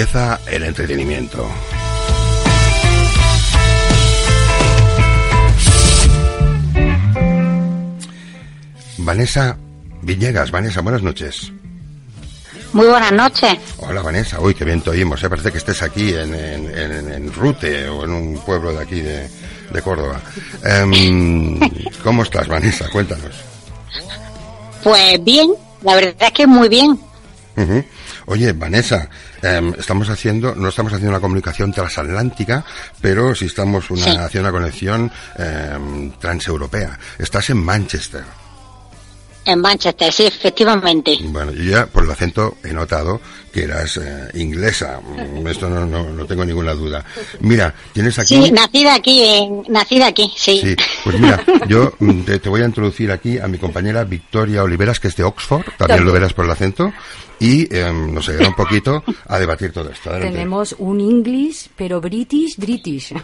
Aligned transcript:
empieza 0.00 0.38
el 0.46 0.62
entretenimiento. 0.62 1.44
Vanessa 8.98 9.56
Villegas, 10.02 10.52
Vanessa, 10.52 10.82
buenas 10.82 11.02
noches. 11.02 11.52
Muy 12.72 12.86
buenas 12.86 13.10
noches. 13.10 13.58
Hola 13.78 14.00
Vanessa, 14.00 14.40
uy, 14.40 14.54
qué 14.54 14.64
bien 14.64 14.82
te 14.82 14.90
oímos, 14.90 15.20
¿eh? 15.24 15.28
parece 15.28 15.50
que 15.50 15.58
estés 15.58 15.82
aquí 15.82 16.14
en, 16.14 16.32
en, 16.32 17.32
Rute 17.32 17.88
o 17.88 18.04
en 18.04 18.12
un 18.12 18.38
pueblo 18.38 18.72
de 18.72 18.80
aquí 18.80 19.00
de, 19.00 19.28
Córdoba. 19.82 20.20
Em, 20.62 21.58
¿Cómo 22.04 22.22
estás 22.22 22.46
Vanessa? 22.46 22.88
Cuéntanos. 22.88 23.34
Pues 24.84 25.24
bien, 25.24 25.50
la 25.82 25.96
verdad 25.96 26.14
es 26.20 26.32
que 26.32 26.46
muy 26.46 26.68
bien. 26.68 27.00
Oye, 28.26 28.52
Vanessa, 28.52 29.08
em, 29.42 29.74
estamos 29.78 30.08
haciendo, 30.08 30.54
no 30.54 30.68
estamos 30.68 30.92
haciendo 30.92 31.10
una 31.10 31.20
comunicación 31.20 31.72
transatlántica, 31.72 32.64
pero 33.00 33.34
sí 33.34 33.46
estamos 33.46 33.90
una, 33.90 34.24
haciendo 34.24 34.50
una 34.50 34.58
conexión 34.58 35.10
em, 35.36 36.12
transeuropea. 36.12 36.98
Estás 37.18 37.50
en 37.50 37.58
Manchester. 37.58 38.24
En 39.48 39.62
Manchester, 39.62 40.12
sí, 40.12 40.26
efectivamente. 40.26 41.16
Bueno, 41.22 41.52
yo 41.52 41.62
ya 41.62 41.86
por 41.86 42.04
el 42.04 42.10
acento 42.10 42.58
he 42.62 42.74
notado 42.74 43.18
que 43.50 43.62
eras 43.62 43.96
eh, 43.96 44.28
inglesa. 44.34 45.00
Mm, 45.00 45.46
esto 45.46 45.70
no, 45.70 45.86
no, 45.86 46.26
tengo 46.26 46.44
ninguna 46.44 46.74
duda. 46.74 47.02
Mira, 47.40 47.74
tienes 47.94 48.18
aquí. 48.18 48.44
Sí, 48.44 48.52
nacida 48.52 48.94
aquí, 48.94 49.48
nacida 49.70 50.08
aquí, 50.08 50.30
sí. 50.36 50.60
Sí, 50.62 50.76
pues 51.02 51.18
mira, 51.18 51.42
yo 51.66 51.94
mm, 51.98 52.24
te, 52.24 52.46
voy 52.50 52.60
a 52.60 52.66
introducir 52.66 53.10
aquí 53.10 53.38
a 53.38 53.48
mi 53.48 53.56
compañera 53.56 54.04
Victoria 54.04 54.62
Oliveras, 54.62 55.00
que 55.00 55.08
es 55.08 55.16
de 55.16 55.24
Oxford. 55.24 55.64
También 55.78 56.04
lo 56.04 56.12
verás 56.12 56.34
por 56.34 56.44
el 56.44 56.50
acento 56.50 56.92
y 57.40 57.74
em, 57.74 58.12
nos 58.12 58.28
ayuda 58.28 58.48
un 58.48 58.54
poquito 58.54 59.02
a 59.26 59.38
debatir 59.38 59.72
todo 59.72 59.90
esto. 59.90 60.10
Tenemos 60.10 60.74
un 60.78 61.00
English, 61.00 61.68
pero 61.76 62.00
British, 62.00 62.56
British. 62.56 63.14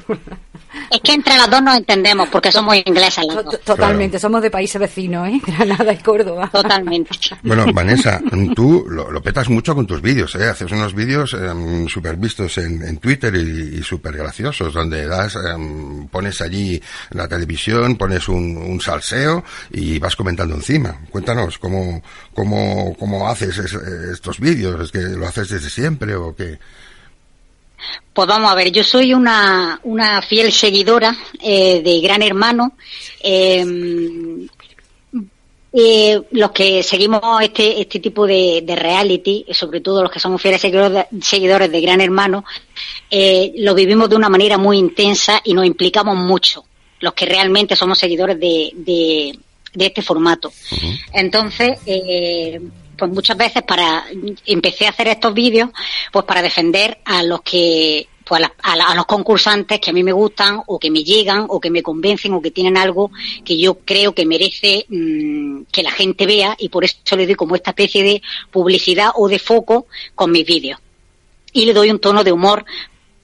Es 0.91 1.01
que 1.01 1.13
entre 1.13 1.37
las 1.37 1.51
dos 1.51 1.63
nos 1.63 1.77
entendemos, 1.77 2.29
porque 2.29 2.51
somos 2.51 2.77
inglesas 2.77 3.25
las 3.27 3.45
dos. 3.45 3.61
Totalmente, 3.61 4.19
somos 4.19 4.43
de 4.43 4.51
países 4.51 4.81
vecinos, 4.81 5.29
¿eh? 5.29 5.41
Granada 5.47 5.93
y 5.93 5.99
Córdoba. 5.99 6.49
Totalmente. 6.53 7.11
Bueno, 7.43 7.67
Vanessa, 7.73 8.21
tú 8.55 8.85
lo, 8.89 9.23
petas 9.23 9.49
mucho 9.49 9.75
con 9.75 9.87
tus 9.87 10.01
vídeos, 10.01 10.35
¿eh? 10.35 10.49
Haces 10.49 10.71
unos 10.73 10.95
vídeos 10.95 11.35
eh, 11.35 11.87
súper 11.89 12.17
vistos 12.17 12.59
en, 12.59 12.99
Twitter 12.99 13.35
y, 13.35 13.83
súper 13.83 14.17
graciosos, 14.17 14.73
donde 14.73 15.07
das, 15.07 15.37
em, 15.37 16.07
pones 16.09 16.41
allí 16.41 16.81
la 17.11 17.29
televisión, 17.29 17.97
pones 17.97 18.29
un, 18.29 18.57
un, 18.57 18.81
salseo 18.81 19.45
y 19.73 19.99
vas 19.99 20.17
comentando 20.17 20.55
encima. 20.55 20.97
Cuéntanos, 21.11 21.59
¿cómo, 21.59 22.03
cómo, 22.35 22.95
cómo 22.99 23.29
haces 23.29 23.59
estos 24.13 24.41
vídeos? 24.41 24.81
¿Es 24.81 24.93
que 24.93 25.01
lo 25.01 25.27
haces 25.27 25.49
desde 25.49 25.71
siempre 25.71 26.15
o 26.15 26.35
qué? 26.35 26.59
Pues 28.13 28.29
vamos 28.29 28.51
a 28.51 28.55
ver, 28.55 28.71
yo 28.71 28.85
soy 28.85 29.13
una, 29.13 29.81
una 29.83 30.23
fiel 30.23 30.53
seguidora 30.53 31.17
eh, 31.43 31.83
de 31.83 32.01
Gran 32.01 32.23
Hermano. 32.23 32.77
Em, 33.21 34.47
eh, 35.77 36.23
los 36.31 36.53
que 36.53 36.85
seguimos 36.85 37.21
este, 37.43 37.81
este 37.81 37.99
tipo 37.99 38.29
de, 38.29 38.65
reality, 38.79 39.45
sobre 39.51 39.81
todo 39.81 40.03
los 40.03 40.11
que 40.13 40.21
somos 40.21 40.41
fieles 40.41 40.61
seguidores 40.61 41.73
de, 41.73 41.81
Gran 41.81 42.01
Hermano, 42.01 42.45
eh, 43.11 43.53
lo 43.57 43.75
vivimos 43.75 44.09
de 44.09 44.15
una 44.15 44.29
manera 44.29 44.57
muy 44.57 44.79
intensa 44.79 45.41
y 45.43 45.53
nos 45.53 45.67
implicamos 45.67 46.17
mucho, 46.17 46.65
los 47.01 47.13
que 47.15 47.27
realmente 47.27 47.75
somos 47.75 47.99
seguidores 47.99 48.39
de, 48.39 48.71
de, 48.77 49.37
este 49.85 50.01
formato. 50.01 50.53
Entonces, 51.13 51.81
eh, 51.87 52.61
pues 52.97 53.11
muchas 53.11 53.37
veces 53.37 53.63
para 53.63 54.05
empecé 54.47 54.87
a 54.87 54.91
hacer 54.91 55.09
estos 55.09 55.35
vídeos 55.35 55.71
pues 56.13 56.25
para 56.25 56.43
defender 56.43 56.99
a 57.05 57.23
los 57.23 57.43
que 57.43 58.09
pues 58.25 58.43
a, 58.63 58.95
los 58.95 59.07
concursantes 59.07 59.81
que 59.81 59.91
a 59.91 59.93
mí 59.93 60.03
me 60.03 60.13
gustan 60.13 60.63
o 60.67 60.79
que 60.79 60.91
me 60.91 61.05
llegan 61.05 61.45
o 61.49 61.61
que 61.61 61.71
me 61.71 61.83
convencen 61.83 62.33
o 62.33 62.41
que 62.41 62.51
tienen 62.51 62.77
algo 62.77 63.11
que 63.45 63.59
yo 63.59 63.81
creo 63.81 64.15
que 64.15 64.25
merece 64.25 64.87
mm, 64.89 65.65
que 65.71 65.83
la 65.83 65.91
gente 65.91 66.27
vea 66.27 66.57
y 66.59 66.71
por 66.71 66.85
eso 66.85 67.17
le 67.17 67.27
doy 67.27 67.35
como 67.35 67.55
esta 67.55 67.71
especie 67.71 68.03
de 68.03 68.23
publicidad 68.51 69.11
o 69.15 69.29
de 69.29 69.39
foco 69.39 69.87
con 70.15 70.31
mis 70.31 70.47
vídeos. 70.47 70.81
Y 71.53 71.67
le 71.67 71.75
doy 71.75 71.91
un 71.91 72.01
tono 72.01 72.25
de 72.25 72.33
humor 72.33 72.65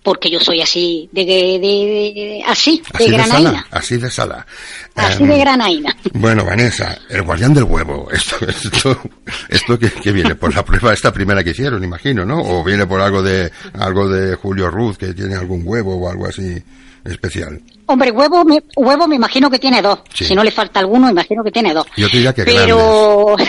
porque 0.02 0.30
yo 0.30 0.40
soy 0.40 0.62
así 0.62 1.08
de, 1.12 1.24
de, 1.24 2.42
así, 2.46 2.82
de 2.98 3.10
granaina. 3.10 3.66
así 3.70 3.98
de 3.98 4.10
sala. 4.10 4.46
Así 4.94 5.26
de 5.26 5.34
em, 5.34 5.40
granaina. 5.40 5.96
Bueno, 6.14 6.44
Vanessa, 6.44 6.98
el 7.08 7.22
guardián 7.22 7.52
del 7.52 7.64
huevo. 7.64 8.08
Esto, 8.10 8.36
esto, 8.48 9.00
esto 9.48 9.78
que, 9.78 10.12
viene 10.12 10.34
por 10.34 10.54
la 10.54 10.64
prueba 10.64 10.92
esta 10.92 11.12
primera 11.12 11.44
que 11.44 11.50
hicieron, 11.50 11.84
imagino, 11.84 12.24
¿no? 12.24 12.40
O 12.40 12.64
viene 12.64 12.86
por 12.86 13.00
algo 13.00 13.22
de 13.22 13.50
algo 13.74 14.08
de 14.08 14.34
Julio 14.36 14.70
Ruz 14.70 14.96
que 14.96 15.12
tiene 15.12 15.34
algún 15.34 15.62
huevo 15.64 15.96
o 15.96 16.10
algo 16.10 16.26
así 16.26 16.62
especial. 17.04 17.60
Hombre, 17.86 18.10
huevo, 18.10 18.44
me, 18.44 18.62
huevo 18.76 19.06
me 19.06 19.16
imagino 19.16 19.50
que 19.50 19.58
tiene 19.58 19.82
dos. 19.82 20.00
Si 20.14 20.34
no 20.34 20.44
le 20.44 20.50
falta 20.50 20.80
alguno, 20.80 21.10
imagino 21.10 21.42
que 21.42 21.50
tiene 21.50 21.74
dos. 21.74 21.86
Yo 21.96 22.08
te 22.08 22.16
diría 22.16 22.32
que 22.32 22.44
Pero... 22.44 23.36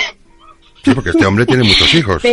Sí, 0.83 0.95
porque 0.95 1.11
este 1.11 1.23
hombre 1.27 1.45
tiene 1.45 1.61
muchos 1.61 1.93
hijos. 1.93 2.23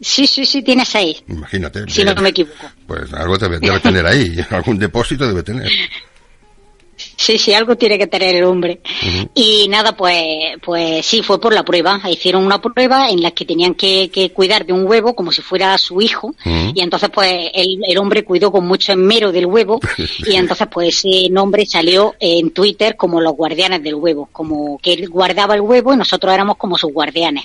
Sí, 0.00 0.26
sí, 0.26 0.44
sí, 0.44 0.62
tiene 0.62 0.84
seis. 0.84 1.22
Imagínate. 1.28 1.84
Si 1.88 2.04
no 2.04 2.14
me 2.16 2.28
equivoco. 2.28 2.70
Pues 2.86 3.12
algo 3.14 3.38
debe, 3.38 3.58
tener 3.80 4.06
ahí, 4.06 4.36
algún 4.50 4.78
depósito 4.78 5.26
debe 5.26 5.42
tener. 5.42 5.70
Sí, 6.96 7.36
sí, 7.38 7.52
algo 7.52 7.76
tiene 7.76 7.98
que 7.98 8.06
tener 8.06 8.36
el 8.36 8.44
hombre. 8.44 8.80
Y 9.34 9.68
nada, 9.68 9.94
pues, 9.94 10.56
pues 10.64 11.04
sí, 11.04 11.22
fue 11.22 11.38
por 11.38 11.52
la 11.52 11.62
prueba. 11.62 12.00
Hicieron 12.08 12.44
una 12.44 12.60
prueba 12.60 13.10
en 13.10 13.22
la 13.22 13.32
que 13.32 13.44
tenían 13.44 13.74
que, 13.74 14.32
cuidar 14.34 14.64
de 14.64 14.72
un 14.72 14.86
huevo 14.86 15.14
como 15.14 15.30
si 15.30 15.42
fuera 15.42 15.76
su 15.76 16.00
hijo. 16.00 16.34
Y 16.44 16.80
entonces, 16.80 17.10
pues, 17.12 17.50
el, 17.52 17.80
el, 17.86 17.98
hombre 17.98 18.24
cuidó 18.24 18.50
con 18.50 18.66
mucho 18.66 18.92
esmero 18.92 19.30
del 19.30 19.46
huevo. 19.46 19.80
y 20.26 20.36
entonces, 20.36 20.68
pues, 20.70 21.04
ese 21.04 21.28
nombre 21.30 21.66
salió 21.66 22.14
en 22.18 22.50
Twitter 22.50 22.96
como 22.96 23.20
los 23.20 23.34
guardianes 23.34 23.82
del 23.82 23.96
huevo. 23.96 24.28
Como 24.32 24.78
que 24.78 24.94
él 24.94 25.08
guardaba 25.10 25.54
el 25.54 25.60
huevo 25.60 25.92
y 25.92 25.98
nosotros 25.98 26.32
éramos 26.32 26.56
como 26.56 26.78
sus 26.78 26.92
guardianes. 26.92 27.44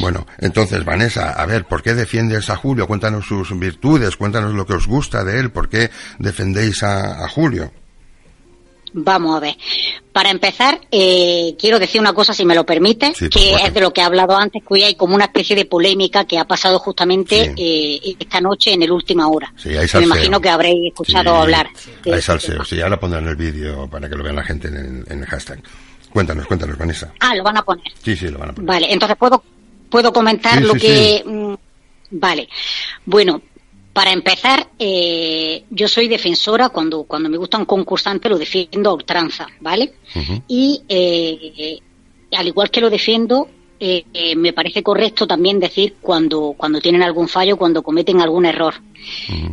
Bueno, 0.00 0.26
entonces, 0.38 0.84
Vanessa, 0.84 1.32
a 1.32 1.46
ver, 1.46 1.64
¿por 1.64 1.82
qué 1.82 1.94
defiendes 1.94 2.48
a 2.48 2.56
Julio? 2.56 2.86
Cuéntanos 2.86 3.26
sus 3.26 3.58
virtudes, 3.58 4.16
cuéntanos 4.16 4.54
lo 4.54 4.66
que 4.66 4.74
os 4.74 4.86
gusta 4.86 5.24
de 5.24 5.38
él, 5.40 5.50
¿por 5.50 5.68
qué 5.68 5.90
defendéis 6.18 6.82
a, 6.82 7.28
Julio? 7.28 7.70
Vamos 8.92 9.36
a 9.36 9.40
ver. 9.40 9.56
Para 10.12 10.30
empezar, 10.30 10.80
eh, 10.90 11.54
quiero 11.58 11.78
decir 11.78 12.00
una 12.00 12.12
cosa, 12.12 12.32
si 12.32 12.44
me 12.44 12.56
lo 12.56 12.66
permite, 12.66 13.12
que 13.12 13.54
es 13.54 13.72
de 13.72 13.80
lo 13.80 13.92
que 13.92 14.00
he 14.00 14.04
hablado 14.04 14.36
antes, 14.36 14.62
que 14.66 14.84
hay 14.84 14.94
como 14.96 15.14
una 15.14 15.26
especie 15.26 15.54
de 15.54 15.64
polémica 15.64 16.24
que 16.24 16.38
ha 16.38 16.44
pasado 16.44 16.78
justamente 16.80 17.54
eh, 17.56 18.16
esta 18.18 18.40
noche 18.40 18.72
en 18.72 18.82
el 18.82 18.90
última 18.90 19.28
hora. 19.28 19.52
Sí, 19.56 19.76
hay 19.76 19.86
Me 19.94 20.04
imagino 20.04 20.40
que 20.40 20.48
habréis 20.48 20.88
escuchado 20.88 21.36
hablar. 21.36 21.68
hay 22.04 22.22
salseo, 22.22 22.64
sí, 22.64 22.80
ahora 22.80 22.98
pondrán 22.98 23.28
el 23.28 23.36
vídeo 23.36 23.88
para 23.88 24.08
que 24.08 24.16
lo 24.16 24.24
vean 24.24 24.36
la 24.36 24.44
gente 24.44 24.68
en 24.68 25.04
el 25.08 25.26
hashtag. 25.26 25.62
Cuéntanos, 26.12 26.46
cuéntanos, 26.46 26.76
Vanessa. 26.76 27.12
Ah, 27.20 27.34
lo 27.34 27.42
van 27.42 27.58
a 27.58 27.62
poner. 27.62 27.92
Sí, 28.02 28.16
sí, 28.16 28.28
lo 28.28 28.38
van 28.38 28.50
a 28.50 28.52
poner. 28.52 28.68
Vale, 28.68 28.92
entonces 28.92 29.16
puedo, 29.16 29.42
puedo 29.88 30.12
comentar 30.12 30.60
lo 30.62 30.74
que... 30.74 31.22
Mm, 31.24 31.54
vale. 32.10 32.48
Bueno, 33.04 33.42
para 33.92 34.12
empezar, 34.12 34.68
eh, 34.78 35.64
yo 35.70 35.88
soy 35.88 36.08
defensora, 36.08 36.68
cuando, 36.68 37.04
cuando 37.04 37.28
me 37.28 37.36
gusta 37.36 37.58
un 37.58 37.64
concursante 37.64 38.28
lo 38.28 38.38
defiendo 38.38 38.90
a 38.90 38.94
ultranza, 38.94 39.46
¿vale? 39.60 39.94
Y 40.46 40.82
eh, 40.88 41.78
al 42.32 42.46
igual 42.46 42.70
que 42.70 42.80
lo 42.80 42.90
defiendo, 42.90 43.48
eh, 43.82 44.04
eh, 44.12 44.36
me 44.36 44.52
parece 44.52 44.82
correcto 44.82 45.26
también 45.26 45.58
decir 45.58 45.96
cuando, 46.02 46.54
cuando 46.54 46.82
tienen 46.82 47.02
algún 47.02 47.28
fallo, 47.28 47.56
cuando 47.56 47.82
cometen 47.82 48.20
algún 48.20 48.44
error. 48.44 48.74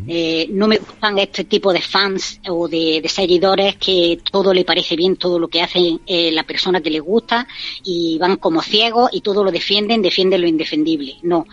Eh, 0.05 0.47
no 0.49 0.67
me 0.67 0.77
gustan 0.77 1.17
este 1.19 1.45
tipo 1.45 1.71
de 1.71 1.79
fans 1.79 2.41
o 2.49 2.67
de, 2.67 3.01
seguidores 3.07 3.77
que 3.77 4.19
todo 4.29 4.53
le 4.53 4.65
parece 4.65 4.97
bien, 4.97 5.15
todo 5.15 5.39
lo 5.39 5.47
que 5.47 5.61
hace 5.61 5.99
la 6.05 6.43
persona 6.43 6.81
que 6.81 6.89
les 6.89 7.01
gusta 7.01 7.47
y 7.85 8.17
van 8.17 8.35
como 8.35 8.61
ciegos 8.61 9.09
y 9.13 9.21
todo 9.21 9.45
lo 9.45 9.51
defienden, 9.51 10.01
defienden 10.01 10.41
lo 10.41 10.47
indefendible. 10.47 11.15
No. 11.23 11.45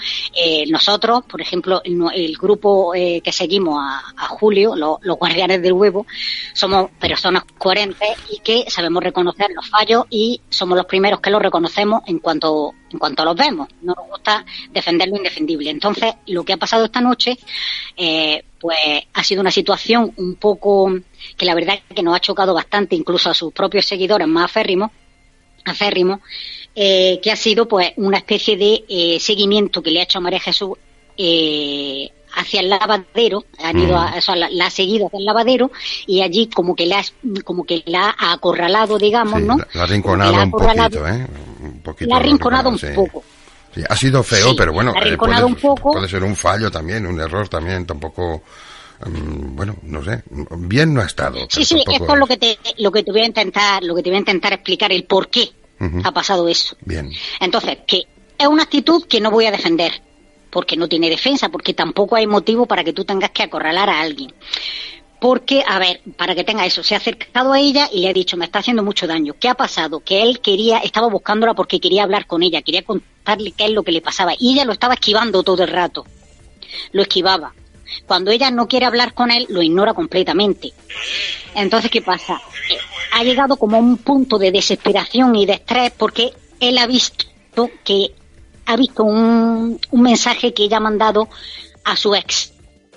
nosotros, 0.69 1.23
por 1.31 1.41
ejemplo, 1.41 1.81
el, 1.85 2.37
grupo 2.37 2.91
que 2.93 3.33
seguimos 3.33 3.79
a, 3.79 4.27
Julio, 4.27 4.75
los 4.75 5.17
guardianes 5.17 5.63
del 5.63 5.75
huevo, 5.75 6.05
somos 6.53 6.91
personas 6.99 7.45
coherentes 7.57 8.09
y 8.33 8.41
que 8.41 8.65
sabemos 8.69 9.05
reconocer 9.05 9.53
los 9.55 9.69
fallos 9.69 10.07
y 10.11 10.41
somos 10.49 10.77
los 10.77 10.87
primeros 10.87 11.21
que 11.21 11.31
los 11.31 11.41
reconocemos 11.41 12.03
en 12.07 12.19
cuanto 12.19 12.64
en 12.91 12.99
cuanto 12.99 13.25
los 13.25 13.37
vemos. 13.37 13.69
No 13.83 13.95
nos 13.97 14.09
gusta 14.09 14.45
defender 14.71 15.09
lo 15.09 15.17
indefendible. 15.17 15.71
Entonces, 15.71 16.15
lo 16.27 16.45
que 16.45 16.53
ha 16.53 16.57
pasado 16.57 16.85
esta 16.85 17.01
noche, 17.01 17.37
eh, 17.97 18.45
pues 18.61 18.79
ha 19.13 19.25
sido 19.25 19.41
una 19.41 19.51
situación 19.51 20.13
un 20.17 20.37
poco 20.37 20.93
que 21.37 21.47
la 21.47 21.55
verdad 21.55 21.77
es 21.77 21.97
que 21.97 22.03
nos 22.03 22.17
ha 22.17 22.21
chocado 22.21 22.55
bastante, 22.55 22.97
incluso 22.97 23.31
a 23.31 23.35
sus 23.35 23.53
propios 23.53 23.87
seguidores 23.87 24.29
más 24.29 24.45
aférrimos, 24.47 24.91
aférrimos 25.65 26.21
eh, 26.75 27.21
que 27.23 27.31
ha 27.31 27.37
sido 27.37 27.67
pues 27.67 27.93
una 27.97 28.19
especie 28.19 28.57
de 28.57 28.85
eh, 28.89 29.19
seguimiento 29.21 29.83
que 29.83 29.91
le 29.91 30.01
ha 30.01 30.05
hecho 30.05 30.19
a 30.19 30.23
María 30.23 30.41
Jesús 30.41 30.79
hacia 32.37 32.61
el 32.61 32.69
lavadero, 32.69 33.45
han 33.63 33.79
ido 33.79 33.97
a, 33.97 34.13
mm. 34.13 34.39
la, 34.53 34.67
ha 34.67 34.71
seguido 34.71 35.07
hacia 35.07 35.19
el 35.19 35.25
lavadero 35.25 35.71
y 36.07 36.21
allí 36.21 36.49
como 36.49 36.75
que 36.75 36.87
la 36.87 37.05
como 37.45 37.65
que 37.65 37.83
la 37.87 38.15
ha 38.19 38.33
acorralado, 38.33 38.99
digamos, 38.99 39.41
¿no? 39.41 39.57
La, 39.73 39.85
ha 39.85 39.87
rinconado 39.87 40.43
un 40.43 40.51
poquito, 40.51 41.07
¿eh? 41.07 41.27
La 42.01 42.17
ha 42.17 42.21
rinconado 42.21 42.71
un 42.71 42.79
poco. 42.95 43.25
Sí, 43.75 43.83
ha 43.89 43.97
sido 43.97 44.23
feo, 44.23 44.55
pero 44.57 44.73
bueno, 44.73 44.93
eh, 45.03 45.17
puede, 45.17 45.43
un 45.43 45.57
poco. 45.57 45.93
puede 45.93 46.09
ser 46.09 46.23
un 46.23 46.37
fallo 46.37 46.71
también, 46.71 47.07
un 47.07 47.21
error 47.21 47.49
también, 47.49 47.85
tampoco 47.85 48.45
mm, 49.05 49.57
bueno, 49.57 49.77
no 49.83 50.05
sé, 50.05 50.23
bien 50.59 50.95
no 50.95 51.01
ha 51.01 51.07
estado. 51.07 51.39
Sí, 51.49 51.65
sí, 51.65 51.83
esto 51.91 52.13
es 52.13 52.19
lo 52.19 52.27
que 52.27 52.37
te 52.37 52.59
lo 52.79 52.93
que 52.93 53.03
te 53.03 53.11
voy 53.11 53.23
a 53.23 53.27
intentar, 53.27 53.83
lo 53.83 53.97
que 53.97 54.03
te 54.03 54.11
voy 54.11 54.17
a 54.17 54.21
intentar 54.21 54.53
explicar 54.53 54.93
el 54.93 55.05
por 55.05 55.29
qué 55.29 55.51
ha 56.03 56.13
pasado 56.13 56.49
eso. 56.49 56.77
Bien. 56.83 57.11
Entonces, 57.41 57.79
que 57.87 58.05
es 58.39 58.47
una 58.47 58.63
actitud 58.63 59.07
que 59.07 59.21
no 59.21 59.31
voy 59.31 59.47
a 59.47 59.51
defender, 59.51 59.93
porque 60.51 60.77
no 60.77 60.89
tiene 60.89 61.11
defensa, 61.11 61.49
porque 61.49 61.75
tampoco 61.75 62.17
hay 62.17 62.27
motivo 62.27 62.67
para 62.67 62.85
que 62.85 62.93
tú 62.93 63.05
tengas 63.05 63.31
que 63.31 63.43
acorralar 63.43 63.91
a 63.91 64.01
alguien. 64.01 64.33
Porque, 65.25 65.65
a 65.67 65.79
ver, 65.79 66.03
para 66.19 66.35
que 66.35 66.45
tenga 66.45 66.67
eso, 66.67 66.83
se 66.83 66.95
ha 66.95 66.99
acercado 66.99 67.55
a 67.55 67.59
ella 67.59 67.89
y 67.91 68.01
le 68.01 68.11
ha 68.11 68.13
dicho, 68.13 68.37
me 68.37 68.45
está 68.45 68.59
haciendo 68.59 68.83
mucho 68.83 69.07
daño. 69.07 69.33
¿Qué 69.41 69.49
ha 69.49 69.55
pasado? 69.55 70.01
Que 70.01 70.21
él 70.21 70.41
quería, 70.41 70.81
estaba 70.81 71.09
buscándola 71.09 71.55
porque 71.55 71.81
quería 71.81 72.03
hablar 72.03 72.27
con 72.27 72.43
ella, 72.43 72.61
quería 72.61 72.83
contarle 72.83 73.53
qué 73.53 73.65
es 73.65 73.71
lo 73.71 73.85
que 73.85 73.93
le 73.93 74.03
pasaba. 74.03 74.35
Y 74.39 74.53
ella 74.53 74.67
lo 74.67 74.75
estaba 74.75 74.93
esquivando 74.93 75.43
todo 75.43 75.63
el 75.63 75.71
rato. 75.71 76.05
Lo 76.93 77.01
esquivaba. 77.01 77.55
Cuando 78.07 78.33
ella 78.33 78.51
no 78.51 78.69
quiere 78.69 78.85
hablar 78.85 79.15
con 79.15 79.31
él, 79.31 79.47
lo 79.49 79.63
ignora 79.63 79.95
completamente. 79.95 80.75
Entonces, 81.55 81.91
¿qué 81.91 82.03
pasa? 82.03 82.39
Ha 83.15 83.25
llegado 83.25 83.57
como 83.57 83.79
a 83.79 83.81
un 83.81 83.97
punto 83.97 84.37
de 84.37 84.53
desesperación 84.53 85.35
y 85.37 85.47
de 85.47 85.55
estrés 85.55 85.91
porque 85.97 86.35
él 86.61 86.77
ha 86.77 86.87
visto 86.87 87.25
que 87.83 88.11
ha 88.67 88.77
visto 88.77 89.05
un, 89.05 89.81
un 89.91 90.03
mensaje 90.03 90.53
que 90.53 90.65
ella 90.65 90.77
ha 90.77 90.81
mandado 90.81 91.31
a 91.83 91.97
su 91.97 92.15
ex 92.15 92.54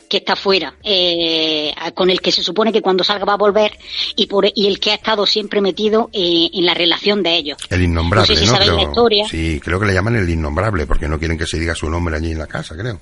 que 0.07 0.17
está 0.17 0.35
fuera, 0.35 0.75
eh, 0.83 1.73
con 1.93 2.09
el 2.09 2.21
que 2.21 2.31
se 2.31 2.43
supone 2.43 2.71
que 2.71 2.81
cuando 2.81 3.03
salga 3.03 3.25
va 3.25 3.33
a 3.33 3.37
volver 3.37 3.77
y 4.15 4.27
por 4.27 4.45
y 4.53 4.67
el 4.67 4.79
que 4.79 4.91
ha 4.91 4.95
estado 4.95 5.25
siempre 5.25 5.61
metido 5.61 6.09
eh, 6.13 6.49
en 6.53 6.65
la 6.65 6.73
relación 6.73 7.23
de 7.23 7.35
ellos. 7.35 7.57
El 7.69 7.83
innombrable, 7.83 8.35
¿no? 8.35 8.57
Sé 8.57 8.71
la 8.71 8.81
historia. 8.81 9.27
Sí, 9.27 9.59
creo 9.63 9.79
que 9.79 9.85
le 9.85 9.93
llaman 9.93 10.15
el 10.15 10.29
innombrable 10.29 10.85
porque 10.85 11.07
no 11.07 11.19
quieren 11.19 11.37
que 11.37 11.45
se 11.45 11.59
diga 11.59 11.75
su 11.75 11.89
nombre 11.89 12.15
allí 12.15 12.31
en 12.31 12.39
la 12.39 12.47
casa, 12.47 12.75
creo. 12.75 12.99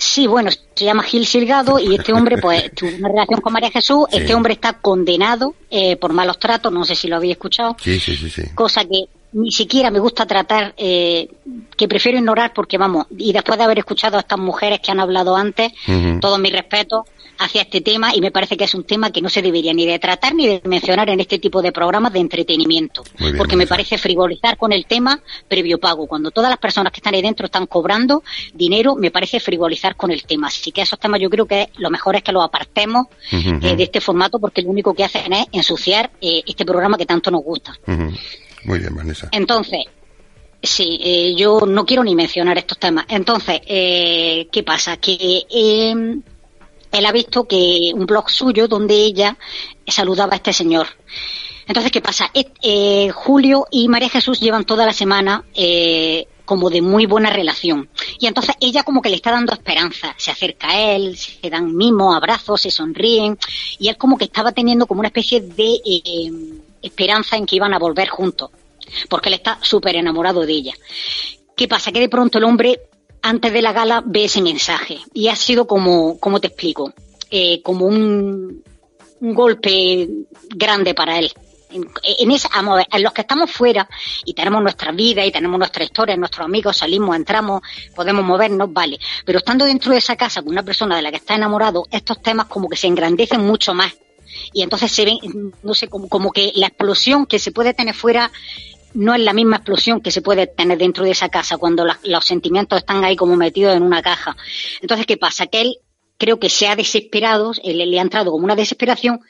Sí, 0.00 0.28
bueno, 0.28 0.48
se 0.50 0.84
llama 0.84 1.02
Gil 1.02 1.26
Silgado 1.26 1.80
y 1.80 1.96
este 1.96 2.12
hombre, 2.12 2.38
pues, 2.38 2.70
tuvo 2.74 2.90
una 2.96 3.08
relación 3.08 3.40
con 3.40 3.52
María 3.52 3.70
Jesús. 3.70 4.06
Este 4.12 4.32
hombre 4.32 4.52
está 4.54 4.74
condenado 4.74 5.56
eh, 5.70 5.96
por 5.96 6.12
malos 6.12 6.38
tratos, 6.38 6.72
no 6.72 6.84
sé 6.84 6.94
si 6.94 7.08
lo 7.08 7.16
habéis 7.16 7.32
escuchado. 7.32 7.76
Sí, 7.82 7.98
sí, 7.98 8.14
sí, 8.14 8.30
sí. 8.30 8.42
Cosa 8.54 8.84
que 8.84 9.06
ni 9.32 9.52
siquiera 9.52 9.90
me 9.90 9.98
gusta 9.98 10.26
tratar, 10.26 10.74
eh, 10.76 11.28
que 11.76 11.88
prefiero 11.88 12.18
ignorar 12.18 12.52
porque 12.54 12.78
vamos, 12.78 13.06
y 13.16 13.32
después 13.32 13.58
de 13.58 13.64
haber 13.64 13.78
escuchado 13.78 14.16
a 14.16 14.20
estas 14.20 14.38
mujeres 14.38 14.80
que 14.80 14.90
han 14.90 15.00
hablado 15.00 15.36
antes, 15.36 15.72
todo 16.20 16.38
mi 16.38 16.50
respeto 16.50 17.04
hacia 17.38 17.62
este 17.62 17.80
tema 17.80 18.14
y 18.14 18.20
me 18.20 18.30
parece 18.30 18.56
que 18.56 18.64
es 18.64 18.74
un 18.74 18.84
tema 18.84 19.10
que 19.10 19.22
no 19.22 19.28
se 19.28 19.42
debería 19.42 19.72
ni 19.72 19.86
de 19.86 19.98
tratar 19.98 20.34
ni 20.34 20.46
de 20.46 20.62
mencionar 20.64 21.08
en 21.08 21.20
este 21.20 21.38
tipo 21.38 21.62
de 21.62 21.72
programas 21.72 22.12
de 22.12 22.18
entretenimiento, 22.18 23.04
porque 23.36 23.56
me 23.56 23.66
parece 23.66 23.96
frivolizar 23.98 24.56
con 24.56 24.72
el 24.72 24.86
tema 24.86 25.20
previo 25.46 25.78
pago. 25.78 26.06
Cuando 26.06 26.30
todas 26.30 26.50
las 26.50 26.58
personas 26.58 26.92
que 26.92 26.98
están 26.98 27.14
ahí 27.14 27.22
dentro 27.22 27.46
están 27.46 27.66
cobrando 27.66 28.22
dinero, 28.54 28.96
me 28.96 29.10
parece 29.10 29.40
frivolizar 29.40 29.96
con 29.96 30.10
el 30.10 30.24
tema. 30.24 30.48
Así 30.48 30.72
que 30.72 30.82
esos 30.82 30.98
temas 30.98 31.20
yo 31.20 31.30
creo 31.30 31.46
que 31.46 31.70
lo 31.78 31.90
mejor 31.90 32.16
es 32.16 32.22
que 32.22 32.32
los 32.32 32.44
apartemos 32.44 33.06
eh, 33.30 33.76
de 33.76 33.82
este 33.82 34.00
formato 34.00 34.38
porque 34.38 34.62
lo 34.62 34.70
único 34.70 34.94
que 34.94 35.04
hacen 35.04 35.32
es 35.32 35.46
ensuciar 35.52 36.10
eh, 36.20 36.42
este 36.46 36.64
programa 36.64 36.96
que 36.96 37.06
tanto 37.06 37.30
nos 37.30 37.42
gusta. 37.42 37.78
Muy 38.64 38.78
bien, 38.78 38.94
Vanessa. 38.94 39.28
Entonces, 39.32 39.84
sí, 40.62 40.98
eh, 41.02 41.34
yo 41.36 41.60
no 41.66 41.84
quiero 41.84 42.04
ni 42.04 42.14
mencionar 42.14 42.58
estos 42.58 42.78
temas. 42.78 43.06
Entonces, 43.08 43.60
eh, 43.66 44.48
¿qué 44.50 44.62
pasa? 44.62 44.96
Que 44.96 45.46
em, 45.50 46.22
él 46.92 47.06
ha 47.06 47.12
visto 47.12 47.44
que 47.44 47.92
un 47.94 48.06
blog 48.06 48.30
suyo 48.30 48.68
donde 48.68 48.94
ella 48.94 49.36
saludaba 49.86 50.32
a 50.34 50.36
este 50.36 50.52
señor. 50.52 50.86
Entonces, 51.66 51.92
¿qué 51.92 52.00
pasa? 52.00 52.30
Eh, 52.62 53.10
Julio 53.10 53.66
y 53.70 53.88
María 53.88 54.08
Jesús 54.08 54.40
llevan 54.40 54.64
toda 54.64 54.86
la 54.86 54.92
semana 54.92 55.44
como 56.46 56.70
de 56.70 56.80
muy 56.80 57.04
buena 57.04 57.28
relación. 57.28 57.90
Y 58.18 58.26
entonces 58.26 58.54
ella 58.58 58.82
como 58.82 59.02
que 59.02 59.10
le 59.10 59.16
está 59.16 59.30
dando 59.30 59.52
esperanza. 59.52 60.14
Se 60.16 60.30
acerca 60.30 60.70
a 60.70 60.94
él, 60.94 61.14
se 61.18 61.50
dan 61.50 61.76
mimos, 61.76 62.16
abrazos, 62.16 62.62
se 62.62 62.70
sonríen. 62.70 63.38
Y 63.78 63.88
él 63.88 63.98
como 63.98 64.16
que 64.16 64.24
estaba 64.24 64.52
teniendo 64.52 64.86
como 64.86 65.00
una 65.00 65.08
especie 65.08 65.42
de 65.42 65.78
esperanza 66.82 67.36
en 67.36 67.46
que 67.46 67.56
iban 67.56 67.74
a 67.74 67.78
volver 67.78 68.08
juntos, 68.08 68.50
porque 69.08 69.28
él 69.28 69.34
está 69.34 69.58
súper 69.62 69.96
enamorado 69.96 70.44
de 70.46 70.52
ella. 70.52 70.74
¿Qué 71.56 71.66
pasa? 71.66 71.90
Que 71.90 72.00
de 72.00 72.08
pronto 72.08 72.38
el 72.38 72.44
hombre, 72.44 72.80
antes 73.22 73.52
de 73.52 73.62
la 73.62 73.72
gala, 73.72 74.02
ve 74.06 74.24
ese 74.24 74.40
mensaje 74.40 74.98
y 75.12 75.28
ha 75.28 75.36
sido 75.36 75.66
como, 75.66 76.18
¿cómo 76.20 76.40
te 76.40 76.46
explico? 76.46 76.92
Eh, 77.30 77.60
como 77.62 77.86
un, 77.86 78.62
golpe 79.20 80.08
grande 80.50 80.94
para 80.94 81.18
él. 81.18 81.32
En, 81.70 82.30
esa, 82.30 82.48
en 82.90 83.02
los 83.02 83.12
que 83.12 83.20
estamos 83.22 83.50
fuera 83.50 83.86
y 84.24 84.32
tenemos 84.32 84.62
nuestra 84.62 84.92
vida 84.92 85.26
y 85.26 85.32
tenemos 85.32 85.58
nuestra 85.58 85.82
historia, 85.82 86.16
nuestros 86.16 86.44
amigos, 86.46 86.76
salimos, 86.76 87.16
entramos, 87.16 87.60
podemos 87.94 88.24
movernos, 88.24 88.72
vale. 88.72 88.98
Pero 89.24 89.38
estando 89.38 89.64
dentro 89.64 89.90
de 89.90 89.98
esa 89.98 90.16
casa 90.16 90.40
con 90.40 90.52
una 90.52 90.62
persona 90.62 90.94
de 90.96 91.02
la 91.02 91.10
que 91.10 91.16
está 91.16 91.34
enamorado, 91.34 91.86
estos 91.90 92.22
temas 92.22 92.46
como 92.46 92.68
que 92.68 92.76
se 92.76 92.86
engrandecen 92.86 93.44
mucho 93.44 93.74
más 93.74 93.92
y 94.52 94.62
entonces 94.62 94.92
se 94.92 95.04
ven, 95.04 95.18
no 95.62 95.74
sé, 95.74 95.88
como, 95.88 96.32
que 96.32 96.52
la 96.54 96.68
explosión 96.68 97.26
que 97.26 97.38
se 97.38 97.52
puede 97.52 97.74
tener 97.74 97.94
fuera 97.94 98.30
no 98.94 99.14
es 99.14 99.20
la 99.20 99.32
misma 99.32 99.56
explosión 99.56 100.00
que 100.00 100.10
se 100.10 100.22
puede 100.22 100.46
tener 100.46 100.78
dentro 100.78 101.04
de 101.04 101.10
esa 101.10 101.28
casa 101.28 101.58
cuando 101.58 101.86
los 102.04 102.24
sentimientos 102.24 102.78
están 102.78 103.04
ahí 103.04 103.16
como 103.16 103.36
metidos 103.36 103.76
en 103.76 103.82
una 103.82 104.02
caja. 104.02 104.36
Entonces, 104.80 105.06
¿qué 105.06 105.16
pasa? 105.16 105.46
Que 105.46 105.60
él 105.60 105.78
creo 106.16 106.38
que 106.38 106.50
se 106.50 106.66
ha 106.66 106.76
desesperado, 106.76 107.52
él, 107.62 107.78
le 107.78 107.98
ha 107.98 108.02
entrado 108.02 108.30
como 108.30 108.44
una 108.44 108.56
desesperación 108.56 109.20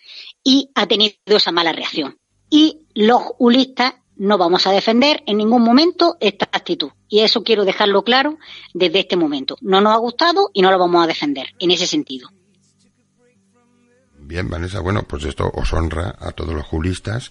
y 0.43 0.71
ha 0.75 0.87
tenido 0.87 1.15
esa 1.27 1.53
mala 1.53 1.73
reacción. 1.73 2.19
Y 2.51 2.87
los 2.95 3.23
ulistas 3.39 3.95
no 4.17 4.37
vamos 4.39 4.67
a 4.67 4.73
defender 4.73 5.23
en 5.27 5.37
ningún 5.37 5.63
momento 5.63 6.17
esta 6.21 6.49
actitud. 6.51 6.91
Y 7.09 7.21
eso 7.21 7.43
quiero 7.43 7.65
dejarlo 7.65 8.03
claro 8.03 8.39
desde 8.75 9.01
este 9.01 9.17
momento. 9.17 9.57
No 9.61 9.81
nos 9.81 9.95
ha 9.95 9.99
gustado 9.99 10.51
y 10.53 10.63
no 10.63 10.71
lo 10.71 10.79
vamos 10.79 11.05
a 11.05 11.07
defender 11.07 11.55
en 11.59 11.71
ese 11.71 11.87
sentido. 11.87 12.29
Bien, 14.29 14.51
Vanessa, 14.51 14.81
bueno, 14.81 15.05
pues 15.05 15.25
esto 15.25 15.51
os 15.55 15.73
honra 15.73 16.15
a 16.21 16.33
todos 16.33 16.53
los 16.55 16.67
julistas, 16.67 17.31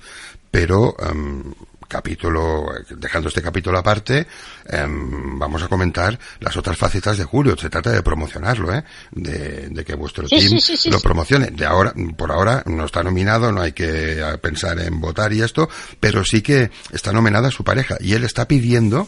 pero 0.49 0.95
em, 0.99 1.44
capítulo, 1.88 2.65
dejando 2.89 3.27
este 3.29 3.39
capítulo 3.39 3.77
aparte, 3.77 4.25
em, 4.65 5.38
vamos 5.38 5.61
a 5.61 5.67
comentar 5.67 6.17
las 6.39 6.57
otras 6.57 6.75
facetas 6.75 7.19
de 7.19 7.23
Julio. 7.23 7.55
Se 7.55 7.69
trata 7.69 7.91
de 7.91 8.01
promocionarlo, 8.01 8.73
¿eh? 8.73 8.83
De, 9.11 9.85
que 9.85 9.94
vuestro 9.94 10.27
team 10.27 10.59
lo 10.89 10.99
promocione. 10.99 11.51
De 11.51 11.67
ahora, 11.67 11.93
por 12.17 12.31
ahora 12.31 12.63
no 12.65 12.86
está 12.86 13.03
nominado, 13.03 13.51
no 13.51 13.62
hay 13.62 13.74
que 13.74 14.19
pensar 14.41 14.79
en 14.79 15.00
votar 15.00 15.31
y 15.33 15.43
esto, 15.43 15.69
pero 16.00 16.25
sí 16.25 16.41
que 16.41 16.72
está 16.91 17.13
nominada 17.13 17.51
su 17.51 17.63
pareja 17.63 17.98
y 18.00 18.13
él 18.13 18.24
está 18.24 18.48
pidiendo 18.48 19.07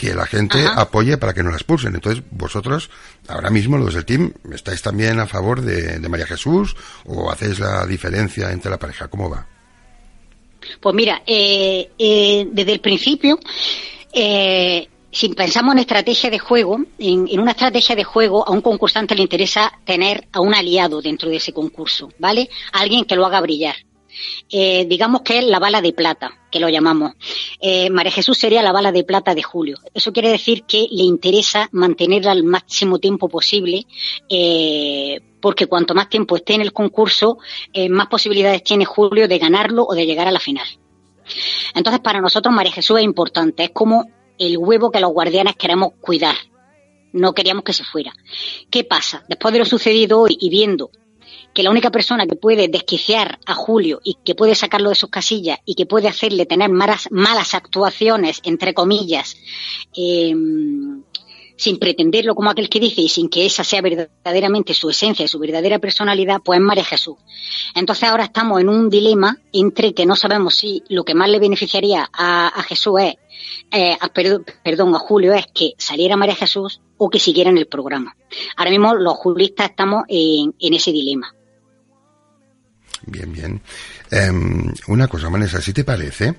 que 0.00 0.14
la 0.14 0.24
gente 0.24 0.64
apoye 0.76 1.18
para 1.18 1.34
que 1.34 1.42
no 1.42 1.50
la 1.50 1.56
expulsen. 1.56 1.94
Entonces, 1.94 2.24
vosotros, 2.30 2.88
ahora 3.28 3.50
mismo, 3.50 3.76
los 3.76 3.92
del 3.92 4.06
team, 4.06 4.32
¿estáis 4.50 4.80
también 4.80 5.20
a 5.20 5.26
favor 5.26 5.60
de, 5.60 6.00
María 6.08 6.26
Jesús 6.26 6.74
o 7.04 7.30
hacéis 7.30 7.60
la 7.60 7.84
diferencia 7.86 8.50
entre 8.50 8.70
la 8.70 8.78
pareja? 8.78 9.08
¿Cómo 9.08 9.28
va? 9.28 9.46
Pues 10.80 10.94
mira, 10.94 11.22
eh, 11.26 11.90
eh, 11.98 12.48
desde 12.50 12.72
el 12.72 12.80
principio, 12.80 13.38
eh, 14.12 14.88
si 15.10 15.28
pensamos 15.30 15.74
en 15.74 15.80
estrategia 15.80 16.30
de 16.30 16.38
juego, 16.38 16.78
en, 16.98 17.28
en, 17.28 17.40
una 17.40 17.50
estrategia 17.50 17.94
de 17.94 18.04
juego 18.04 18.46
a 18.48 18.52
un 18.52 18.62
concursante 18.62 19.14
le 19.14 19.22
interesa 19.22 19.70
tener 19.84 20.28
a 20.32 20.40
un 20.40 20.54
aliado 20.54 21.02
dentro 21.02 21.28
de 21.28 21.36
ese 21.36 21.52
concurso, 21.52 22.10
¿vale? 22.18 22.48
Alguien 22.72 23.04
que 23.04 23.16
lo 23.16 23.26
haga 23.26 23.42
brillar. 23.42 23.76
Eh, 24.50 24.84
digamos 24.86 25.22
que 25.22 25.38
es 25.38 25.44
la 25.44 25.58
bala 25.58 25.80
de 25.80 25.92
plata, 25.92 26.32
que 26.50 26.60
lo 26.60 26.68
llamamos. 26.68 27.12
Eh, 27.60 27.90
María 27.90 28.12
Jesús 28.12 28.38
sería 28.38 28.62
la 28.62 28.72
bala 28.72 28.92
de 28.92 29.04
plata 29.04 29.34
de 29.34 29.42
Julio. 29.42 29.78
Eso 29.94 30.12
quiere 30.12 30.30
decir 30.30 30.64
que 30.64 30.86
le 30.90 31.04
interesa 31.04 31.68
mantenerla 31.72 32.32
al 32.32 32.44
máximo 32.44 32.98
tiempo 32.98 33.28
posible, 33.28 33.86
eh, 34.28 35.20
porque 35.40 35.66
cuanto 35.66 35.94
más 35.94 36.08
tiempo 36.08 36.36
esté 36.36 36.54
en 36.54 36.60
el 36.60 36.72
concurso, 36.72 37.38
más 37.88 38.08
posibilidades 38.08 38.62
tiene 38.62 38.84
Julio 38.84 39.26
de 39.26 39.38
ganarlo 39.38 39.84
o 39.84 39.94
de 39.94 40.04
llegar 40.04 40.28
a 40.28 40.32
la 40.32 40.40
final. 40.40 40.66
Entonces, 41.74 42.00
para 42.00 42.20
nosotros 42.20 42.54
María 42.54 42.72
Jesús 42.72 42.98
es 42.98 43.04
importante, 43.04 43.64
es 43.64 43.70
como 43.70 44.10
el 44.38 44.58
huevo 44.58 44.90
que 44.90 45.00
los 45.00 45.12
guardianes 45.12 45.56
queremos 45.56 45.92
cuidar. 46.00 46.36
No 47.12 47.32
queríamos 47.32 47.64
que 47.64 47.72
se 47.72 47.84
fuera. 47.84 48.12
¿Qué 48.70 48.84
pasa? 48.84 49.24
Después 49.28 49.52
de 49.52 49.58
lo 49.58 49.64
sucedido 49.64 50.20
hoy 50.20 50.36
y 50.40 50.48
viendo 50.48 50.90
que 51.54 51.62
la 51.62 51.70
única 51.70 51.90
persona 51.90 52.26
que 52.26 52.36
puede 52.36 52.68
desquiciar 52.68 53.38
a 53.46 53.54
Julio 53.54 54.00
y 54.04 54.16
que 54.24 54.34
puede 54.34 54.54
sacarlo 54.54 54.90
de 54.90 54.94
sus 54.94 55.10
casillas 55.10 55.58
y 55.64 55.74
que 55.74 55.86
puede 55.86 56.08
hacerle 56.08 56.46
tener 56.46 56.70
malas, 56.70 57.08
malas 57.10 57.54
actuaciones, 57.54 58.40
entre 58.44 58.74
comillas, 58.74 59.36
eh, 59.96 60.34
sin 61.56 61.78
pretenderlo 61.78 62.34
como 62.34 62.48
aquel 62.48 62.70
que 62.70 62.80
dice 62.80 63.02
y 63.02 63.08
sin 63.08 63.28
que 63.28 63.44
esa 63.44 63.64
sea 63.64 63.82
verdaderamente 63.82 64.72
su 64.72 64.88
esencia 64.88 65.26
y 65.26 65.28
su 65.28 65.38
verdadera 65.38 65.78
personalidad, 65.78 66.40
pues 66.42 66.58
es 66.58 66.64
María 66.64 66.84
Jesús. 66.84 67.16
Entonces 67.74 68.08
ahora 68.08 68.24
estamos 68.24 68.60
en 68.60 68.70
un 68.70 68.88
dilema 68.88 69.36
entre 69.52 69.92
que 69.92 70.06
no 70.06 70.16
sabemos 70.16 70.54
si 70.54 70.82
lo 70.88 71.04
que 71.04 71.14
más 71.14 71.28
le 71.28 71.38
beneficiaría 71.38 72.08
a, 72.12 72.62
Jesús 72.66 73.00
es, 73.00 73.14
eh, 73.72 73.98
perdón, 74.64 74.94
a 74.94 74.98
Julio 74.98 75.34
es 75.34 75.48
que 75.52 75.74
saliera 75.76 76.16
María 76.16 76.34
Jesús 76.34 76.80
o 76.96 77.10
que 77.10 77.18
siguiera 77.18 77.50
en 77.50 77.58
el 77.58 77.66
programa. 77.66 78.16
Ahora 78.56 78.70
mismo 78.70 78.94
los 78.94 79.14
juristas 79.14 79.68
estamos 79.68 80.04
en 80.08 80.54
ese 80.74 80.92
dilema. 80.92 81.34
Bien, 83.06 83.32
bien. 83.32 83.60
Em, 84.10 84.72
una 84.88 85.08
cosa, 85.08 85.28
Vanessa, 85.28 85.60
si 85.60 85.72
te 85.72 85.84
parece, 85.84 86.34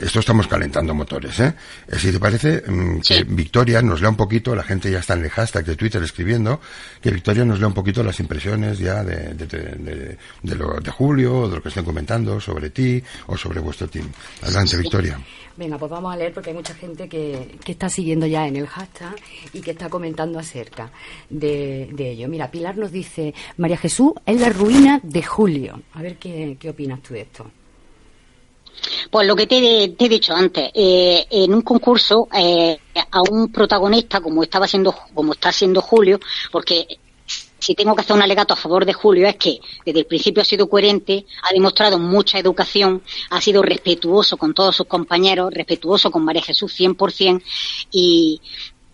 esto 0.00 0.20
estamos 0.20 0.48
calentando 0.48 0.94
motores, 0.94 1.38
¿eh? 1.40 1.54
si 1.96 2.10
te 2.10 2.18
parece 2.18 2.62
mm, 2.66 3.00
que 3.00 3.24
Victoria 3.24 3.82
nos 3.82 4.00
lea 4.00 4.10
un 4.10 4.16
poquito, 4.16 4.54
la 4.54 4.62
gente 4.62 4.90
ya 4.90 4.98
está 4.98 5.14
en 5.14 5.24
el 5.24 5.30
hashtag 5.30 5.64
de 5.64 5.76
Twitter 5.76 6.02
escribiendo, 6.02 6.60
que 7.00 7.10
Victoria 7.10 7.44
nos 7.44 7.58
lea 7.58 7.68
un 7.68 7.74
poquito 7.74 8.02
las 8.02 8.18
impresiones 8.20 8.78
ya 8.78 9.04
de, 9.04 9.34
de, 9.34 10.16
de, 10.42 10.54
lo 10.54 10.80
de 10.80 10.90
Julio, 10.90 11.48
de 11.48 11.56
lo 11.56 11.62
que 11.62 11.68
estén 11.68 11.84
comentando 11.84 12.40
sobre 12.40 12.70
ti 12.70 13.02
o 13.26 13.36
sobre 13.36 13.60
vuestro 13.60 13.88
team. 13.88 14.08
Adelante, 14.42 14.76
Victoria. 14.76 15.20
Venga, 15.56 15.76
pues 15.76 15.90
vamos 15.90 16.12
a 16.12 16.16
leer 16.16 16.32
porque 16.32 16.50
hay 16.50 16.56
mucha 16.56 16.74
gente 16.74 17.08
que, 17.08 17.58
que 17.64 17.72
está 17.72 17.88
siguiendo 17.88 18.26
ya 18.26 18.46
en 18.46 18.56
el 18.56 18.66
hashtag 18.66 19.16
y 19.52 19.60
que 19.60 19.72
está 19.72 19.88
comentando 19.88 20.38
acerca 20.38 20.90
de, 21.28 21.90
de 21.92 22.10
ello. 22.12 22.28
Mira, 22.28 22.50
Pilar 22.50 22.76
nos 22.76 22.92
dice, 22.92 23.34
María 23.56 23.76
Jesús 23.76 24.12
es 24.24 24.40
la 24.40 24.50
ruina 24.50 25.00
de 25.02 25.22
Julio. 25.22 25.82
A 25.94 26.02
ver 26.02 26.16
qué, 26.16 26.56
qué 26.58 26.70
opinas 26.70 27.02
tú 27.02 27.14
de 27.14 27.22
esto. 27.22 27.50
Pues 29.10 29.26
lo 29.26 29.36
que 29.36 29.46
te, 29.46 29.84
he 29.84 30.08
dicho 30.08 30.34
antes, 30.34 30.70
eh, 30.74 31.26
en 31.30 31.54
un 31.54 31.62
concurso 31.62 32.28
eh, 32.32 32.78
a 33.10 33.22
un 33.30 33.50
protagonista 33.50 34.20
como 34.20 34.42
estaba 34.42 34.66
siendo, 34.66 34.94
como 35.14 35.32
está 35.32 35.52
siendo 35.52 35.80
Julio, 35.80 36.20
porque 36.52 36.86
si 37.58 37.74
tengo 37.74 37.94
que 37.94 38.00
hacer 38.02 38.16
un 38.16 38.22
alegato 38.22 38.54
a 38.54 38.56
favor 38.56 38.84
de 38.84 38.92
Julio 38.92 39.26
es 39.26 39.36
que 39.36 39.60
desde 39.84 40.00
el 40.00 40.06
principio 40.06 40.42
ha 40.42 40.44
sido 40.44 40.68
coherente, 40.68 41.26
ha 41.42 41.52
demostrado 41.52 41.98
mucha 41.98 42.38
educación, 42.38 43.02
ha 43.30 43.40
sido 43.40 43.62
respetuoso 43.62 44.36
con 44.36 44.54
todos 44.54 44.76
sus 44.76 44.86
compañeros, 44.86 45.52
respetuoso 45.52 46.10
con 46.10 46.24
María 46.24 46.42
Jesús 46.42 46.72
100% 46.78 47.42
y 47.90 48.40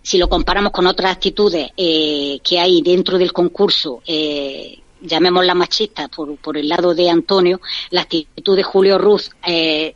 si 0.03 0.19
lo 0.19 0.29
comparamos 0.29 0.73
con 0.73 0.87
otras 0.87 1.13
actitudes 1.13 1.71
eh, 1.77 2.39
que 2.43 2.59
hay 2.59 2.83
dentro 2.83 3.17
del 3.17 3.33
concurso, 3.33 4.03
eh, 4.07 4.79
llamémosla 5.05 5.55
machista 5.55 6.09
por, 6.09 6.37
por 6.37 6.57
el 6.57 6.69
lado 6.69 6.95
de 6.95 7.11
Antonio, 7.11 7.61
la 7.91 8.03
actitud 8.03 8.57
de 8.57 8.63
Julio 8.63 8.99
Ruz 8.99 9.31
eh, 9.47 9.95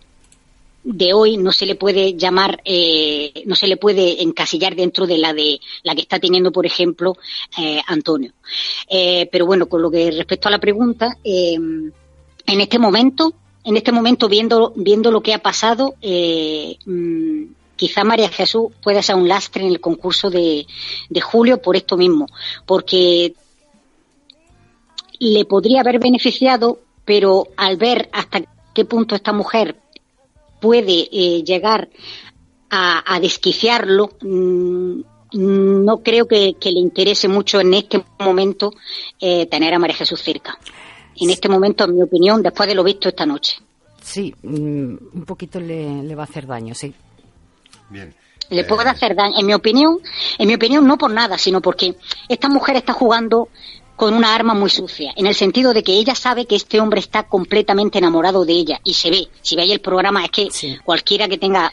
de 0.85 1.13
hoy 1.13 1.37
no 1.37 1.53
se 1.53 1.67
le 1.67 1.75
puede 1.75 2.15
llamar, 2.15 2.61
eh, 2.65 3.43
no 3.47 3.55
se 3.55 3.67
le 3.67 3.77
puede 3.77 4.23
encasillar 4.23 4.77
dentro 4.77 5.07
de 5.07 5.19
la 5.19 5.35
de 5.35 5.61
la 5.83 5.95
que 5.95 6.03
está 6.03 6.19
teniendo, 6.19 6.53
por 6.53 6.67
ejemplo, 6.67 7.17
eh, 7.59 7.81
Antonio. 7.87 8.33
Pero 8.89 9.47
bueno, 9.47 9.69
con 9.69 9.83
lo 9.83 9.91
que 9.91 10.11
respecto 10.11 10.49
a 10.49 10.51
la 10.51 10.59
pregunta, 10.59 11.19
en 11.25 11.93
este 12.47 12.79
momento, 12.79 13.35
en 13.65 13.77
este 13.77 13.93
momento 13.93 14.29
viendo 14.29 14.73
viendo 14.77 15.11
lo 15.11 15.21
que 15.21 15.35
ha 15.35 15.43
pasado, 15.43 15.95
mm, 16.01 17.43
quizá 17.77 18.05
María 18.05 18.31
Jesús 18.31 18.69
pueda 18.83 19.03
ser 19.03 19.17
un 19.17 19.29
lastre 19.29 19.65
en 19.65 19.69
el 19.69 19.81
concurso 19.81 20.31
de, 20.31 20.67
de 21.11 21.21
julio 21.21 21.61
por 21.61 21.77
esto 21.77 21.99
mismo, 21.99 22.27
porque 22.65 23.35
le 25.19 25.45
podría 25.45 25.81
haber 25.81 25.99
beneficiado, 25.99 26.81
pero 27.05 27.49
al 27.57 27.77
ver 27.77 28.09
hasta 28.13 28.43
qué 28.75 28.85
punto 28.85 29.15
esta 29.15 29.33
mujer 29.33 29.77
puede 30.61 31.09
eh, 31.13 31.43
llegar 31.45 31.89
a, 32.71 33.19
desquiciarlo, 33.21 34.11
mm, 34.21 35.01
no 35.33 36.03
creo 36.03 36.27
que, 36.29 36.55
le 36.61 36.81
interese 36.81 37.29
mucho 37.29 37.61
en 37.61 37.75
este 37.75 38.05
momento 38.19 38.73
eh, 39.21 39.47
tener 39.47 39.73
a 39.75 39.79
María 39.79 39.97
Jesús 39.97 40.23
cerca. 40.23 40.59
En 41.17 41.31
este 41.31 41.49
momento, 41.49 41.85
en 41.85 41.97
mi 41.97 42.03
opinión, 42.03 42.43
después 42.43 42.69
de 42.69 42.75
lo 42.75 42.85
visto 42.85 43.09
esta 43.09 43.27
noche. 43.27 43.57
Sí, 44.03 44.35
mm, 44.43 44.97
un 45.15 45.25
poquito 45.27 45.61
le, 45.61 46.15
va 46.15 46.23
a 46.23 46.27
hacer 46.27 46.47
daño, 46.47 46.75
sí. 46.75 46.95
Bien. 47.91 48.15
Le 48.51 48.65
puede 48.65 48.89
eh, 48.89 48.93
hacer 48.93 49.15
daño, 49.15 49.35
en 49.39 49.47
mi 49.47 49.55
opinión, 49.55 49.99
en 50.39 50.47
mi 50.47 50.55
opinión 50.55 50.87
no 50.87 50.97
por 50.97 51.11
nada, 51.11 51.37
sino 51.37 51.61
porque 51.61 51.97
esta 52.29 52.49
mujer 52.49 52.77
está 52.77 52.93
jugando 52.93 53.49
con 53.99 54.15
una 54.15 54.33
arma 54.33 54.55
muy 54.55 54.71
sucia, 54.71 55.13
en 55.17 55.27
el 55.27 55.35
sentido 55.35 55.75
de 55.75 55.83
que 55.83 55.91
ella 55.91 56.15
sabe 56.15 56.47
que 56.47 56.55
este 56.55 56.81
hombre 56.81 57.01
está 57.01 57.25
completamente 57.25 57.99
enamorado 57.99 58.45
de 58.45 58.53
ella 58.53 58.81
y 58.85 58.95
se 58.95 59.11
ve, 59.11 59.27
si 59.43 59.57
veis 59.57 59.73
el 59.73 59.81
programa 59.81 60.25
es 60.25 60.31
que 60.31 60.49
cualquiera 60.85 61.27
que 61.27 61.37
tenga, 61.37 61.73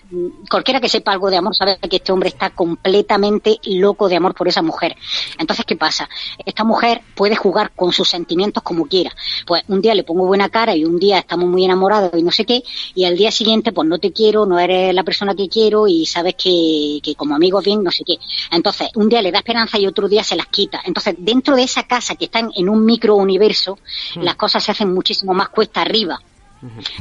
cualquiera 0.50 0.82
que 0.82 0.89
sepa 0.89 1.12
algo 1.12 1.29
de 1.29 1.38
amor 1.38 1.55
sabe 1.55 1.77
que 1.77 1.98
este 1.98 2.12
hombre 2.12 2.29
está 2.29 2.50
completamente 2.50 3.60
loco 3.65 4.10
de 4.10 4.15
amor 4.15 4.34
por 4.34 4.48
esa 4.48 4.63
mujer. 4.63 4.96
Entonces, 5.38 5.65
¿qué 5.67 5.75
pasa? 5.75 6.10
Esta 6.44 6.63
mujer 6.63 7.01
puede 7.13 7.36
jugar 7.36 7.72
con 7.75 7.94
sus 7.94 8.10
sentimientos 8.10 8.63
como 8.63 8.88
quiera. 8.88 9.12
Pues 9.46 9.62
un 9.67 9.79
día 9.79 9.94
le 9.94 10.03
pongo 10.03 10.25
buena 10.25 10.50
cara 10.50 10.75
y 10.75 10.84
un 10.84 10.98
día 10.98 11.20
estamos 11.20 11.48
muy 11.48 11.63
enamorados 11.63 12.12
y 12.17 12.24
no 12.24 12.32
sé 12.32 12.44
qué, 12.44 12.63
y 12.96 13.05
al 13.05 13.15
día 13.15 13.32
siguiente 13.32 13.72
pues 13.72 13.88
no 13.88 14.00
te 14.00 14.12
quiero, 14.12 14.48
no 14.48 14.58
eres 14.58 14.96
la 14.96 15.03
persona 15.03 15.36
que 15.36 15.48
quiero 15.48 15.88
y 15.88 16.08
sabes 16.08 16.34
que, 16.34 17.01
que 17.03 17.13
como 17.13 17.36
amigos 17.36 17.63
bien, 17.63 17.84
no 17.84 17.91
sé 17.91 18.03
qué. 18.03 18.17
Entonces, 18.50 18.89
un 18.96 19.10
día 19.10 19.22
le 19.22 19.32
da 19.32 19.38
esperanza 19.38 19.77
y 19.77 19.86
otro 19.86 20.10
día 20.10 20.24
se 20.24 20.36
las 20.36 20.48
quita. 20.48 20.82
Entonces, 20.86 21.13
dentro 21.20 21.55
de 21.55 21.62
esa 21.62 21.84
casa 21.84 22.14
que 22.17 22.25
están 22.25 22.51
en 22.55 22.69
un 22.69 22.86
microuniverso, 22.86 23.74
universo 23.74 24.22
las 24.22 24.36
cosas 24.36 24.63
se 24.63 24.72
hacen 24.72 24.93
muchísimo 24.93 25.34
más 25.34 25.50
cuesta 25.50 25.81
arriba. 25.81 26.19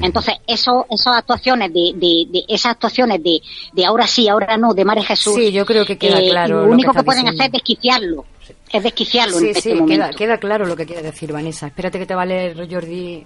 Entonces, 0.03 0.35
eso, 0.47 0.87
esas 0.91 1.17
actuaciones 1.17 1.73
de, 1.73 1.93
de, 1.97 2.45
esas 2.49 2.73
actuaciones 2.73 3.23
de, 3.23 3.41
de 3.73 3.85
ahora 3.85 4.07
sí, 4.07 4.29
ahora 4.29 4.57
no, 4.57 4.75
de 4.75 4.85
María 4.85 5.05
Jesús. 5.05 5.35
Sí, 5.35 5.53
yo 5.53 5.65
creo 5.65 5.87
que 5.87 5.97
queda 5.97 6.21
eh, 6.21 6.29
claro. 6.29 6.67
Lo 6.67 6.73
único 6.73 6.93
que, 6.93 7.03
pueden 7.03 7.29
hacer 7.29 7.47
es 7.47 7.53
desquiciarlo. 7.53 8.27
Es 8.71 8.83
desquiciarlo 8.83 9.39
en 9.39 9.47
este 9.49 9.75
momento. 9.75 10.07
Queda, 10.07 10.11
queda 10.11 10.39
claro 10.39 10.67
lo 10.67 10.77
que 10.77 10.85
quiere 10.85 11.03
decir 11.03 11.33
Vanessa. 11.33 11.69
Espérate 11.69 11.99
que 11.99 12.07
te 12.07 12.15
va 12.15 12.23
a 12.23 12.27
leer 12.27 12.69
Jordi 12.71 13.25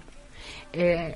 eh, 0.71 1.15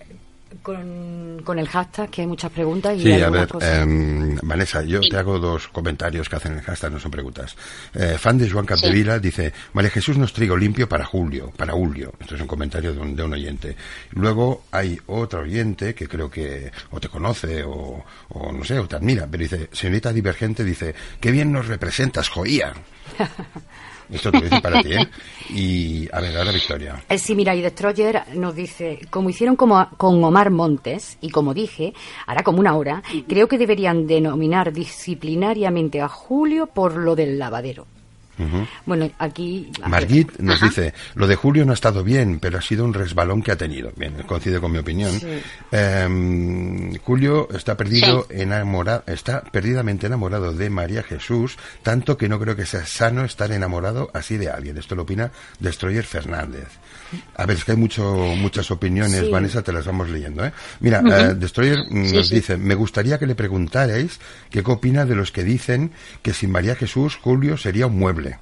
con, 0.61 1.41
con, 1.43 1.59
el 1.59 1.67
hashtag, 1.67 2.09
que 2.09 2.21
hay 2.21 2.27
muchas 2.27 2.51
preguntas. 2.51 2.95
Y 2.97 3.03
sí, 3.03 3.11
a 3.13 3.29
ver, 3.29 3.49
em, 3.61 4.37
Vanessa, 4.41 4.83
yo 4.83 5.01
te 5.01 5.17
hago 5.17 5.39
dos 5.39 5.67
comentarios 5.69 6.29
que 6.29 6.35
hacen 6.35 6.53
el 6.53 6.61
hashtag, 6.61 6.91
no 6.91 6.99
son 6.99 7.11
preguntas. 7.11 7.55
Eh, 7.93 8.17
fan 8.17 8.37
de 8.37 8.49
Juan 8.49 8.65
Capdevila 8.65 9.19
dice, 9.19 9.53
María 9.73 9.89
Jesús 9.89 10.17
nos 10.17 10.33
trigo 10.33 10.55
limpio 10.55 10.87
para 10.87 11.05
Julio, 11.05 11.51
para 11.55 11.73
Julio. 11.73 12.13
Esto 12.19 12.35
es 12.35 12.41
un 12.41 12.47
comentario 12.47 12.93
de 12.93 12.99
un, 12.99 13.15
de 13.15 13.23
un, 13.23 13.33
oyente. 13.33 13.75
Luego 14.11 14.65
hay 14.71 14.99
otro 15.07 15.41
oyente 15.41 15.95
que 15.95 16.07
creo 16.07 16.29
que 16.29 16.71
o 16.91 16.99
te 16.99 17.09
conoce 17.09 17.63
o, 17.63 18.03
o 18.29 18.51
no 18.51 18.63
sé, 18.63 18.77
o 18.79 18.87
te 18.87 18.95
admira, 18.95 19.27
pero 19.29 19.43
dice, 19.43 19.69
señorita 19.71 20.13
Divergente 20.13 20.63
dice, 20.63 20.93
qué 21.19 21.31
bien 21.31 21.51
nos 21.51 21.67
representas, 21.67 22.29
joía. 22.29 22.73
Esto 24.13 24.31
te 24.31 24.41
dice 24.41 24.61
para 24.61 24.81
ti, 24.81 24.93
¿eh? 24.93 25.07
Y 25.49 26.07
a 26.11 26.21
ver, 26.21 26.37
ahora 26.37 26.51
Victoria. 26.51 27.03
Eh, 27.09 27.17
sí, 27.17 27.35
mira, 27.35 27.55
y 27.55 27.61
Destroyer 27.61 28.23
nos 28.35 28.55
dice, 28.55 28.99
como 29.09 29.29
hicieron 29.29 29.55
como, 29.55 29.89
con 29.97 30.23
Omar 30.23 30.51
Montes, 30.51 31.17
y 31.21 31.29
como 31.29 31.53
dije, 31.53 31.93
hará 32.27 32.43
como 32.43 32.59
una 32.59 32.75
hora, 32.75 33.01
creo 33.27 33.47
que 33.47 33.57
deberían 33.57 34.07
denominar 34.07 34.71
disciplinariamente 34.71 36.01
a 36.01 36.07
Julio 36.07 36.67
por 36.67 36.95
lo 36.95 37.15
del 37.15 37.39
lavadero. 37.39 37.87
Bueno, 38.85 39.09
aquí. 39.19 39.71
Margit 39.87 40.39
nos 40.39 40.59
dice: 40.61 40.93
Lo 41.15 41.27
de 41.27 41.35
Julio 41.35 41.65
no 41.65 41.71
ha 41.71 41.75
estado 41.75 42.03
bien, 42.03 42.39
pero 42.39 42.57
ha 42.57 42.61
sido 42.61 42.85
un 42.85 42.93
resbalón 42.93 43.41
que 43.41 43.51
ha 43.51 43.57
tenido. 43.57 43.91
Bien, 43.95 44.13
coincide 44.25 44.59
con 44.59 44.71
mi 44.71 44.79
opinión. 44.79 45.19
Em, 45.71 46.95
Julio 46.97 47.47
está 47.53 47.77
perdido, 47.77 48.27
enamorado, 48.29 49.03
está 49.07 49.41
perdidamente 49.41 50.07
enamorado 50.07 50.53
de 50.53 50.69
María 50.69 51.03
Jesús, 51.03 51.57
tanto 51.83 52.17
que 52.17 52.29
no 52.29 52.39
creo 52.39 52.55
que 52.55 52.65
sea 52.65 52.85
sano 52.85 53.23
estar 53.23 53.51
enamorado 53.51 54.09
así 54.13 54.37
de 54.37 54.49
alguien. 54.49 54.77
Esto 54.77 54.95
lo 54.95 55.03
opina 55.03 55.31
Destroyer 55.59 56.03
Fernández. 56.03 56.67
A 57.35 57.45
ver, 57.45 57.57
es 57.57 57.65
que 57.65 57.73
hay 57.73 57.77
mucho, 57.77 58.03
muchas 58.37 58.71
opiniones, 58.71 59.29
Vanessa, 59.29 59.61
te 59.61 59.71
las 59.71 59.85
vamos 59.85 60.09
leyendo. 60.09 60.43
¿eh? 60.45 60.51
Mira, 60.79 61.01
eh, 61.01 61.35
Destroyer 61.35 61.79
nos 61.91 62.29
dice, 62.29 62.57
me 62.57 62.75
gustaría 62.75 63.19
que 63.19 63.27
le 63.27 63.35
preguntarais 63.35 64.19
qué 64.49 64.63
opina 64.65 65.05
de 65.05 65.15
los 65.15 65.31
que 65.31 65.43
dicen 65.43 65.91
que 66.21 66.33
sin 66.33 66.51
María 66.51 66.75
Jesús, 66.75 67.17
Julio 67.17 67.57
sería 67.57 67.87
un 67.87 67.97
mueble. 67.99 68.32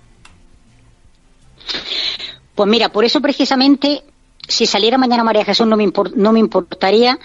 Pues 2.56 2.70
mira, 2.70 2.90
por 2.90 3.06
eso 3.06 3.22
precisamente, 3.22 4.04
si 4.48 4.66
saliera 4.66 4.98
mañana 4.98 5.24
María 5.24 5.46
Jesús 5.46 5.68
no 5.68 5.78
me, 5.78 5.92
no 6.16 6.32
me 6.32 6.40
importaría, 6.40 7.18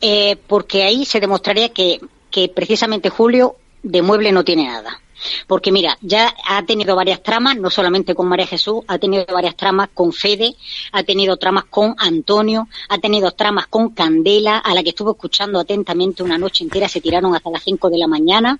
eh, 0.00 0.36
porque 0.46 0.82
ahí 0.82 1.04
se 1.04 1.20
demostraría 1.20 1.70
que, 1.70 2.00
que 2.30 2.48
precisamente 2.48 3.08
Julio 3.08 3.56
de 3.82 4.02
mueble 4.02 4.32
no 4.32 4.44
tiene 4.44 4.66
nada. 4.66 5.00
Porque 5.46 5.72
mira, 5.72 5.96
ya 6.02 6.34
ha 6.46 6.64
tenido 6.64 6.94
varias 6.94 7.22
tramas, 7.22 7.56
no 7.56 7.70
solamente 7.70 8.14
con 8.14 8.28
María 8.28 8.46
Jesús, 8.46 8.82
ha 8.86 8.98
tenido 8.98 9.24
varias 9.32 9.56
tramas 9.56 9.88
con 9.94 10.12
Fede, 10.12 10.54
ha 10.92 11.02
tenido 11.02 11.36
tramas 11.36 11.64
con 11.64 11.94
Antonio, 11.98 12.68
ha 12.88 12.98
tenido 12.98 13.30
tramas 13.32 13.66
con 13.66 13.90
Candela, 13.90 14.58
a 14.58 14.74
la 14.74 14.82
que 14.82 14.90
estuvo 14.90 15.12
escuchando 15.12 15.58
atentamente 15.58 16.22
una 16.22 16.38
noche 16.38 16.64
entera, 16.64 16.88
se 16.88 17.00
tiraron 17.00 17.34
hasta 17.34 17.50
las 17.50 17.62
5 17.62 17.90
de 17.90 17.98
la 17.98 18.06
mañana. 18.06 18.58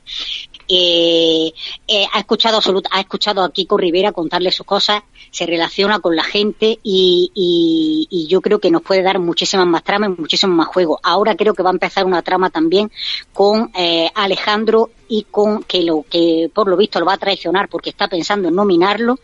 Eh, 0.69 1.53
eh, 1.87 2.07
ha 2.13 2.19
escuchado 2.19 2.61
ha 2.91 3.01
escuchado 3.01 3.43
a 3.43 3.53
Kiko 3.53 3.77
Rivera 3.77 4.13
contarle 4.13 4.51
sus 4.51 4.67
cosas, 4.67 5.03
se 5.31 5.47
relaciona 5.47 6.01
con 6.01 6.17
la 6.17 6.25
gente 6.25 6.79
y, 6.83 8.27
yo 8.29 8.41
creo 8.41 8.59
que 8.59 8.71
nos 8.71 8.83
puede 8.83 9.03
dar 9.03 9.19
muchísimas 9.21 9.67
más 9.67 9.85
tramas 9.85 10.11
y 10.11 10.21
muchísimo 10.21 10.55
más 10.55 10.67
juego. 10.69 10.99
Ahora 11.03 11.37
creo 11.37 11.55
que 11.55 11.63
va 11.63 11.71
a 11.71 11.73
empezar 11.73 12.05
una 12.05 12.23
trama 12.23 12.51
también 12.51 12.91
con 13.33 13.71
eh, 13.75 14.11
Alejandro 14.15 14.91
y 15.09 15.25
con 15.31 15.63
que 15.63 15.83
lo 15.83 16.05
que 16.09 16.51
por 16.53 16.69
lo 16.69 16.77
visto 16.77 16.99
lo 16.99 17.07
va 17.07 17.15
a 17.15 17.19
traicionar 17.19 17.69
porque 17.69 17.91
está 17.91 18.09
pensando 18.09 18.49
en 18.49 18.55
nominarlo 18.55 19.19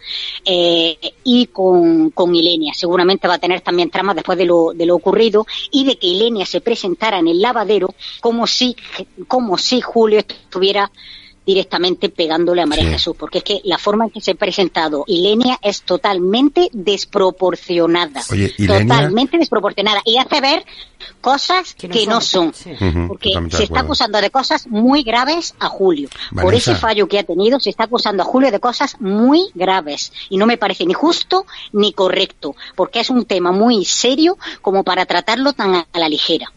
eh, 0.44 0.96
y 1.24 1.46
con, 1.46 2.10
con 2.10 2.34
Ilenia 2.34 2.72
seguramente 2.74 3.26
va 3.26 3.34
a 3.34 3.38
tener 3.38 3.60
también 3.62 3.90
tramas 3.90 4.14
después 4.14 4.38
de 4.38 4.44
lo, 4.44 4.72
de 4.72 4.86
lo 4.86 4.94
ocurrido 4.94 5.46
y 5.70 5.84
de 5.84 5.98
que 5.98 6.06
Ilenia 6.06 6.46
se 6.46 6.60
presentara 6.60 7.18
en 7.18 7.28
el 7.28 7.40
lavadero 7.40 7.94
como 8.20 8.46
si 8.46 8.76
como 9.26 9.58
si 9.58 9.80
Julio 9.80 10.20
estuviera 10.20 10.90
directamente 11.44 12.08
pegándole 12.08 12.62
a 12.62 12.66
María 12.66 12.90
Jesús, 12.90 13.16
porque 13.18 13.38
es 13.38 13.44
que 13.44 13.60
la 13.64 13.78
forma 13.78 14.04
en 14.04 14.10
que 14.10 14.20
se 14.20 14.32
ha 14.32 14.34
presentado 14.34 15.04
Ilenia 15.06 15.58
es 15.62 15.82
totalmente 15.82 16.68
desproporcionada. 16.72 18.22
totalmente 18.66 19.38
desproporcionada. 19.38 20.00
Y 20.04 20.18
hace 20.18 20.40
ver 20.40 20.64
cosas 21.20 21.74
que 21.74 22.06
no, 22.06 22.20
son. 22.20 22.52
Porque 23.08 23.32
se 23.50 23.64
está 23.64 23.80
acusando 23.80 24.20
de 24.20 24.30
cosas 24.30 24.66
muy 24.66 25.02
graves 25.02 25.54
a 25.58 25.68
Julio. 25.68 26.08
Por 26.40 26.54
ese 26.54 26.74
fallo 26.74 27.08
que 27.08 27.18
ha 27.18 27.24
tenido, 27.24 27.60
se 27.60 27.70
está 27.70 27.84
acusando 27.84 28.22
a 28.22 28.26
Julio 28.26 28.50
de 28.50 28.60
cosas 28.60 28.96
muy 29.00 29.50
graves. 29.54 30.12
Y 30.30 30.36
no 30.36 30.46
me 30.46 30.58
parece 30.58 30.86
ni 30.86 30.94
justo 30.94 31.46
ni 31.72 31.92
correcto, 31.92 32.54
porque 32.76 33.00
es 33.00 33.10
un 33.10 33.24
tema 33.24 33.52
muy 33.52 33.84
serio 33.84 34.38
como 34.60 34.84
para 34.84 35.06
tratarlo 35.06 35.52
tan 35.52 35.74
a 35.74 35.86
la 35.94 36.08
ligera. 36.08 36.52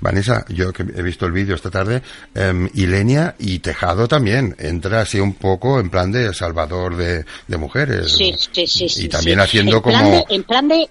Vanessa, 0.00 0.44
yo 0.48 0.72
que 0.72 0.82
he 0.82 1.02
visto 1.02 1.26
el 1.26 1.32
vídeo 1.32 1.54
esta 1.54 1.70
tarde, 1.70 2.02
um, 2.34 2.68
Ilenia 2.74 3.34
y 3.38 3.58
Tejado 3.58 4.08
también 4.08 4.54
entra 4.58 5.02
así 5.02 5.20
un 5.20 5.34
poco 5.34 5.80
en 5.80 5.90
plan 5.90 6.10
de 6.12 6.32
salvador 6.34 6.96
de, 6.96 7.24
mujeres. 7.56 8.12
Sí, 8.12 8.34
sí, 8.52 8.66
sí. 8.66 9.04
Y 9.04 9.08
también 9.08 9.40
haciendo 9.40 9.80
como... 9.80 10.24
en 10.28 10.42
plan 10.42 10.68
de... 10.68 10.88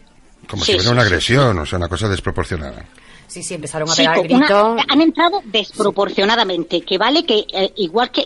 Como 0.48 0.64
si 0.64 0.74
fuera 0.74 0.92
una 0.92 1.02
agresión, 1.04 1.58
o 1.60 1.66
sea, 1.66 1.78
una 1.78 1.88
cosa 1.88 2.10
desproporcionada. 2.10 2.86
Sí, 3.28 3.42
sí, 3.42 3.56
empezaron 3.56 3.90
a 3.90 3.96
pegar 3.96 4.22
gritos. 4.22 4.82
han 4.88 5.02
entrado 5.02 5.42
desproporcionadamente, 5.46 6.82
que 6.82 7.00
vale 7.00 7.26
que, 7.26 7.46
eh, 7.52 7.74
igual 7.78 8.12
que 8.12 8.24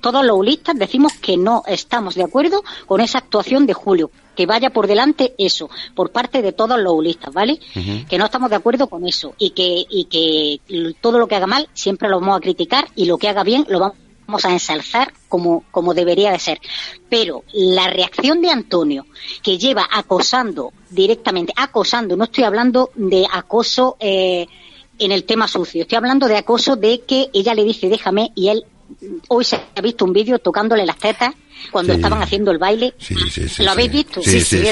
todos 0.00 0.24
los 0.26 0.36
ulistas, 0.36 0.76
decimos 0.76 1.14
que 1.14 1.38
no 1.38 1.62
estamos 1.66 2.14
de 2.16 2.24
acuerdo 2.24 2.62
con 2.86 3.00
esa 3.00 3.18
actuación 3.18 3.64
de 3.64 3.72
Julio. 3.72 4.10
Que 4.34 4.46
vaya 4.46 4.70
por 4.70 4.86
delante 4.86 5.34
eso, 5.38 5.68
por 5.94 6.10
parte 6.10 6.42
de 6.42 6.52
todos 6.52 6.80
los 6.80 6.92
ulistas, 6.92 7.32
¿vale? 7.32 7.58
Que 8.08 8.18
no 8.18 8.24
estamos 8.24 8.50
de 8.50 8.56
acuerdo 8.56 8.88
con 8.88 9.06
eso 9.06 9.34
y 9.38 9.50
que, 9.50 9.84
y 9.88 10.04
que 10.04 10.94
todo 11.00 11.18
lo 11.18 11.28
que 11.28 11.36
haga 11.36 11.46
mal 11.46 11.68
siempre 11.74 12.08
lo 12.08 12.20
vamos 12.20 12.36
a 12.36 12.40
criticar 12.40 12.86
y 12.96 13.04
lo 13.04 13.18
que 13.18 13.28
haga 13.28 13.44
bien 13.44 13.66
lo 13.68 13.78
vamos 13.80 13.96
vamos 14.26 14.44
a 14.44 14.52
ensalzar 14.52 15.12
como, 15.28 15.64
como 15.70 15.94
debería 15.94 16.32
de 16.32 16.38
ser. 16.38 16.58
Pero 17.08 17.44
la 17.52 17.88
reacción 17.88 18.40
de 18.40 18.50
Antonio, 18.50 19.04
que 19.42 19.58
lleva 19.58 19.86
acosando 19.90 20.72
directamente, 20.90 21.52
acosando, 21.56 22.16
no 22.16 22.24
estoy 22.24 22.44
hablando 22.44 22.90
de 22.94 23.26
acoso 23.30 23.96
eh, 24.00 24.46
en 24.98 25.12
el 25.12 25.24
tema 25.24 25.48
sucio, 25.48 25.82
estoy 25.82 25.96
hablando 25.96 26.28
de 26.28 26.36
acoso 26.36 26.76
de 26.76 27.00
que 27.00 27.28
ella 27.32 27.54
le 27.54 27.64
dice 27.64 27.88
déjame 27.88 28.30
y 28.34 28.48
él 28.48 28.64
hoy 29.28 29.44
se 29.44 29.56
ha 29.56 29.80
visto 29.80 30.04
un 30.04 30.12
vídeo 30.12 30.38
tocándole 30.38 30.86
las 30.86 30.98
tetas 30.98 31.34
cuando 31.70 31.92
estaban 31.92 32.22
haciendo 32.22 32.50
el 32.50 32.58
baile. 32.58 32.94
¿Lo 33.58 33.70
habéis 33.70 33.92
visto? 33.92 34.22
Sí, 34.22 34.40
sí, 34.40 34.62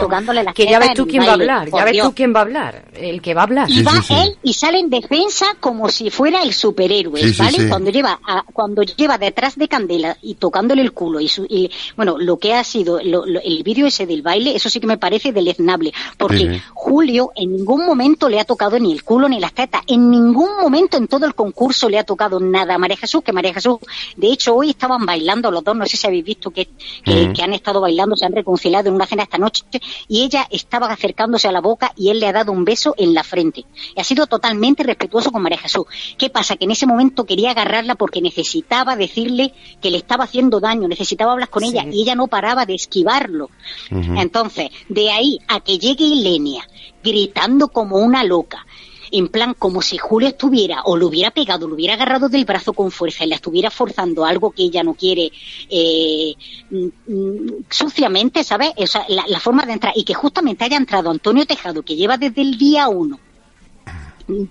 tocándole 0.00 0.42
las 0.42 0.54
Que 0.54 0.66
ya 0.66 0.78
ves 0.78 0.94
tú 0.94 1.06
quién 1.06 1.22
va 1.22 1.30
a 1.30 1.32
hablar, 1.34 1.70
ya 1.70 1.84
ves 1.84 2.02
tú 2.02 2.14
quién 2.14 2.34
va 2.34 2.40
a 2.40 2.42
hablar, 2.42 2.84
el 2.94 3.20
que 3.20 3.34
va 3.34 3.42
a 3.42 3.44
hablar. 3.44 3.70
Y 3.70 3.82
va 3.82 3.92
él 4.10 4.36
y 4.42 4.54
sale 4.54 4.78
en 4.78 4.90
defensa 4.90 5.46
como 5.60 5.88
si 5.88 6.10
fuera 6.10 6.42
el 6.42 6.52
superhéroe, 6.52 7.32
¿vale? 7.38 7.68
Cuando 7.68 7.90
lleva 7.90 8.20
cuando 8.52 8.82
lleva 8.82 9.18
detrás 9.18 9.56
de 9.56 9.68
Candela 9.68 10.16
y 10.22 10.34
tocándole 10.34 10.82
el 10.82 10.92
culo 10.92 11.20
y, 11.20 11.28
su, 11.28 11.44
y 11.48 11.70
bueno, 11.96 12.16
lo 12.18 12.38
que 12.38 12.54
ha 12.54 12.64
sido 12.64 12.98
el 12.98 13.62
vídeo 13.64 13.86
ese 13.86 14.06
del 14.06 14.22
baile, 14.22 14.54
eso 14.54 14.68
sí 14.68 14.80
que 14.80 14.86
me 14.86 14.98
parece 14.98 15.32
deleznable, 15.32 15.92
porque 16.16 16.60
Julio 16.74 17.30
en 17.34 17.52
ningún 17.52 17.86
momento 17.86 18.28
le 18.28 18.40
ha 18.40 18.44
tocado 18.44 18.78
ni 18.78 18.92
el 18.92 19.02
culo 19.04 19.28
ni 19.28 19.40
las 19.40 19.52
tetas, 19.52 19.82
en 19.86 20.10
ningún 20.10 20.56
momento 20.60 20.96
en 20.96 21.08
todo 21.08 21.26
el 21.26 21.34
concurso 21.34 21.88
le 21.88 21.98
ha 21.98 22.04
tocado 22.04 22.40
nada 22.40 22.74
a 22.74 22.78
María 22.78 22.96
Jesús, 22.96 23.22
que 23.22 23.32
María 23.32 23.54
Jesús, 23.54 23.78
de 24.16 24.28
hecho 24.28 24.54
hoy 24.54 24.70
estaban 24.70 25.04
bailando 25.06 25.50
los 25.50 25.64
dos, 25.64 25.76
no 25.76 25.86
sé 25.86 25.96
si 25.96 26.06
habéis 26.06 26.24
visto 26.24 26.31
que, 26.50 26.68
que, 27.04 27.42
han 27.42 27.52
estado 27.52 27.80
bailando, 27.80 28.16
se 28.16 28.26
han 28.26 28.32
reconciliado 28.32 28.88
en 28.88 28.94
una 28.94 29.06
cena 29.06 29.24
esta 29.24 29.38
noche 29.38 29.64
y 30.08 30.22
ella 30.22 30.46
estaba 30.50 30.86
acercándose 30.90 31.48
a 31.48 31.52
la 31.52 31.60
boca 31.60 31.92
y 31.96 32.10
él 32.10 32.20
le 32.20 32.26
ha 32.26 32.32
dado 32.32 32.52
un 32.52 32.64
beso 32.64 32.94
en 32.98 33.14
la 33.14 33.24
frente. 33.24 33.64
Y 33.96 34.00
ha 34.00 34.04
sido 34.04 34.26
totalmente 34.26 34.82
respetuoso 34.82 35.30
con 35.30 35.42
María 35.42 35.58
Jesús. 35.58 35.86
¿Qué 36.18 36.30
pasa? 36.30 36.56
Que 36.56 36.64
en 36.64 36.70
ese 36.70 36.86
momento 36.86 37.24
quería 37.24 37.50
agarrarla 37.50 37.94
porque 37.94 38.20
necesitaba 38.20 38.96
decirle 38.96 39.52
que 39.80 39.90
le 39.90 39.98
estaba 39.98 40.24
haciendo 40.24 40.60
daño, 40.60 40.88
necesitaba 40.88 41.32
hablar 41.32 41.50
con 41.50 41.64
ella 41.64 41.84
y 41.90 42.02
ella 42.02 42.14
no 42.14 42.28
paraba 42.28 42.66
de 42.66 42.74
esquivarlo. 42.74 43.50
Entonces, 43.90 44.70
de 44.88 45.10
ahí 45.10 45.38
a 45.48 45.60
que 45.60 45.78
llegue 45.78 46.04
Ilenia 46.04 46.66
gritando 47.02 47.68
como 47.68 47.96
una 47.96 48.24
loca, 48.24 48.64
en 49.12 49.28
plan 49.28 49.54
como 49.54 49.82
si 49.82 49.98
Julio 49.98 50.28
estuviera 50.28 50.82
o 50.84 50.96
lo 50.96 51.08
hubiera 51.08 51.30
pegado, 51.30 51.68
lo 51.68 51.74
hubiera 51.74 51.94
agarrado 51.94 52.28
del 52.28 52.44
brazo 52.44 52.72
con 52.72 52.90
fuerza 52.90 53.24
y 53.24 53.28
la 53.28 53.36
estuviera 53.36 53.70
forzando 53.70 54.24
algo 54.24 54.50
que 54.50 54.64
ella 54.64 54.82
no 54.82 54.94
quiere 54.94 55.30
eh, 55.68 56.34
mm, 56.70 56.86
mm, 57.06 57.64
suciamente, 57.70 58.42
¿sabes? 58.42 58.72
O 58.76 58.86
sea, 58.86 59.04
la, 59.08 59.24
la, 59.28 59.38
forma 59.38 59.66
de 59.66 59.74
entrar 59.74 59.92
y 59.96 60.04
que 60.04 60.14
justamente 60.14 60.64
haya 60.64 60.76
entrado 60.76 61.10
Antonio 61.10 61.46
Tejado, 61.46 61.82
que 61.82 61.96
lleva 61.96 62.16
desde 62.16 62.42
el 62.42 62.56
día 62.58 62.88
uno 62.88 63.18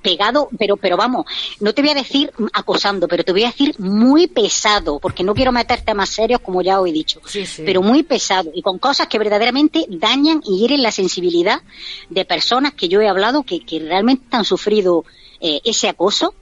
pegado, 0.02 0.50
pero, 0.58 0.78
pero 0.78 0.98
vamos, 0.98 1.26
no 1.60 1.74
te 1.74 1.82
voy 1.82 1.92
a 1.92 1.96
decir 1.96 2.32
acosando, 2.54 3.08
pero 3.08 3.24
te 3.24 3.32
voy 3.32 3.44
a 3.44 3.48
decir 3.48 3.76
muy 3.80 4.28
pesado, 4.28 5.00
porque 5.00 5.24
no 5.24 5.34
quiero 5.34 5.52
meterte 5.52 5.94
más 5.94 6.10
serios, 6.10 6.42
como 6.42 6.62
ya 6.62 6.80
os 6.80 6.90
he 6.90 6.92
dicho, 6.92 7.22
pero 7.66 7.82
muy 7.82 8.04
pesado 8.04 8.52
y 8.54 8.62
con 8.62 8.80
cosas 8.80 9.08
que 9.08 9.20
verdaderamente 9.20 9.86
dañan 9.90 10.42
y 10.46 10.60
hieren 10.60 10.82
la 10.82 10.92
sensibilidad 10.92 11.62
de 12.10 12.26
personas 12.26 12.74
que 12.74 12.88
yo 12.88 13.02
he 13.02 13.08
hablado 13.08 13.44
que, 13.44 13.60
que 13.60 13.80
realmente 13.80 14.26
han 14.32 14.46
sufrido 14.46 15.06
eh, 15.42 15.62
ese 15.64 15.90
acoso 15.90 16.34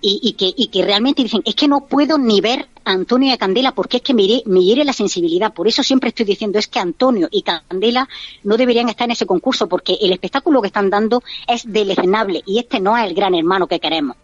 y, 0.00 0.32
que, 0.32 0.52
y 0.56 0.68
que 0.68 0.82
realmente 0.82 1.22
dicen, 1.22 1.42
es 1.44 1.54
que 1.54 1.68
no 1.68 1.86
puedo 1.86 2.18
ni 2.18 2.40
ver 2.40 2.66
a 2.84 2.92
Antonio 2.92 3.30
y 3.30 3.32
a 3.32 3.38
Candela 3.38 3.72
porque 3.72 3.98
es 3.98 4.02
que 4.02 4.14
me, 4.14 4.42
me 4.46 4.62
hiere 4.62 4.84
la 4.84 4.92
sensibilidad. 4.92 5.52
Por 5.52 5.68
eso 5.68 5.82
siempre 5.82 6.10
estoy 6.10 6.26
diciendo, 6.26 6.58
es 6.58 6.68
que 6.68 6.78
Antonio 6.78 7.28
y 7.30 7.42
Candela 7.42 8.08
no 8.44 8.56
deberían 8.56 8.88
estar 8.88 9.06
en 9.06 9.12
ese 9.12 9.26
concurso 9.26 9.68
porque 9.68 9.96
el 10.00 10.12
espectáculo 10.12 10.60
que 10.60 10.68
están 10.68 10.90
dando 10.90 11.22
es 11.46 11.70
deleznable 11.70 12.42
y 12.46 12.58
este 12.58 12.80
no 12.80 12.96
es 12.96 13.04
el 13.04 13.14
gran 13.14 13.34
hermano 13.34 13.66
que 13.66 13.80
queremos. 13.80 14.16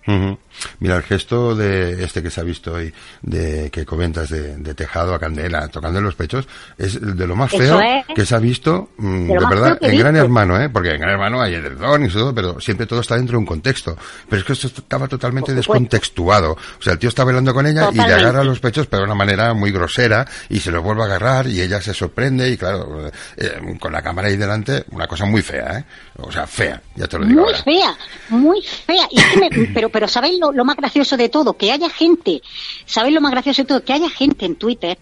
Mira, 0.80 0.96
el 0.96 1.02
gesto 1.02 1.54
de 1.54 2.04
este 2.04 2.22
que 2.22 2.30
se 2.30 2.40
ha 2.40 2.44
visto 2.44 2.74
hoy, 2.74 2.92
de 3.22 3.70
que 3.70 3.84
comentas 3.84 4.30
de, 4.30 4.74
Tejado 4.74 5.14
a 5.14 5.20
Candela, 5.20 5.68
tocando 5.68 6.00
los 6.00 6.14
pechos, 6.14 6.48
es 6.76 7.00
de 7.00 7.26
lo 7.26 7.36
más 7.36 7.50
feo 7.50 7.78
que 8.14 8.26
se 8.26 8.34
ha 8.34 8.38
visto, 8.38 8.90
mm, 8.96 9.26
de, 9.28 9.38
verdad, 9.38 9.78
en 9.80 9.98
Gran 9.98 10.16
Hermano, 10.16 10.60
¿eh? 10.60 10.68
Porque 10.68 10.90
en 10.90 11.00
Gran 11.00 11.12
Hermano 11.12 11.40
hay 11.40 11.54
el 11.54 11.78
don 11.78 12.04
y 12.04 12.08
todo, 12.08 12.34
pero 12.34 12.60
siempre 12.60 12.86
todo 12.86 13.00
está 13.00 13.16
dentro 13.16 13.34
de 13.34 13.38
un 13.38 13.46
contexto. 13.46 13.96
Pero 14.28 14.40
es 14.40 14.46
que 14.46 14.52
esto 14.54 14.66
estaba 14.66 15.08
totalmente 15.08 15.54
descontextuado. 15.54 16.52
O 16.52 16.82
sea, 16.82 16.94
el 16.94 16.98
tío 16.98 17.08
está 17.08 17.24
bailando 17.24 17.52
con 17.52 17.66
ella 17.66 17.90
y 17.92 17.96
le 17.96 18.02
agarra 18.02 18.44
los 18.44 18.60
pechos, 18.60 18.86
pero 18.86 19.02
de 19.02 19.06
una 19.06 19.14
manera 19.14 19.54
muy 19.54 19.70
grosera, 19.70 20.26
y 20.48 20.60
se 20.60 20.70
los 20.70 20.82
vuelve 20.82 21.02
a 21.02 21.06
agarrar, 21.06 21.46
y 21.46 21.60
ella 21.60 21.80
se 21.80 21.94
sorprende, 21.94 22.50
y 22.50 22.56
claro, 22.56 23.10
eh, 23.36 23.76
con 23.78 23.92
la 23.92 24.02
cámara 24.02 24.28
ahí 24.28 24.36
delante, 24.36 24.84
una 24.90 25.06
cosa 25.06 25.24
muy 25.26 25.42
fea, 25.42 25.78
¿eh? 25.78 25.84
O 26.18 26.30
sea, 26.30 26.46
fea, 26.46 26.80
ya 26.94 27.06
te 27.06 27.18
lo 27.18 27.26
digo. 27.26 27.42
Muy 27.42 27.54
fea, 27.54 27.96
muy 28.28 28.62
fea. 28.62 29.08
Y 29.10 29.66
pero, 29.74 29.88
pero 29.88 30.08
¿sabéis 30.08 30.38
lo, 30.38 30.64
más 30.64 30.76
gracioso 30.76 31.16
de 31.16 31.28
todo? 31.28 31.54
Que 31.54 31.72
haya 31.72 31.88
gente, 31.90 32.40
¿sabéis 32.86 33.14
lo 33.14 33.20
más 33.20 33.32
gracioso 33.32 33.62
de 33.62 33.68
todo? 33.68 33.84
Que 33.84 33.92
haya 33.92 34.10
gente 34.10 34.46
en 34.46 34.56
Twitter 34.56 34.98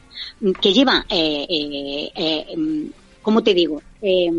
que 0.61 0.73
lleva, 0.73 1.05
eh, 1.09 1.47
eh, 1.49 2.11
eh 2.15 2.57
mm, 2.57 2.87
¿cómo 3.23 3.43
te 3.43 3.55
digo? 3.55 3.83
Eh, 4.01 4.31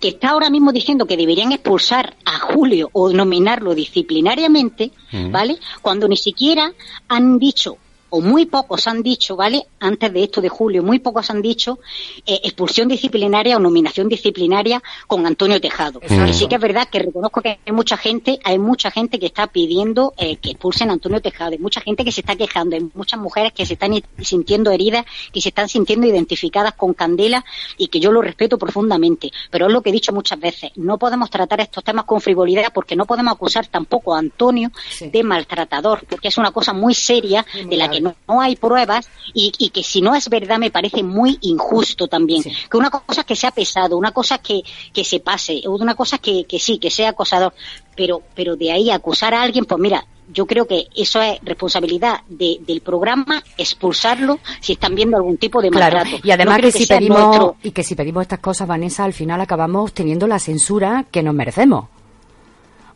que 0.00 0.08
está 0.08 0.30
ahora 0.30 0.50
mismo 0.50 0.72
diciendo 0.72 1.06
que 1.06 1.16
deberían 1.16 1.52
expulsar 1.52 2.16
a 2.24 2.38
Julio 2.38 2.90
o 2.92 3.12
nominarlo 3.12 3.74
disciplinariamente, 3.74 4.92
¿vale? 5.30 5.58
Cuando 5.82 6.08
ni 6.08 6.16
siquiera 6.16 6.72
han 7.08 7.38
dicho 7.38 7.78
o 8.10 8.20
muy 8.20 8.46
pocos 8.46 8.86
han 8.86 9.02
dicho, 9.02 9.36
¿vale? 9.36 9.66
Antes 9.80 10.12
de 10.12 10.24
esto 10.24 10.40
de 10.40 10.48
julio, 10.48 10.82
muy 10.82 10.98
pocos 10.98 11.30
han 11.30 11.42
dicho 11.42 11.78
eh, 12.26 12.40
expulsión 12.44 12.88
disciplinaria 12.88 13.56
o 13.56 13.60
nominación 13.60 14.08
disciplinaria 14.08 14.82
con 15.06 15.26
Antonio 15.26 15.60
Tejado. 15.60 16.00
Y 16.02 16.32
sí 16.32 16.48
que 16.48 16.56
es 16.56 16.60
verdad 16.60 16.88
que 16.88 16.98
reconozco 16.98 17.40
que 17.42 17.58
hay 17.64 17.72
mucha 17.72 17.96
gente, 17.96 18.38
hay 18.44 18.58
mucha 18.58 18.90
gente 18.90 19.18
que 19.18 19.26
está 19.26 19.46
pidiendo 19.48 20.14
eh, 20.16 20.36
que 20.36 20.50
expulsen 20.50 20.90
a 20.90 20.94
Antonio 20.94 21.20
Tejado, 21.20 21.52
hay 21.52 21.58
mucha 21.58 21.80
gente 21.80 22.04
que 22.04 22.12
se 22.12 22.20
está 22.20 22.36
quejando, 22.36 22.76
hay 22.76 22.88
muchas 22.94 23.20
mujeres 23.20 23.52
que 23.52 23.66
se 23.66 23.74
están 23.74 23.92
sintiendo 24.20 24.70
heridas, 24.70 25.04
que 25.32 25.40
se 25.40 25.48
están 25.48 25.68
sintiendo 25.68 26.06
identificadas 26.06 26.74
con 26.74 26.94
Candela 26.94 27.44
y 27.76 27.88
que 27.88 28.00
yo 28.00 28.12
lo 28.12 28.22
respeto 28.22 28.58
profundamente. 28.58 29.30
Pero 29.50 29.66
es 29.66 29.72
lo 29.72 29.82
que 29.82 29.90
he 29.90 29.92
dicho 29.92 30.12
muchas 30.12 30.38
veces, 30.38 30.70
no 30.76 30.98
podemos 30.98 31.30
tratar 31.30 31.60
estos 31.60 31.82
temas 31.82 32.04
con 32.04 32.20
frivolidad 32.20 32.72
porque 32.72 32.96
no 32.96 33.06
podemos 33.06 33.34
acusar 33.34 33.66
tampoco 33.66 34.14
a 34.14 34.18
Antonio 34.18 34.70
de 35.00 35.22
maltratador, 35.22 36.04
porque 36.08 36.28
es 36.28 36.38
una 36.38 36.50
cosa 36.50 36.72
muy 36.72 36.94
seria 36.94 37.44
de 37.68 37.76
la 37.76 37.90
que 37.90 37.95
no, 38.00 38.40
hay 38.40 38.56
pruebas 38.56 39.08
y, 39.34 39.50
que 39.70 39.82
si 39.82 40.00
no 40.00 40.14
es 40.14 40.28
verdad 40.28 40.58
me 40.58 40.70
parece 40.70 41.02
muy 41.02 41.38
injusto 41.40 42.08
también. 42.08 42.42
Que 42.42 42.76
una 42.76 42.90
cosa 42.90 43.24
que 43.24 43.36
sea 43.36 43.50
pesado, 43.50 43.96
una 43.96 44.12
cosa 44.12 44.38
que, 44.38 44.62
que 44.92 45.04
se 45.04 45.20
pase, 45.20 45.62
una 45.66 45.94
cosa 45.94 46.18
que, 46.18 46.44
que 46.44 46.58
sí, 46.58 46.78
que 46.78 46.90
sea 46.90 47.10
acosador, 47.10 47.52
pero, 47.94 48.22
pero 48.34 48.56
de 48.56 48.72
ahí 48.72 48.90
acusar 48.90 49.34
a 49.34 49.42
alguien, 49.42 49.64
pues 49.64 49.80
mira, 49.80 50.06
yo 50.32 50.46
creo 50.46 50.66
que 50.66 50.88
eso 50.94 51.20
es 51.20 51.38
responsabilidad 51.42 52.20
del 52.28 52.80
programa 52.80 53.42
expulsarlo 53.56 54.40
si 54.60 54.72
están 54.72 54.94
viendo 54.94 55.16
algún 55.16 55.36
tipo 55.36 55.62
de 55.62 55.70
maltrato. 55.70 56.16
y 56.22 56.30
además 56.30 56.60
que, 56.60 56.72
si 56.72 56.86
pedimos 56.86 57.54
y 57.62 57.70
que 57.70 57.82
si 57.82 57.94
pedimos 57.94 58.22
estas 58.22 58.40
cosas 58.40 58.66
Vanessa 58.66 59.04
al 59.04 59.12
final 59.12 59.40
acabamos 59.40 59.92
teniendo 59.92 60.26
la 60.26 60.38
censura 60.38 61.04
que 61.10 61.22
nos 61.22 61.34
merecemos 61.34 61.86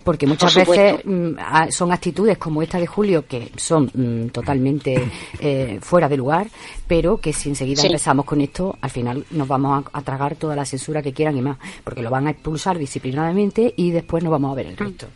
porque 0.04 0.26
muchas 0.26 0.54
veces 0.54 1.00
mm, 1.04 1.34
son 1.70 1.92
actitudes 1.92 2.38
como 2.38 2.62
esta 2.62 2.78
de 2.78 2.86
Julio 2.86 3.26
que 3.26 3.52
son 3.56 3.90
mm, 3.92 4.28
totalmente 4.30 5.10
eh, 5.40 5.78
fuera 5.80 6.08
de 6.08 6.16
lugar, 6.16 6.48
pero 6.86 7.18
que 7.18 7.32
si 7.32 7.48
enseguida 7.48 7.82
empezamos 7.82 8.24
con 8.24 8.40
esto, 8.40 8.76
al 8.80 8.90
final 8.90 9.24
nos 9.30 9.46
vamos 9.46 9.84
a, 9.92 10.02
tragar 10.02 10.36
toda 10.36 10.56
la 10.56 10.64
censura 10.64 11.02
que 11.02 11.12
quieran 11.12 11.36
y 11.36 11.42
más, 11.42 11.58
porque 11.84 12.02
lo 12.02 12.10
van 12.10 12.26
a 12.26 12.30
expulsar 12.30 12.78
disciplinadamente 12.78 13.74
y 13.76 13.90
después 13.90 14.24
no 14.24 14.30
vamos 14.30 14.52
a 14.52 14.54
ver 14.54 14.66
el 14.66 14.76
resto. 14.76 15.06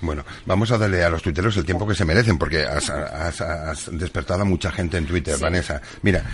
Bueno, 0.00 0.24
vamos 0.46 0.70
a 0.72 0.78
darle 0.78 1.02
a 1.04 1.08
los 1.08 1.22
tuiteros 1.22 1.56
el 1.56 1.64
tiempo 1.64 1.86
que 1.86 1.94
se 1.94 2.04
merecen, 2.04 2.38
porque 2.38 2.64
has, 2.64 3.90
despertado 3.92 4.42
a 4.42 4.44
mucha 4.44 4.70
gente 4.72 4.98
en 4.98 5.06
Twitter, 5.06 5.38
Vanessa. 5.38 5.80
Mira, 6.02 6.24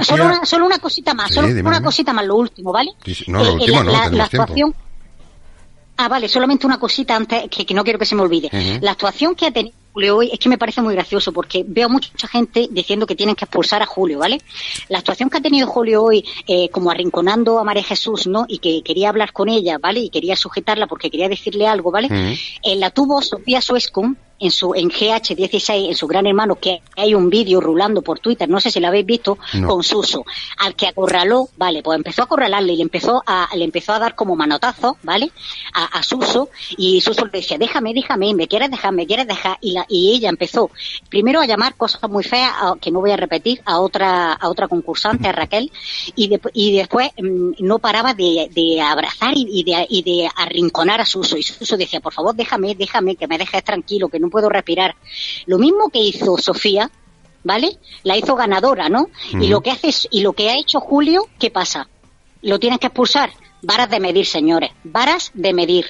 solo, 0.00 0.24
una, 0.24 0.44
solo 0.44 0.66
una 0.66 0.78
cosita 0.78 1.14
más, 1.14 1.32
solo 1.32 1.48
una 1.48 1.82
cosita 1.82 2.12
más, 2.12 2.26
lo 2.26 2.36
último, 2.36 2.72
¿vale? 2.72 2.90
no, 3.26 3.42
lo 3.42 3.50
eh, 3.50 3.52
último 3.54 3.82
no, 3.82 3.92
la, 3.92 4.24
actuación, 4.24 4.74
Ah, 5.96 6.08
vale, 6.08 6.28
solamente 6.28 6.66
una 6.66 6.78
cosita 6.78 7.14
antes 7.14 7.48
que, 7.48 7.74
no 7.74 7.84
quiero 7.84 7.98
que 7.98 8.06
se 8.06 8.14
me 8.14 8.22
olvide. 8.22 8.50
La 8.80 8.92
actuación 8.92 9.34
que 9.34 9.46
ha 9.46 9.50
tenido 9.50 9.76
Julio 9.92 10.16
hoy 10.16 10.30
es 10.32 10.38
que 10.38 10.48
me 10.48 10.56
parece 10.56 10.80
muy 10.80 10.94
gracioso 10.94 11.32
porque 11.32 11.64
veo 11.66 11.88
mucha 11.88 12.26
gente 12.26 12.66
diciendo 12.70 13.06
que 13.06 13.14
tienen 13.14 13.34
que 13.34 13.44
expulsar 13.44 13.82
a 13.82 13.86
Julio, 13.86 14.20
¿vale? 14.20 14.40
La 14.88 14.98
actuación 14.98 15.28
que 15.28 15.38
ha 15.38 15.42
tenido 15.42 15.66
Julio 15.66 16.02
hoy, 16.02 16.24
eh, 16.46 16.70
como 16.70 16.90
arrinconando 16.90 17.58
a 17.58 17.64
María 17.64 17.84
Jesús, 17.84 18.26
¿no? 18.26 18.46
Y 18.48 18.58
que 18.58 18.82
quería 18.82 19.10
hablar 19.10 19.32
con 19.32 19.48
ella, 19.48 19.78
¿vale? 19.78 20.00
Y 20.00 20.10
quería 20.10 20.34
sujetarla 20.34 20.86
porque 20.86 21.10
quería 21.10 21.28
decirle 21.28 21.66
algo, 21.66 21.90
¿vale? 21.90 22.08
Eh, 22.62 22.76
la 22.76 22.90
tuvo 22.90 23.20
Sofía 23.20 23.60
Suescun 23.60 24.16
en 24.42 24.50
su 24.50 24.74
en 24.74 24.90
GH16, 24.90 25.88
en 25.88 25.94
su 25.94 26.08
gran 26.08 26.26
hermano, 26.26 26.56
que 26.56 26.82
hay 26.96 27.14
un 27.14 27.30
vídeo 27.30 27.60
rulando 27.60 28.02
por 28.02 28.18
Twitter, 28.18 28.48
no 28.48 28.60
sé 28.60 28.70
si 28.70 28.80
lo 28.80 28.88
habéis 28.88 29.06
visto, 29.06 29.38
con 29.66 29.84
Suso, 29.84 30.24
al 30.58 30.74
que 30.74 30.88
acorraló, 30.88 31.48
vale, 31.56 31.80
pues 31.82 31.96
empezó 31.96 32.22
a 32.22 32.24
acorralarle 32.24 32.72
y 32.72 32.76
le 32.76 32.82
empezó 32.82 33.22
a, 33.24 33.48
le 33.54 33.64
empezó 33.64 33.92
a 33.92 34.00
dar 34.00 34.16
como 34.16 34.34
manotazo, 34.34 34.96
¿vale? 35.04 35.30
A, 35.74 36.02
Suso, 36.02 36.50
y 36.76 37.00
Suso 37.00 37.24
le 37.24 37.30
decía, 37.30 37.56
déjame, 37.56 37.94
déjame, 37.94 38.34
me 38.34 38.48
quieres 38.48 38.70
dejar, 38.70 38.92
me 38.92 39.06
quieres 39.06 39.28
dejar, 39.28 39.58
y, 39.60 39.72
la, 39.72 39.86
y 39.88 40.12
ella 40.14 40.28
empezó 40.28 40.70
primero 41.08 41.40
a 41.40 41.46
llamar 41.46 41.76
cosas 41.76 42.10
muy 42.10 42.24
feas, 42.24 42.52
que 42.80 42.90
no 42.90 43.00
voy 43.00 43.12
a 43.12 43.16
repetir, 43.16 43.62
a 43.64 43.78
otra, 43.78 44.32
a 44.32 44.48
otra 44.48 44.66
concursante, 44.66 45.28
a 45.28 45.32
Raquel, 45.32 45.70
y, 46.16 46.30
y 46.52 46.76
después 46.76 47.10
mm, 47.16 47.52
no 47.60 47.78
paraba 47.78 48.12
de, 48.12 48.50
de 48.52 48.80
abrazar 48.80 49.34
y, 49.36 49.62
de, 49.62 49.86
y 49.88 50.02
de 50.02 50.28
arrinconar 50.34 51.00
a 51.00 51.06
Suso, 51.06 51.36
y 51.36 51.44
Suso 51.44 51.76
decía, 51.76 52.00
por 52.00 52.12
favor, 52.12 52.34
déjame, 52.34 52.74
déjame, 52.74 53.14
que 53.14 53.28
me 53.28 53.38
dejes 53.38 53.62
tranquilo, 53.62 54.08
que 54.08 54.18
no 54.18 54.31
puedo 54.32 54.48
respirar. 54.48 54.96
Lo 55.46 55.58
mismo 55.58 55.90
que 55.90 56.00
hizo 56.00 56.36
Sofía, 56.38 56.90
¿vale? 57.44 57.78
La 58.02 58.16
hizo 58.16 58.34
ganadora, 58.34 58.88
¿no? 58.88 59.08
Y 59.32 59.46
lo 59.46 59.60
que 59.60 59.70
hace 59.70 59.90
y 60.10 60.22
lo 60.22 60.32
que 60.32 60.50
ha 60.50 60.58
hecho 60.58 60.80
Julio, 60.80 61.28
¿qué 61.38 61.50
pasa? 61.50 61.88
Lo 62.42 62.58
tienes 62.58 62.80
que 62.80 62.88
expulsar. 62.88 63.30
Varas 63.62 63.90
de 63.90 64.00
medir, 64.00 64.26
señores. 64.26 64.70
Varas 64.82 65.30
de 65.34 65.52
medir. 65.52 65.86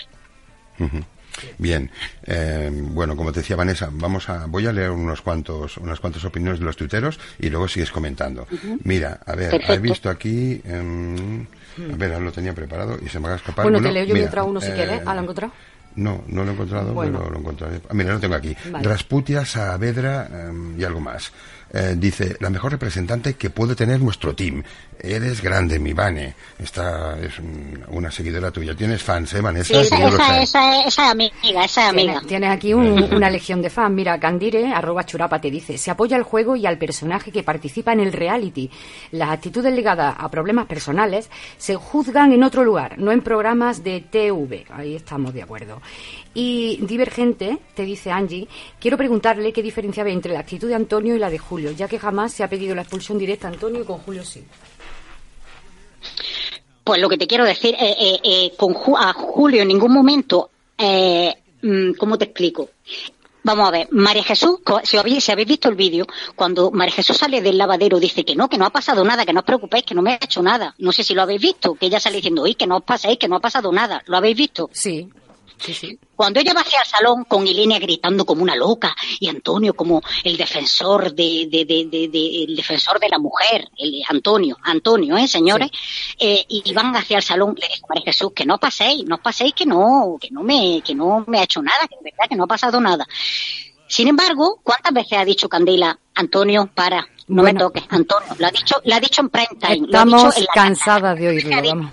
Bien, 1.59 1.90
eh, 2.24 2.70
bueno, 2.72 3.16
como 3.16 3.33
te 3.33 3.40
decía 3.40 3.57
Vanessa, 3.57 3.88
vamos 3.90 4.28
a, 4.28 4.46
voy 4.46 4.66
a 4.66 4.72
leer 4.72 4.90
unos 4.90 5.22
cuantos, 5.22 5.76
unas 5.78 5.98
cuantas 5.98 6.24
opiniones 6.24 6.61
de 6.61 6.66
los 6.66 6.76
tuiteros 6.76 7.18
y 7.38 7.48
luego 7.48 7.68
sigues 7.68 7.90
comentando. 7.90 8.46
Mira, 8.85 9.20
a 9.24 9.35
ver, 9.35 9.61
he 9.66 9.78
visto 9.78 10.11
aquí, 10.11 10.61
em, 10.64 11.42
a 11.42 11.96
ver, 11.96 12.20
lo 12.20 12.33
tenía 12.33 12.55
preparado 12.55 12.98
y 13.05 13.09
se 13.09 13.18
me 13.18 13.28
va 13.28 13.35
a 13.35 13.37
escapar. 13.37 13.64
Bueno, 13.64 13.81
te 13.81 13.92
leo 13.92 14.05
yo 14.05 14.14
mientras 14.14 14.46
uno 14.46 14.61
si 14.61 14.70
eh, 14.70 14.74
quieres. 14.74 15.02
¿Ah, 15.07 15.14
lo 15.14 15.22
encontrado? 15.22 15.52
No, 15.96 16.24
no 16.26 16.44
lo 16.44 16.50
he 16.50 16.55
encontrado, 16.55 16.94
pero 16.98 17.31
lo 17.31 17.38
encontraré. 17.38 17.81
Ah, 17.88 17.94
mira, 17.94 18.12
lo 18.14 18.20
tengo 18.20 18.35
aquí. 18.35 18.57
Rasputia, 18.83 19.44
Saavedra 19.44 20.28
em, 20.48 20.78
y 20.78 20.85
algo 20.85 21.00
más. 21.00 21.33
Eh, 21.75 21.95
dice, 21.97 22.37
la 22.41 22.51
mejor 22.51 22.73
representante 22.73 23.33
que 23.35 23.49
puede 23.49 23.75
tener 23.75 23.99
nuestro 23.99 24.35
team. 24.35 24.63
Eres 25.01 25.41
grande, 25.41 25.79
mi 25.79 25.95
Vane. 25.95 26.35
Esta 26.59 27.19
es 27.19 27.33
una 27.89 28.11
seguidora 28.11 28.51
tuya. 28.51 28.75
Tienes 28.75 29.03
fans, 29.03 29.33
¿eh, 29.33 29.41
Vanessa? 29.41 29.81
esa, 29.81 30.43
esa, 30.43 30.87
esa, 30.87 31.11
amiga, 31.11 31.65
esa 31.65 31.89
amiga. 31.89 32.21
Tienes, 32.29 32.51
aquí 32.51 32.75
una 32.75 33.31
legión 33.31 33.63
de 33.63 33.71
fans. 33.71 33.95
Mira, 33.95 34.21
Candire, 34.21 34.73
arroba 34.73 35.07
churapa, 35.07 35.41
te 35.41 35.51
dice, 35.51 35.79
se 35.79 35.91
apoya 35.91 36.17
al 36.17 36.25
juego 36.25 36.57
y 36.57 36.67
al 36.67 36.77
personaje 36.77 37.33
que 37.33 37.43
participa 37.43 37.95
en 37.95 38.01
el 38.01 38.13
reality. 38.13 38.71
Las 39.11 39.31
actitudes 39.31 39.75
ligadas 39.75 40.15
a 40.19 40.31
problemas 40.31 40.67
personales 40.67 41.31
se 41.57 41.77
juzgan 41.77 42.33
en 42.33 42.43
otro 42.43 42.65
lugar, 42.65 42.99
no 42.99 43.13
en 43.13 43.23
programas 43.23 43.83
de 43.83 44.03
TV. 44.03 44.67
Ahí 44.71 44.95
estamos 44.95 45.33
de 45.33 45.43
acuerdo. 45.43 45.81
Y 46.35 46.79
Divergente, 46.83 47.59
te 47.75 47.85
dice 47.85 48.11
Angie, 48.11 48.49
quiero 48.81 48.97
preguntarle 48.97 49.53
qué 49.53 49.62
diferencia 49.62 50.03
ve 50.03 50.12
entre 50.12 50.33
la 50.33 50.40
actitud 50.40 50.68
de 50.68 50.75
Antonio 50.75 51.14
y 51.14 51.18
la 51.18 51.29
de 51.29 51.38
Julio, 51.38 51.73
ya 51.73 51.88
que 51.88 51.99
jamás 51.99 52.33
se 52.33 52.42
ha 52.42 52.49
pedido 52.49 52.75
la 52.75 52.83
expulsión 52.83 53.18
directa 53.18 53.49
a 53.49 53.51
Antonio 53.51 53.83
y 53.83 53.85
con 53.85 53.99
Julio 53.99 54.25
sí. 54.25 54.42
Pues 56.85 57.01
lo 57.01 57.09
que 57.09 57.18
te 57.18 57.27
quiero 57.27 57.45
decir, 57.45 57.75
eh, 57.79 57.97
eh, 57.99 58.21
eh 58.25 58.53
con 58.57 58.75
a 58.97 59.12
Julio 59.12 59.62
en 59.62 59.68
ningún 59.68 59.92
momento, 59.92 60.51
eh, 60.79 61.35
mm, 61.61 61.92
¿cómo 61.92 62.16
te 62.16 62.25
explico? 62.25 62.71
Vamos 63.45 63.68
a 63.68 63.71
ver, 63.73 63.88
María 63.90 64.23
Jesús, 64.23 64.61
si 64.85 64.97
habéis, 64.97 65.25
si 65.25 65.33
habéis 65.33 65.49
visto 65.49 65.68
el 65.68 65.75
vídeo, 65.75 66.07
cuando 66.37 66.71
María 66.71 66.95
Jesús 66.95 67.16
sale 67.16 67.40
del 67.40 67.59
lavadero 67.59 67.99
dice 67.99 68.25
que 68.25 68.37
no, 68.37 68.49
que 68.49 68.57
no 68.57 68.66
ha 68.66 68.71
pasado 68.71 69.05
nada, 69.05 69.27
que 69.27 69.33
no 69.33 69.40
os 69.40 69.47
preocupéis, 69.47 69.85
que 69.85 69.95
no 69.95 70.03
me 70.03 70.12
ha 70.12 70.16
hecho 70.16 70.42
nada. 70.42 70.75
No 70.79 70.92
sé 70.92 71.03
si 71.03 71.12
lo 71.12 71.23
habéis 71.23 71.42
visto, 71.42 71.75
que 71.75 71.87
ella 71.87 71.99
sale 71.99 72.16
diciendo, 72.16 72.42
oye, 72.42 72.55
que 72.55 72.68
no 72.68 72.77
os 72.77 72.85
paséis, 72.85 73.18
que 73.18 73.27
no 73.27 73.37
ha 73.37 73.40
pasado 73.40 73.73
nada. 73.73 74.03
¿Lo 74.07 74.16
habéis 74.16 74.37
visto? 74.37 74.71
Sí. 74.73 75.09
Cuando 76.16 76.40
ella 76.40 76.55
va 76.55 76.61
hacia 76.61 76.81
el 76.81 76.87
salón 76.87 77.25
con 77.25 77.46
Ilenia 77.46 77.79
gritando 77.79 78.25
como 78.25 78.42
una 78.42 78.57
loca 78.57 78.94
y 79.20 79.29
Antonio 79.29 79.75
como 79.75 80.03
el 80.25 80.37
defensor 80.37 81.14
de, 81.14 81.48
de, 81.51 81.64
de, 81.64 82.44
el 82.44 82.57
defensor 82.57 82.98
de 82.98 83.09
la 83.09 83.18
mujer, 83.18 83.68
el 83.77 84.03
Antonio, 84.09 84.57
Antonio, 84.62 85.16
¿eh, 85.16 85.29
señores? 85.29 85.70
Eh, 86.18 86.44
y 86.48 86.72
van 86.72 86.94
hacia 86.96 87.18
el 87.18 87.22
salón, 87.22 87.55
le 87.59 87.68
dijo 87.68 87.87
María 87.88 88.05
Jesús 88.07 88.33
que 88.35 88.44
no 88.44 88.59
paséis, 88.59 89.05
no 89.07 89.18
paséis 89.18 89.53
que 89.55 89.66
no, 89.66 90.16
que 90.20 90.31
no 90.31 90.42
me, 90.42 90.83
que 90.85 90.94
no 90.94 91.25
me 91.27 91.38
ha 91.38 91.44
hecho 91.44 91.62
nada, 91.62 91.87
que 91.88 91.96
de 91.96 92.11
verdad 92.11 92.29
que 92.29 92.37
no 92.37 92.44
ha 92.44 92.48
pasado 92.48 92.81
nada. 92.81 93.07
Sin 93.87 94.09
embargo, 94.09 94.61
¿cuántas 94.62 94.92
veces 94.94 95.18
ha 95.18 95.25
dicho 95.25 95.48
Candela, 95.48 95.98
Antonio, 96.14 96.70
para, 96.75 97.07
no 97.29 97.42
me 97.42 97.53
toques, 97.53 97.85
Antonio? 97.90 98.35
Lo 98.38 98.46
ha 98.46 98.51
dicho, 98.51 98.77
lo 98.85 98.94
ha 98.94 99.01
dicho 99.01 99.20
en 99.20 99.29
prime 99.29 99.48
time. 99.61 99.87
Estamos 99.87 100.35
cansadas 100.55 101.18
de 101.18 101.29
oírlo, 101.29 101.62
vamos. 101.62 101.92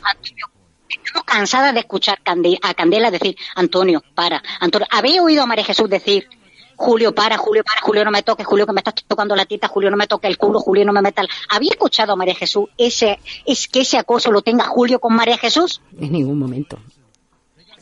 Cansadas 1.24 1.74
de 1.74 1.82
escuchar 1.82 2.20
a 2.62 2.74
Candela 2.74 3.12
decir, 3.12 3.36
Antonio, 3.56 4.04
para. 4.16 4.42
Antonio, 4.60 4.88
¿habéis 4.92 5.20
oído 5.20 5.44
a 5.44 5.46
María 5.46 5.64
Jesús 5.64 5.90
decir, 5.90 6.28
Julio, 6.76 7.14
para, 7.14 7.38
Julio, 7.38 7.64
para, 7.66 7.82
Julio, 7.82 8.06
no 8.06 8.12
me 8.12 8.24
toques, 8.24 8.48
Julio, 8.48 8.66
que 8.66 8.72
me 8.72 8.80
estás 8.80 8.96
tocando 9.06 9.36
la 9.36 9.46
tita, 9.46 9.68
Julio, 9.68 9.92
no 9.92 9.98
me 9.98 10.08
toques 10.08 10.30
el 10.30 10.38
culo, 10.38 10.62
Julio, 10.62 10.86
no 10.86 10.94
me 10.94 11.02
meta 11.02 11.22
el... 11.22 11.28
¿Había 11.50 11.72
escuchado 11.72 12.14
a 12.14 12.16
María 12.16 12.36
Jesús 12.36 12.70
ese, 12.78 13.20
es 13.46 13.68
que 13.68 13.82
ese 13.82 13.98
acoso 13.98 14.32
lo 14.32 14.42
tenga 14.42 14.64
Julio 14.64 15.00
con 15.00 15.14
María 15.14 15.38
Jesús? 15.38 15.82
En 16.00 16.14
ningún 16.14 16.40
momento. 16.40 16.80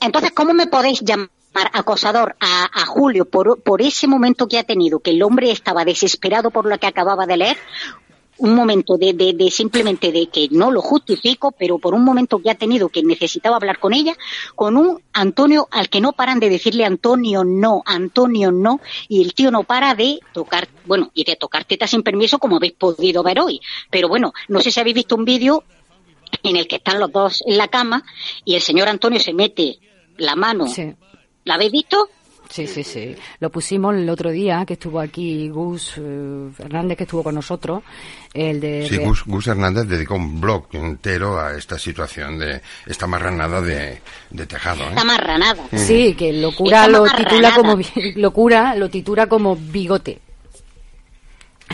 Entonces, 0.02 0.32
¿cómo 0.32 0.56
me 0.56 0.66
podéis 0.66 1.02
llamar 1.02 1.30
acosador 1.74 2.36
a, 2.40 2.64
a 2.74 2.86
Julio 2.88 3.26
por, 3.26 3.62
por 3.62 3.84
ese 3.84 4.08
momento 4.08 4.48
que 4.48 4.58
ha 4.58 4.64
tenido, 4.64 5.00
que 5.00 5.12
el 5.12 5.22
hombre 5.22 5.52
estaba 5.52 5.86
desesperado 5.86 6.50
por 6.50 6.66
lo 6.66 6.80
que 6.80 6.88
acababa 6.88 7.28
de 7.28 7.38
leer? 7.38 7.58
Un 8.40 8.56
momento 8.56 8.98
de, 8.98 9.14
de, 9.14 9.52
simplemente 9.52 10.12
de 10.12 10.28
que 10.28 10.48
no 10.52 10.72
lo 10.72 10.82
justifico, 10.82 11.52
pero 11.52 11.80
por 11.80 11.94
un 11.94 12.04
momento 12.04 12.40
que 12.40 12.50
ha 12.50 12.56
tenido 12.56 12.90
que 12.90 13.04
necesitaba 13.04 13.58
hablar 13.58 13.80
con 13.80 13.94
ella, 13.94 14.16
con 14.56 14.78
un 14.78 15.02
Antonio 15.14 15.68
al 15.72 15.90
que 15.90 16.02
no 16.02 16.14
paran 16.14 16.40
de 16.40 16.50
decirle 16.50 16.86
Antonio 16.86 17.44
no, 17.44 17.84
Antonio 17.86 18.52
no, 18.52 18.80
y 19.08 19.24
el 19.24 19.34
tío 19.34 19.52
no 19.52 19.64
para 19.64 19.96
de 19.96 20.20
tocar, 20.34 20.68
bueno, 20.86 21.12
y 21.14 21.24
de 21.24 21.36
tocar 21.36 21.66
tetas 21.66 21.90
sin 21.90 22.04
permiso 22.04 22.40
como 22.40 22.58
habéis 22.58 22.74
podido 22.74 23.24
ver 23.24 23.40
hoy. 23.40 23.60
Pero 23.90 24.08
bueno, 24.08 24.34
no 24.48 24.60
sé 24.60 24.72
si 24.72 24.80
habéis 24.80 24.96
visto 24.96 25.16
un 25.16 25.26
vídeo 25.26 25.64
en 26.44 26.56
el 26.56 26.68
que 26.68 26.78
están 26.78 27.00
los 27.00 27.12
dos 27.12 27.44
en 27.46 27.58
la 27.58 27.68
cama 27.68 28.04
y 28.46 28.56
el 28.56 28.62
señor 28.62 28.88
Antonio 28.88 29.20
se 29.20 29.34
mete 29.34 29.80
la 30.18 30.36
mano. 30.36 30.66
¿La 31.44 31.56
habéis 31.56 31.72
visto? 31.72 32.10
Sí, 32.50 32.68
sí, 32.68 32.84
sí. 32.84 33.16
Lo 33.40 33.50
pusimos 33.50 33.96
el 33.96 34.10
otro 34.10 34.32
día 34.32 34.64
que 34.66 34.74
estuvo 34.74 35.00
aquí 35.00 35.50
Gus 35.50 35.94
eh, 35.98 36.50
Hernández, 36.58 36.98
que 36.98 37.04
estuvo 37.04 37.24
con 37.24 37.36
nosotros. 37.36 37.84
El 38.34 38.60
de, 38.60 38.88
sí, 38.88 38.98
Gus, 38.98 39.24
Gus, 39.26 39.48
Hernández 39.48 39.88
dedicó 39.88 40.16
un 40.16 40.40
blog 40.40 40.68
entero 40.72 41.40
a 41.40 41.56
esta 41.56 41.78
situación 41.78 42.40
de 42.40 42.62
esta 42.86 43.08
marranada 43.08 43.62
de, 43.62 44.02
de 44.30 44.46
tejado. 44.46 44.84
¿eh? 44.84 44.90
Esta 44.90 45.04
marranada. 45.04 45.64
Sí, 45.74 46.14
que 46.14 46.34
locura 46.34 46.88
lo 46.88 47.06
titula 47.06 47.54
como 47.54 47.78
locura 48.16 48.76
lo 48.76 48.90
titula 48.90 49.28
como 49.28 49.56
bigote. 49.56 50.20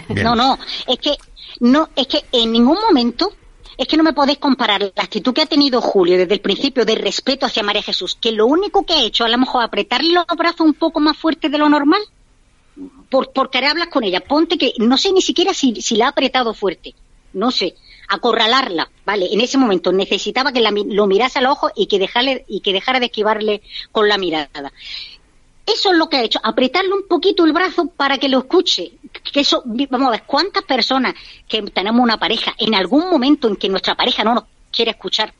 No, 0.09 0.35
no, 0.35 0.57
es 0.87 0.97
que 0.97 1.15
no, 1.59 1.89
es 1.95 2.07
que 2.07 2.23
en 2.31 2.51
ningún 2.51 2.77
momento 2.81 3.31
es 3.77 3.87
que 3.87 3.97
no 3.97 4.03
me 4.03 4.13
podéis 4.13 4.37
comparar 4.37 4.81
la 4.81 5.03
actitud 5.03 5.33
que 5.33 5.41
ha 5.41 5.45
tenido 5.45 5.81
Julio 5.81 6.17
desde 6.17 6.33
el 6.33 6.41
principio 6.41 6.85
de 6.85 6.95
respeto 6.95 7.45
hacia 7.45 7.63
María 7.63 7.83
Jesús, 7.83 8.15
que 8.19 8.31
lo 8.31 8.45
único 8.45 8.85
que 8.85 8.93
ha 8.93 9.03
hecho 9.03 9.25
a 9.25 9.29
lo 9.29 9.37
mejor 9.37 9.63
apretarle 9.63 10.13
los 10.13 10.25
brazos 10.37 10.61
un 10.61 10.73
poco 10.73 10.99
más 10.99 11.17
fuerte 11.17 11.49
de 11.49 11.57
lo 11.57 11.69
normal, 11.69 12.01
por, 13.09 13.31
por 13.31 13.49
querer 13.49 13.71
hablar 13.71 13.89
con 13.89 14.03
ella. 14.03 14.21
Ponte 14.21 14.57
que 14.57 14.73
no 14.77 14.97
sé 14.97 15.11
ni 15.11 15.21
siquiera 15.21 15.53
si, 15.53 15.81
si 15.81 15.95
la 15.95 16.05
ha 16.05 16.09
apretado 16.09 16.53
fuerte, 16.53 16.95
no 17.33 17.51
sé, 17.51 17.75
acorralarla, 18.07 18.89
¿vale? 19.05 19.27
En 19.31 19.41
ese 19.41 19.57
momento 19.57 19.91
necesitaba 19.91 20.51
que 20.51 20.61
la, 20.61 20.71
lo 20.71 21.07
mirase 21.07 21.39
al 21.39 21.47
ojo 21.47 21.69
y 21.75 21.87
que, 21.87 21.99
dejarle, 21.99 22.45
y 22.47 22.61
que 22.61 22.73
dejara 22.73 22.99
de 22.99 23.07
esquivarle 23.07 23.61
con 23.91 24.07
la 24.07 24.17
mirada. 24.17 24.71
Eso 25.65 25.91
es 25.91 25.97
lo 25.97 26.09
que 26.09 26.17
ha 26.17 26.23
hecho, 26.23 26.39
apretarle 26.43 26.93
un 26.93 27.07
poquito 27.07 27.45
el 27.45 27.53
brazo 27.53 27.87
para 27.87 28.17
que 28.17 28.29
lo 28.29 28.39
escuche. 28.39 28.93
Que 29.31 29.39
eso, 29.39 29.63
vamos 29.65 30.07
a 30.07 30.11
ver, 30.11 30.23
¿cuántas 30.25 30.63
personas 30.63 31.13
que 31.47 31.61
tenemos 31.61 32.01
una 32.01 32.17
pareja 32.17 32.53
en 32.57 32.75
algún 32.75 33.09
momento 33.09 33.47
en 33.47 33.55
que 33.55 33.69
nuestra 33.69 33.95
pareja 33.95 34.23
no 34.23 34.33
nos 34.33 34.43
quiere 34.71 34.91
escuchar? 34.91 35.33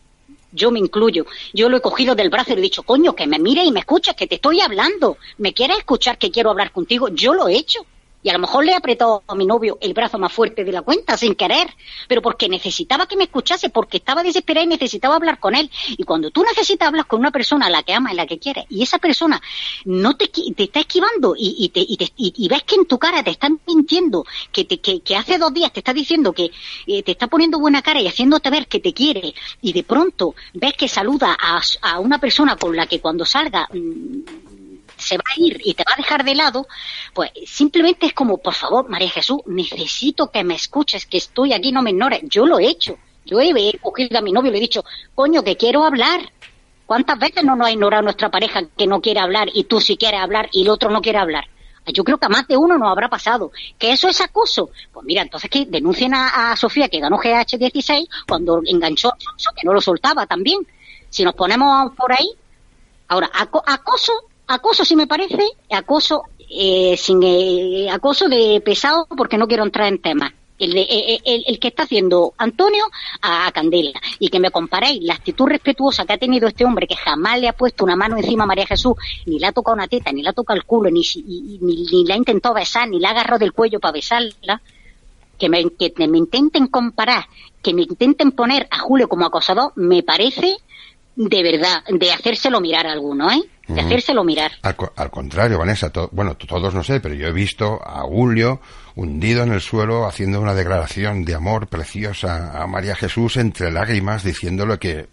yo 0.53 0.71
me 0.71 0.79
incluyo. 0.79 1.25
Yo 1.53 1.67
lo 1.67 1.77
he 1.77 1.81
cogido 1.81 2.15
del 2.15 2.29
brazo 2.29 2.51
y 2.51 2.55
le 2.55 2.59
he 2.61 2.63
dicho, 2.63 2.83
coño, 2.83 3.15
que 3.15 3.27
me 3.27 3.39
mire 3.39 3.63
y 3.63 3.71
me 3.71 3.81
escuches, 3.81 4.15
que 4.15 4.27
te 4.27 4.35
estoy 4.35 4.61
hablando. 4.61 5.17
¿Me 5.39 5.53
quieres 5.53 5.79
escuchar 5.79 6.17
que 6.17 6.31
quiero 6.31 6.51
hablar 6.51 6.71
contigo? 6.71 7.09
Yo 7.09 7.33
lo 7.33 7.47
he 7.47 7.55
hecho. 7.55 7.85
Y 8.23 8.29
a 8.29 8.33
lo 8.33 8.39
mejor 8.39 8.65
le 8.65 8.71
he 8.71 8.75
apretado 8.75 9.23
a 9.27 9.35
mi 9.35 9.45
novio 9.45 9.77
el 9.81 9.93
brazo 9.93 10.17
más 10.17 10.31
fuerte 10.31 10.63
de 10.63 10.71
la 10.71 10.81
cuenta, 10.81 11.17
sin 11.17 11.35
querer, 11.35 11.67
pero 12.07 12.21
porque 12.21 12.47
necesitaba 12.47 13.05
que 13.05 13.17
me 13.17 13.25
escuchase, 13.25 13.69
porque 13.69 13.97
estaba 13.97 14.23
desesperada 14.23 14.63
y 14.63 14.67
necesitaba 14.67 15.15
hablar 15.15 15.39
con 15.39 15.55
él. 15.55 15.69
Y 15.89 16.03
cuando 16.03 16.31
tú 16.31 16.43
necesitas 16.43 16.87
hablar 16.87 17.05
con 17.05 17.19
una 17.19 17.31
persona 17.31 17.67
a 17.67 17.69
la 17.69 17.83
que 17.83 17.93
ama 17.93 18.13
y 18.13 18.15
la 18.15 18.25
que 18.25 18.39
quieres, 18.39 18.65
y 18.69 18.81
esa 18.81 18.97
persona 18.97 19.41
no 19.85 20.15
te, 20.15 20.27
te 20.29 20.63
está 20.63 20.79
esquivando 20.79 21.35
y, 21.37 21.69
te, 21.69 21.81
y, 21.85 22.47
ves 22.47 22.63
que 22.63 22.75
en 22.75 22.85
tu 22.85 22.97
cara 22.97 23.23
te 23.23 23.31
están 23.31 23.59
mintiendo, 23.67 24.25
que, 24.51 24.63
te, 24.63 24.79
que, 24.79 25.15
hace 25.15 25.37
dos 25.37 25.53
días 25.53 25.73
te 25.73 25.81
está 25.81 25.93
diciendo 25.93 26.33
que 26.33 26.51
eh, 26.87 27.03
te 27.03 27.11
está 27.11 27.27
poniendo 27.27 27.59
buena 27.59 27.81
cara 27.81 27.99
y 28.01 28.07
haciéndote 28.07 28.49
ver 28.49 28.67
que 28.67 28.79
te 28.79 28.93
quiere, 28.93 29.33
y 29.61 29.73
de 29.73 29.83
pronto 29.83 30.35
ves 30.53 30.73
que 30.73 30.87
saluda 30.87 31.37
a, 31.39 31.61
a 31.81 31.99
una 31.99 32.19
persona 32.19 32.55
con 32.55 32.75
la 32.75 32.87
que 32.87 32.99
cuando 32.99 33.25
salga 33.25 33.67
mm, 33.73 34.62
se 35.03 35.17
va 35.17 35.23
a 35.35 35.39
ir 35.39 35.61
y 35.63 35.73
te 35.73 35.83
va 35.83 35.93
a 35.93 35.97
dejar 35.97 36.23
de 36.23 36.35
lado, 36.35 36.67
pues 37.13 37.31
simplemente 37.45 38.05
es 38.07 38.13
como, 38.13 38.37
por 38.37 38.53
favor, 38.53 38.89
María 38.89 39.09
Jesús, 39.09 39.39
necesito 39.45 40.31
que 40.31 40.43
me 40.43 40.55
escuches, 40.55 41.05
que 41.05 41.17
estoy 41.17 41.53
aquí, 41.53 41.71
no 41.71 41.81
me 41.81 41.91
ignores. 41.91 42.21
Yo 42.23 42.45
lo 42.45 42.59
he 42.59 42.67
hecho. 42.67 42.97
Yo 43.25 43.39
he 43.39 43.79
cogido 43.79 44.17
a 44.17 44.21
mi 44.21 44.31
novio 44.31 44.49
y 44.49 44.53
le 44.53 44.57
he 44.57 44.61
dicho, 44.61 44.83
coño, 45.15 45.43
que 45.43 45.55
quiero 45.55 45.83
hablar. 45.83 46.21
¿Cuántas 46.85 47.17
veces 47.17 47.43
no 47.43 47.55
nos 47.55 47.67
ha 47.67 47.71
ignorado 47.71 48.03
nuestra 48.03 48.29
pareja 48.29 48.63
que 48.77 48.87
no 48.87 49.01
quiere 49.01 49.19
hablar 49.19 49.49
y 49.53 49.63
tú 49.63 49.79
sí 49.79 49.95
quieres 49.95 50.19
hablar 50.19 50.49
y 50.51 50.63
el 50.63 50.69
otro 50.69 50.89
no 50.89 51.01
quiere 51.01 51.19
hablar? 51.19 51.45
Yo 51.91 52.03
creo 52.03 52.17
que 52.17 52.25
a 52.25 52.29
más 52.29 52.47
de 52.47 52.55
uno 52.55 52.77
nos 52.77 52.89
habrá 52.89 53.09
pasado. 53.09 53.51
¿Que 53.77 53.91
eso 53.91 54.07
es 54.07 54.21
acoso? 54.21 54.69
Pues 54.91 55.05
mira, 55.05 55.21
entonces 55.21 55.49
que 55.49 55.65
denuncien 55.65 56.13
a, 56.13 56.55
Sofía 56.55 56.87
que 56.87 56.99
ganó 56.99 57.17
GH16 57.17 58.07
cuando 58.27 58.61
enganchó 58.65 59.09
a 59.09 59.53
que 59.53 59.65
no 59.65 59.73
lo 59.73 59.81
soltaba 59.81 60.25
también. 60.25 60.65
Si 61.09 61.23
nos 61.23 61.33
ponemos 61.33 61.93
por 61.95 62.11
ahí. 62.11 62.29
Ahora, 63.07 63.29
acoso 63.33 64.13
acoso 64.47 64.85
sí 64.85 64.95
me 64.95 65.07
parece, 65.07 65.43
acoso 65.71 66.23
eh, 66.49 66.95
sin 66.97 67.21
eh, 67.23 67.89
acoso 67.89 68.27
de 68.27 68.61
pesado 68.63 69.07
porque 69.17 69.37
no 69.37 69.47
quiero 69.47 69.63
entrar 69.63 69.87
en 69.87 70.01
temas. 70.01 70.33
El, 70.59 70.77
eh, 70.77 71.19
el, 71.25 71.59
que 71.59 71.69
está 71.69 71.83
haciendo 71.83 72.35
Antonio 72.37 72.85
a, 73.21 73.51
Candela 73.51 73.99
y 74.19 74.29
que 74.29 74.39
me 74.39 74.51
comparéis 74.51 75.03
la 75.03 75.15
actitud 75.15 75.47
respetuosa 75.47 76.05
que 76.05 76.13
ha 76.13 76.17
tenido 76.17 76.47
este 76.47 76.63
hombre 76.63 76.87
que 76.87 76.95
jamás 76.95 77.41
le 77.41 77.49
ha 77.49 77.53
puesto 77.53 77.83
una 77.83 77.95
mano 77.95 78.17
encima 78.17 78.43
a 78.43 78.47
María 78.47 78.67
Jesús, 78.67 78.93
ni 79.25 79.39
le 79.39 79.47
ha 79.47 79.51
tocado 79.51 79.75
una 79.75 79.87
teta, 79.87 80.11
ni 80.11 80.21
le 80.21 80.29
ha 80.29 80.33
tocado 80.33 80.55
el 80.55 80.63
culo, 80.63 80.91
ni, 80.91 81.01
ni, 81.25 81.57
ni, 81.59 82.05
la 82.05 82.13
ha 82.13 82.17
intentado 82.17 82.55
besar, 82.55 82.87
ni 82.87 82.99
la 82.99 83.09
ha 83.09 83.11
agarrado 83.11 83.39
del 83.39 83.51
cuello 83.51 83.79
para 83.79 83.93
besarla, 83.93 84.61
que 85.37 85.49
me, 85.49 85.69
que 85.71 86.07
me 86.07 86.19
intenten 86.19 86.67
comparar, 86.67 87.25
que 87.61 87.73
me 87.73 87.81
intenten 87.81 88.31
poner 88.31 88.67
a 88.69 88.77
Julio 88.77 89.09
como 89.09 89.25
acosador, 89.25 89.73
me 89.75 90.03
parece 90.03 90.57
de 91.15 91.43
verdad, 91.43 91.83
de 91.89 92.11
hacérselo 92.11 92.59
mirar 92.61 92.87
a 92.87 92.91
alguno, 92.93 93.31
¿eh? 93.31 93.41
De 93.67 93.79
hacérselo 93.79 94.25
mirar. 94.25 94.51
Al, 94.61 95.09
contrario, 95.09 95.57
Vanessa, 95.57 95.91
bueno, 96.11 96.35
todos 96.35 96.73
no 96.73 96.83
sé, 96.83 96.99
pero 96.99 97.15
yo 97.15 97.27
he 97.27 97.31
visto 97.31 97.79
a 97.81 98.01
Julio 98.01 98.59
hundido 98.95 99.43
en 99.43 99.53
el 99.53 99.61
suelo 99.61 100.05
haciendo 100.05 100.39
una 100.39 100.53
declaración 100.53 101.25
de 101.25 101.33
amor 101.33 101.67
preciosa 101.67 102.61
a 102.61 102.67
María 102.67 102.95
Jesús 102.95 103.37
entre 103.37 103.71
lágrimas, 103.71 104.23
diciéndole 104.23 104.77
que 104.77 105.07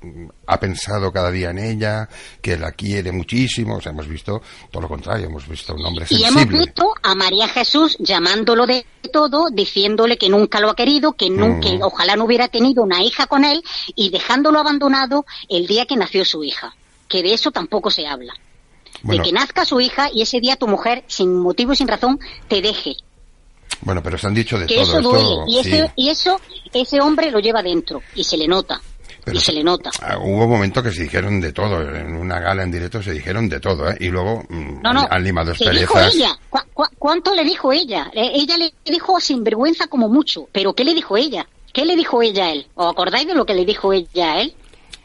ha 0.47 0.59
pensado 0.59 1.13
cada 1.13 1.31
día 1.31 1.51
en 1.51 1.59
ella, 1.59 2.09
que 2.43 2.59
la 2.59 2.73
quiere 2.73 3.13
muchísimo. 3.13 3.77
O 3.77 3.81
sea, 3.81 3.93
hemos 3.93 4.09
visto 4.09 4.43
todo 4.71 4.83
lo 4.83 4.89
contrario, 4.89 5.27
hemos 5.27 5.49
visto 5.49 5.75
un 5.75 5.85
hombre 5.85 6.07
sensible. 6.07 6.25
Y 6.25 6.29
hemos 6.29 6.49
visto 6.49 6.93
a 7.03 7.15
María 7.15 7.49
Jesús 7.49 7.97
llamándolo 8.01 8.67
de 8.67 8.85
todo, 9.13 9.49
diciéndole 9.51 10.19
que 10.19 10.29
nunca 10.29 10.61
lo 10.61 10.71
ha 10.71 10.77
querido, 10.77 11.13
que 11.13 11.31
nunca, 11.31 11.69
ojalá 11.83 12.17
no 12.17 12.25
hubiera 12.25 12.49
tenido 12.49 12.83
una 12.83 13.03
hija 13.03 13.27
con 13.27 13.45
él 13.45 13.63
y 13.95 14.11
dejándolo 14.11 14.59
abandonado 14.59 15.25
el 15.49 15.67
día 15.67 15.87
que 15.87 15.97
nació 15.97 16.25
su 16.25 16.43
hija. 16.45 16.75
Que 17.11 17.23
de 17.23 17.35
eso 17.35 17.51
tampoco 17.51 17.91
se 17.91 18.07
habla. 18.07 18.33
de 19.03 19.21
que 19.21 19.33
nazca 19.33 19.67
su 19.67 19.81
hija 19.81 20.09
y 20.15 20.23
ese 20.23 20.41
día 20.41 20.57
tu 20.57 20.67
mujer, 20.67 21.05
sin 21.07 21.35
motivo 21.35 21.75
y 21.75 21.77
sin 21.77 21.89
razón, 21.89 22.19
te 22.49 22.63
deje 22.63 22.97
bueno, 23.83 24.03
pero 24.03 24.19
se 24.19 24.27
han 24.27 24.35
dicho 24.35 24.59
de 24.59 24.67
que 24.67 24.75
todo. 24.75 24.83
Eso 24.83 25.01
duele. 25.01 25.45
y, 25.47 25.59
ese, 25.59 25.93
y 25.97 26.09
eso, 26.11 26.41
ese 26.73 27.01
hombre 27.01 27.31
lo 27.31 27.39
lleva 27.39 27.63
dentro 27.63 28.03
y 28.15 28.25
se 28.25 28.37
le 28.37 28.47
nota. 28.47 28.81
y 29.33 29.39
se 29.39 29.53
le 29.53 29.63
nota. 29.63 29.91
Ah, 30.03 30.19
hubo 30.19 30.47
momentos 30.47 30.83
que 30.83 30.93
se 30.93 31.05
dijeron 31.05 31.41
de 31.41 31.53
todo. 31.53 31.81
En 31.81 32.15
una 32.15 32.41
gala 32.41 32.63
en 32.63 32.71
directo 32.71 33.03
se 33.03 33.13
dijeron 33.13 33.49
de 33.49 33.61
todo, 33.61 33.89
¿eh? 33.91 33.97
Y 34.01 34.09
luego 34.09 34.45
mm, 34.49 34.83
no, 34.83 34.93
no, 34.93 35.07
han 35.11 35.25
limado 35.25 35.53
dijo 35.53 35.99
ella? 35.99 36.39
cuánto 36.99 37.35
le 37.35 37.45
dijo 37.45 37.73
ella? 37.73 38.11
Eh, 38.13 38.33
ella 38.35 38.57
le 38.57 38.73
dijo 38.85 39.19
sin 39.21 39.43
vergüenza 39.43 39.87
como 39.87 40.09
mucho. 40.09 40.49
¿Pero 40.53 40.75
qué 40.75 40.85
le 40.85 40.95
dijo 40.95 41.17
ella? 41.17 41.47
¿Qué 41.73 41.85
le 41.85 41.97
dijo 41.97 42.21
ella 42.21 42.47
a 42.47 42.53
él? 42.53 42.67
¿Os 42.75 42.93
acordáis 42.93 43.27
de 43.27 43.35
lo 43.35 43.47
que 43.47 43.55
le 43.55 43.65
dijo 43.65 43.93
ella 43.93 44.33
a 44.33 44.41
él? 44.41 44.55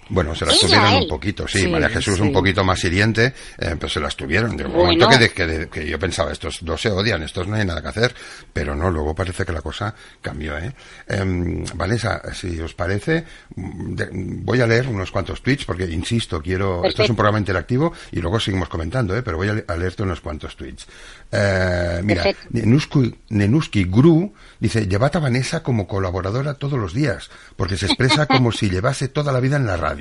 Bueno, 0.09 0.35
se 0.35 0.45
las 0.45 0.59
tuvieron 0.59 0.93
un 0.93 1.07
poquito, 1.07 1.47
sí. 1.47 1.67
María 1.67 1.89
Jesús 1.89 2.19
un 2.19 2.31
poquito 2.31 2.63
más 2.63 2.83
hiriente, 2.83 3.33
eh, 3.57 3.75
pues 3.79 3.93
se 3.93 3.99
las 3.99 4.15
tuvieron. 4.15 4.55
De 4.55 4.65
un 4.65 4.73
momento 4.73 5.09
que, 5.09 5.67
que, 5.69 5.87
yo 5.87 5.97
pensaba, 5.97 6.31
estos 6.31 6.59
dos 6.61 6.79
se 6.79 6.91
odian, 6.91 7.23
estos 7.23 7.47
no 7.47 7.55
hay 7.55 7.65
nada 7.65 7.81
que 7.81 7.87
hacer, 7.87 8.15
pero 8.53 8.75
no, 8.75 8.91
luego 8.91 9.15
parece 9.15 9.45
que 9.45 9.51
la 9.51 9.61
cosa 9.61 9.95
cambió, 10.21 10.57
¿eh? 10.57 10.73
eh 11.07 11.63
Vanessa, 11.73 12.21
si 12.33 12.59
os 12.59 12.73
parece, 12.75 13.25
voy 13.55 14.61
a 14.61 14.67
leer 14.67 14.87
unos 14.87 15.11
cuantos 15.11 15.41
tweets, 15.41 15.65
porque 15.65 15.85
insisto, 15.85 16.41
quiero, 16.41 16.83
esto 16.85 17.03
es 17.03 17.09
un 17.09 17.15
programa 17.15 17.39
interactivo 17.39 17.93
y 18.11 18.19
luego 18.21 18.39
seguimos 18.39 18.69
comentando, 18.69 19.17
¿eh? 19.17 19.23
Pero 19.23 19.37
voy 19.37 19.49
a, 19.49 19.75
leerte 19.75 20.03
unos 20.03 20.21
cuantos 20.21 20.55
tweets. 20.55 20.85
Eh, 21.31 22.01
mira, 22.03 22.25
Nenuski, 22.51 23.15
Nenuski 23.29 23.85
Gru 23.85 24.33
dice, 24.59 24.87
llevad 24.87 25.15
a 25.15 25.19
Vanessa 25.19 25.63
como 25.63 25.87
colaboradora 25.87 26.53
todos 26.53 26.77
los 26.77 26.93
días, 26.93 27.31
porque 27.55 27.75
se 27.75 27.87
expresa 27.87 28.27
como 28.27 28.51
si 28.51 28.69
llevase 28.75 29.07
toda 29.07 29.33
la 29.33 29.39
vida 29.39 29.57
en 29.57 29.65
la 29.65 29.77
radio 29.77 29.94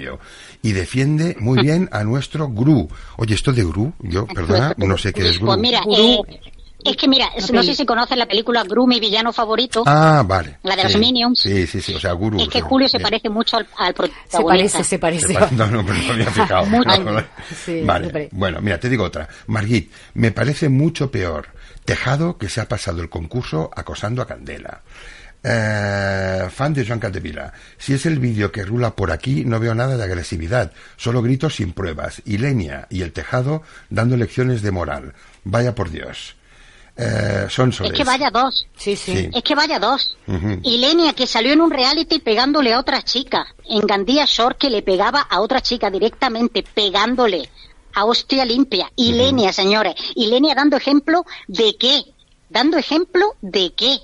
y 0.63 0.73
defiende 0.73 1.37
muy 1.41 1.63
bien 1.63 1.89
a 1.93 2.05
nuestro 2.05 2.49
Gru. 2.49 2.89
Oye, 3.17 3.35
esto 3.35 3.53
de 3.53 3.65
Gru, 3.65 3.93
yo, 4.01 4.27
perdona, 4.27 4.75
no 4.77 4.99
sé 4.99 5.13
qué 5.13 5.29
es 5.29 5.39
Gru. 5.39 5.47
Pues 5.47 5.59
mira, 5.59 5.83
eh, 5.91 6.19
es 6.85 6.97
que 6.97 7.09
mira, 7.09 7.31
no 7.53 7.63
sé 7.63 7.75
si 7.75 7.87
conoces 7.87 8.17
la 8.17 8.27
película 8.27 8.63
Gru, 8.65 8.87
mi 8.87 9.01
villano 9.01 9.33
favorito. 9.33 9.85
Ah, 9.87 10.23
vale. 10.27 10.59
La 10.63 10.77
de 10.77 10.85
los 10.85 10.97
Minions. 10.97 11.41
Sí, 11.41 11.67
sí, 11.67 11.81
sí, 11.81 11.95
o 11.95 12.01
sea, 12.01 12.13
Guru. 12.13 12.41
Es 12.41 12.49
que 12.49 12.61
Julio 12.61 12.89
se 12.89 13.01
parece 13.01 13.31
mucho 13.31 13.57
al, 13.57 13.67
al, 13.79 13.95
protagonista. 13.95 14.85
Se 14.85 14.99
parece, 14.99 15.29
se 15.29 15.35
parece. 15.35 15.55
no, 15.55 15.67
no, 15.67 15.85
pero 15.85 15.99
no 15.99 16.13
había 16.13 16.27
fijado. 16.31 16.67
vale, 17.85 18.29
bueno, 18.33 18.61
mira, 18.61 18.79
te 18.79 18.89
digo 18.89 19.05
otra. 19.05 19.29
Margit, 19.47 19.91
me 20.15 20.31
parece 20.31 20.69
mucho 20.69 21.11
peor 21.11 21.49
Tejado 21.85 22.39
que 22.39 22.49
se 22.49 22.61
ha 22.63 22.69
pasado 22.69 23.03
el 23.03 23.11
concurso 23.11 23.71
acosando 23.75 24.23
a 24.23 24.27
Candela. 24.27 24.81
Eh, 25.47 26.49
fan 26.51 26.73
de 26.73 26.87
Joan 26.87 26.99
Capdevila. 26.99 27.53
Si 27.77 27.93
es 27.93 28.07
el 28.07 28.19
vídeo 28.19 28.51
que 28.51 28.65
rula 28.65 28.97
por 28.97 29.13
aquí, 29.13 29.45
no 29.45 29.61
veo 29.61 29.75
nada 29.75 29.99
de 29.99 30.03
agresividad, 30.03 30.73
solo 30.97 31.21
gritos 31.21 31.57
sin 31.57 31.75
pruebas. 31.75 32.23
Y 32.25 32.39
Lenia 32.39 32.87
y 32.89 33.03
el 33.03 33.13
tejado 33.13 33.63
dando 33.91 34.17
lecciones 34.17 34.63
de 34.63 34.71
moral. 34.71 35.13
Vaya 35.45 35.75
por 35.75 35.91
Dios. 35.91 36.37
Eh, 36.97 37.47
son 37.51 37.71
Es 37.71 37.93
que 37.93 38.05
vaya 38.05 38.31
dos. 38.31 38.67
Sí, 38.75 38.97
sí. 38.97 39.29
Es 39.35 39.43
que 39.43 39.55
vaya 39.55 39.79
dos. 39.79 40.17
Y 40.63 40.79
Lenia 40.79 41.13
que 41.13 41.27
salió 41.27 41.53
en 41.53 41.61
un 41.61 41.71
reality 41.71 42.21
pegándole 42.21 42.73
a 42.73 42.81
otra 42.81 43.03
chica. 43.03 43.47
En 43.69 43.81
Gandía 43.81 44.25
Shore 44.25 44.57
que 44.59 44.71
le 44.71 44.81
pegaba 44.81 45.21
a 45.21 45.41
otra 45.41 45.61
chica 45.61 45.91
directamente, 45.91 46.63
pegándole 46.63 47.51
a 47.93 48.07
hostia 48.07 48.47
limpia. 48.47 48.91
Y 48.97 49.13
Lenia, 49.13 49.53
señores. 49.53 49.95
Y 50.15 50.29
Lenia 50.29 50.55
dando 50.55 50.79
ejemplo 50.79 51.27
de 51.49 51.77
qué. 51.77 52.03
Dando 52.49 52.79
ejemplo 52.79 53.35
de 53.43 53.75
qué 53.75 53.99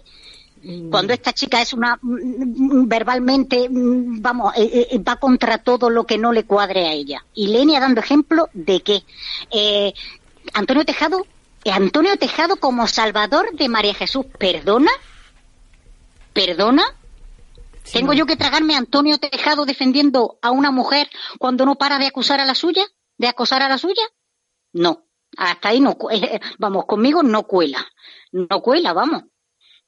cuando 0.90 1.14
esta 1.14 1.32
chica 1.32 1.62
es 1.62 1.72
una 1.72 1.98
mm, 2.02 2.86
verbalmente 2.86 3.68
mm, 3.68 4.20
vamos 4.20 4.52
eh, 4.56 4.88
eh, 4.90 4.98
va 4.98 5.16
contra 5.16 5.58
todo 5.58 5.88
lo 5.88 6.04
que 6.04 6.18
no 6.18 6.32
le 6.32 6.44
cuadre 6.44 6.86
a 6.86 6.92
ella. 6.92 7.24
Y 7.34 7.48
Lenia 7.48 7.80
dando 7.80 8.00
ejemplo 8.00 8.48
de 8.52 8.82
que 8.82 9.02
eh, 9.50 9.94
Antonio 10.52 10.84
Tejado 10.84 11.26
Antonio 11.64 12.16
Tejado 12.16 12.56
como 12.56 12.86
salvador 12.86 13.52
de 13.52 13.68
María 13.68 13.94
Jesús 13.94 14.26
perdona 14.38 14.90
perdona 16.32 16.84
tengo 17.92 18.12
yo 18.12 18.26
que 18.26 18.36
tragarme 18.36 18.74
a 18.74 18.78
Antonio 18.78 19.18
Tejado 19.18 19.64
defendiendo 19.64 20.38
a 20.42 20.50
una 20.50 20.70
mujer 20.70 21.08
cuando 21.38 21.64
no 21.64 21.76
para 21.76 21.98
de 21.98 22.06
acusar 22.06 22.40
a 22.40 22.44
la 22.44 22.54
suya 22.54 22.84
de 23.16 23.28
acosar 23.28 23.62
a 23.62 23.68
la 23.68 23.78
suya 23.78 24.02
no. 24.72 25.06
Hasta 25.36 25.70
ahí 25.70 25.80
no 25.80 25.96
vamos 26.58 26.84
conmigo 26.86 27.22
no 27.22 27.44
cuela. 27.44 27.86
No 28.32 28.60
cuela 28.60 28.92
vamos 28.92 29.24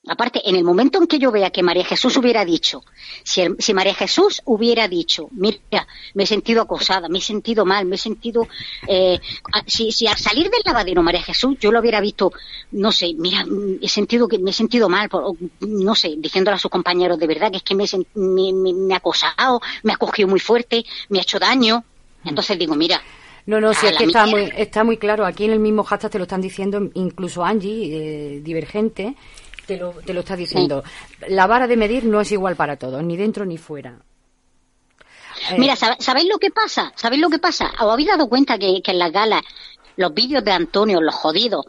Aparte, 0.08 0.42
en 0.44 0.56
el 0.56 0.64
momento 0.64 0.98
en 0.98 1.06
que 1.06 1.20
yo 1.20 1.30
vea 1.30 1.50
que 1.50 1.62
María 1.62 1.84
Jesús 1.84 2.16
hubiera 2.16 2.44
dicho, 2.44 2.82
si, 3.22 3.44
si, 3.60 3.72
María 3.72 3.94
Jesús 3.94 4.42
hubiera 4.46 4.88
dicho, 4.88 5.28
mira, 5.30 5.86
me 6.14 6.24
he 6.24 6.26
sentido 6.26 6.62
acosada, 6.62 7.08
me 7.08 7.18
he 7.18 7.20
sentido 7.20 7.64
mal, 7.64 7.86
me 7.86 7.94
he 7.94 7.98
sentido, 7.98 8.48
eh, 8.88 9.20
si, 9.64 9.92
si, 9.92 10.08
al 10.08 10.18
salir 10.18 10.50
del 10.50 10.62
lavadero 10.64 11.04
María 11.04 11.22
Jesús 11.22 11.56
yo 11.60 11.70
lo 11.70 11.78
hubiera 11.78 12.00
visto, 12.00 12.32
no 12.72 12.90
sé, 12.90 13.14
mira, 13.16 13.44
he 13.80 13.88
sentido 13.88 14.26
que 14.26 14.40
me 14.40 14.50
he 14.50 14.54
sentido 14.54 14.88
mal, 14.88 15.08
no 15.60 15.94
sé, 15.94 16.16
diciéndole 16.18 16.56
a 16.56 16.58
sus 16.58 16.70
compañeros 16.70 17.16
de 17.16 17.26
verdad 17.28 17.52
que 17.52 17.58
es 17.58 17.62
que 17.62 17.76
me, 17.76 17.84
me, 18.16 18.94
ha 18.94 18.96
acosado, 18.96 19.60
me 19.84 19.92
ha 19.92 19.96
cogido 19.96 20.26
muy 20.26 20.40
fuerte, 20.40 20.84
me 21.10 21.20
ha 21.20 21.22
hecho 21.22 21.38
daño. 21.38 21.84
Entonces 22.24 22.58
digo, 22.58 22.74
mira, 22.74 23.00
no, 23.46 23.60
no, 23.60 23.74
sí, 23.74 23.86
es 23.86 23.96
que 23.96 24.04
está 24.04 24.26
muy, 24.26 24.52
está 24.56 24.84
muy 24.84 24.96
claro. 24.96 25.26
Aquí 25.26 25.44
en 25.44 25.52
el 25.52 25.58
mismo 25.58 25.82
hashtag 25.82 26.12
te 26.12 26.18
lo 26.18 26.24
están 26.24 26.40
diciendo 26.40 26.90
incluso 26.94 27.44
Angie, 27.44 28.36
eh, 28.36 28.40
Divergente, 28.40 29.16
te 29.72 29.80
lo, 29.80 29.92
te 29.92 30.14
lo 30.14 30.20
está 30.20 30.36
diciendo. 30.36 30.84
La 31.28 31.46
vara 31.46 31.66
de 31.66 31.76
medir 31.76 32.04
no 32.04 32.20
es 32.20 32.32
igual 32.32 32.56
para 32.56 32.76
todos, 32.76 33.02
ni 33.02 33.16
dentro 33.16 33.44
ni 33.44 33.58
fuera. 33.58 33.98
Eh, 35.50 35.58
Mira, 35.58 35.76
¿sabéis 35.76 36.28
lo 36.28 36.38
que 36.38 36.50
pasa? 36.50 36.92
¿Sabéis 36.96 37.20
lo 37.20 37.30
que 37.30 37.38
pasa? 37.38 37.72
¿Os 37.80 37.92
habéis 37.92 38.08
dado 38.08 38.28
cuenta 38.28 38.58
que, 38.58 38.82
en 38.84 38.98
las 38.98 39.12
galas, 39.12 39.42
los 39.96 40.14
vídeos 40.14 40.44
de 40.44 40.52
Antonio, 40.52 41.00
los 41.00 41.14
jodidos, 41.14 41.66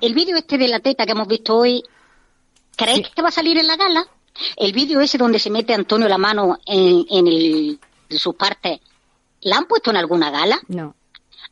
el 0.00 0.14
vídeo 0.14 0.36
este 0.36 0.58
de 0.58 0.68
la 0.68 0.80
teta 0.80 1.06
que 1.06 1.12
hemos 1.12 1.28
visto 1.28 1.56
hoy, 1.56 1.82
¿creéis 2.76 3.08
que 3.10 3.22
va 3.22 3.28
a 3.28 3.32
salir 3.32 3.58
en 3.58 3.66
la 3.66 3.76
gala? 3.76 4.06
El 4.56 4.72
vídeo 4.72 5.00
ese 5.00 5.18
donde 5.18 5.38
se 5.38 5.50
mete 5.50 5.74
Antonio 5.74 6.08
la 6.08 6.18
mano 6.18 6.58
en, 6.66 7.04
en, 7.10 7.26
el, 7.26 7.78
en 8.08 8.18
sus 8.18 8.34
partes, 8.34 8.80
¿la 9.42 9.58
han 9.58 9.66
puesto 9.66 9.90
en 9.90 9.96
alguna 9.96 10.30
gala? 10.30 10.58
No. 10.68 10.94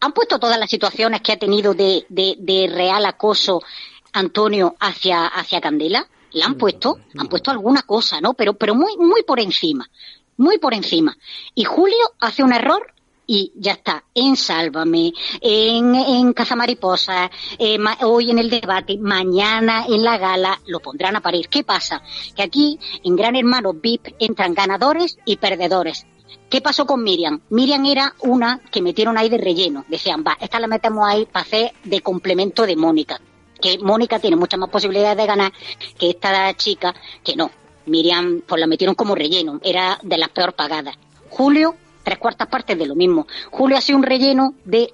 ¿Han 0.01 0.13
puesto 0.13 0.39
todas 0.39 0.59
las 0.59 0.71
situaciones 0.71 1.21
que 1.21 1.33
ha 1.33 1.39
tenido 1.39 1.75
de, 1.75 2.07
de, 2.09 2.71
real 2.73 3.05
acoso 3.05 3.63
Antonio 4.12 4.77
hacia, 4.81 5.27
hacia 5.27 5.61
Candela? 5.61 6.07
¿La 6.33 6.46
han 6.46 6.55
puesto? 6.55 6.99
Han 7.18 7.29
puesto 7.29 7.51
alguna 7.51 7.83
cosa, 7.83 8.20
¿no? 8.20 8.35
Pero, 8.35 8.55
pero 8.55 8.75
muy, 8.75 8.96
muy 8.96 9.23
por 9.25 9.40
encima. 9.40 9.88
Muy 10.37 10.59
por 10.59 10.75
encima. 10.75 11.16
Y 11.55 11.64
Julio 11.64 11.99
hace 12.20 12.42
un 12.42 12.53
error 12.53 12.94
y 13.33 13.53
ya 13.55 13.73
está, 13.73 14.03
en 14.12 14.37
Sálvame, 14.37 15.12
en, 15.40 15.94
en 15.94 16.33
Cazamariposa, 16.33 17.31
eh, 17.61 17.79
hoy 18.03 18.33
en 18.33 18.40
el 18.40 18.51
debate, 18.51 18.99
mañana 18.99 19.85
en 19.88 20.03
la 20.03 20.18
gala, 20.18 20.61
lo 20.66 20.81
pondrán 20.81 21.14
a 21.14 21.20
parir. 21.20 21.49
¿Qué 21.49 21.62
pasa? 21.62 22.03
Que 22.35 22.42
aquí, 22.42 22.81
en 23.05 23.14
Gran 23.14 23.37
Hermano 23.37 23.73
VIP, 23.73 24.16
entran 24.18 24.53
ganadores 24.53 25.16
y 25.25 25.37
perdedores. 25.37 26.07
¿Qué 26.49 26.61
pasó 26.61 26.87
con 26.87 27.05
Miriam? 27.05 27.40
Miriam 27.51 27.87
era 27.87 28.14
una 28.18 28.59
que 28.73 28.83
metieron 28.83 29.16
ahí 29.16 29.29
de 29.29 29.38
relleno. 29.38 29.85
Decían, 29.87 30.25
va, 30.27 30.37
esta 30.40 30.59
la 30.59 30.66
metemos 30.66 31.09
ahí 31.09 31.25
para 31.27 31.44
hacer 31.44 31.73
de 31.85 32.01
complemento 32.01 32.66
de 32.66 32.75
Mónica. 32.75 33.20
Que 33.61 33.79
Mónica 33.79 34.18
tiene 34.18 34.37
muchas 34.37 34.59
más 34.59 34.70
posibilidades 34.70 35.16
de 35.16 35.27
ganar 35.27 35.53
que 35.99 36.11
esta 36.11 36.55
chica, 36.55 36.94
que 37.25 37.37
no. 37.37 37.51
Miriam, 37.87 38.42
pues 38.46 38.61
la 38.61 38.66
metieron 38.66 38.94
como 38.94 39.14
relleno. 39.14 39.61
Era 39.62 39.99
de 40.03 40.18
las 40.18 40.29
peor 40.31 40.53
pagadas. 40.53 40.96
Julio, 41.29 41.77
tres 42.03 42.18
cuartas 42.18 42.49
partes 42.49 42.79
de 42.79 42.87
lo 42.87 42.94
mismo. 42.94 43.27
Julio 43.51 43.77
ha 43.77 43.81
sido 43.81 43.99
un 43.99 44.05
relleno 44.05 44.55
de 44.64 44.92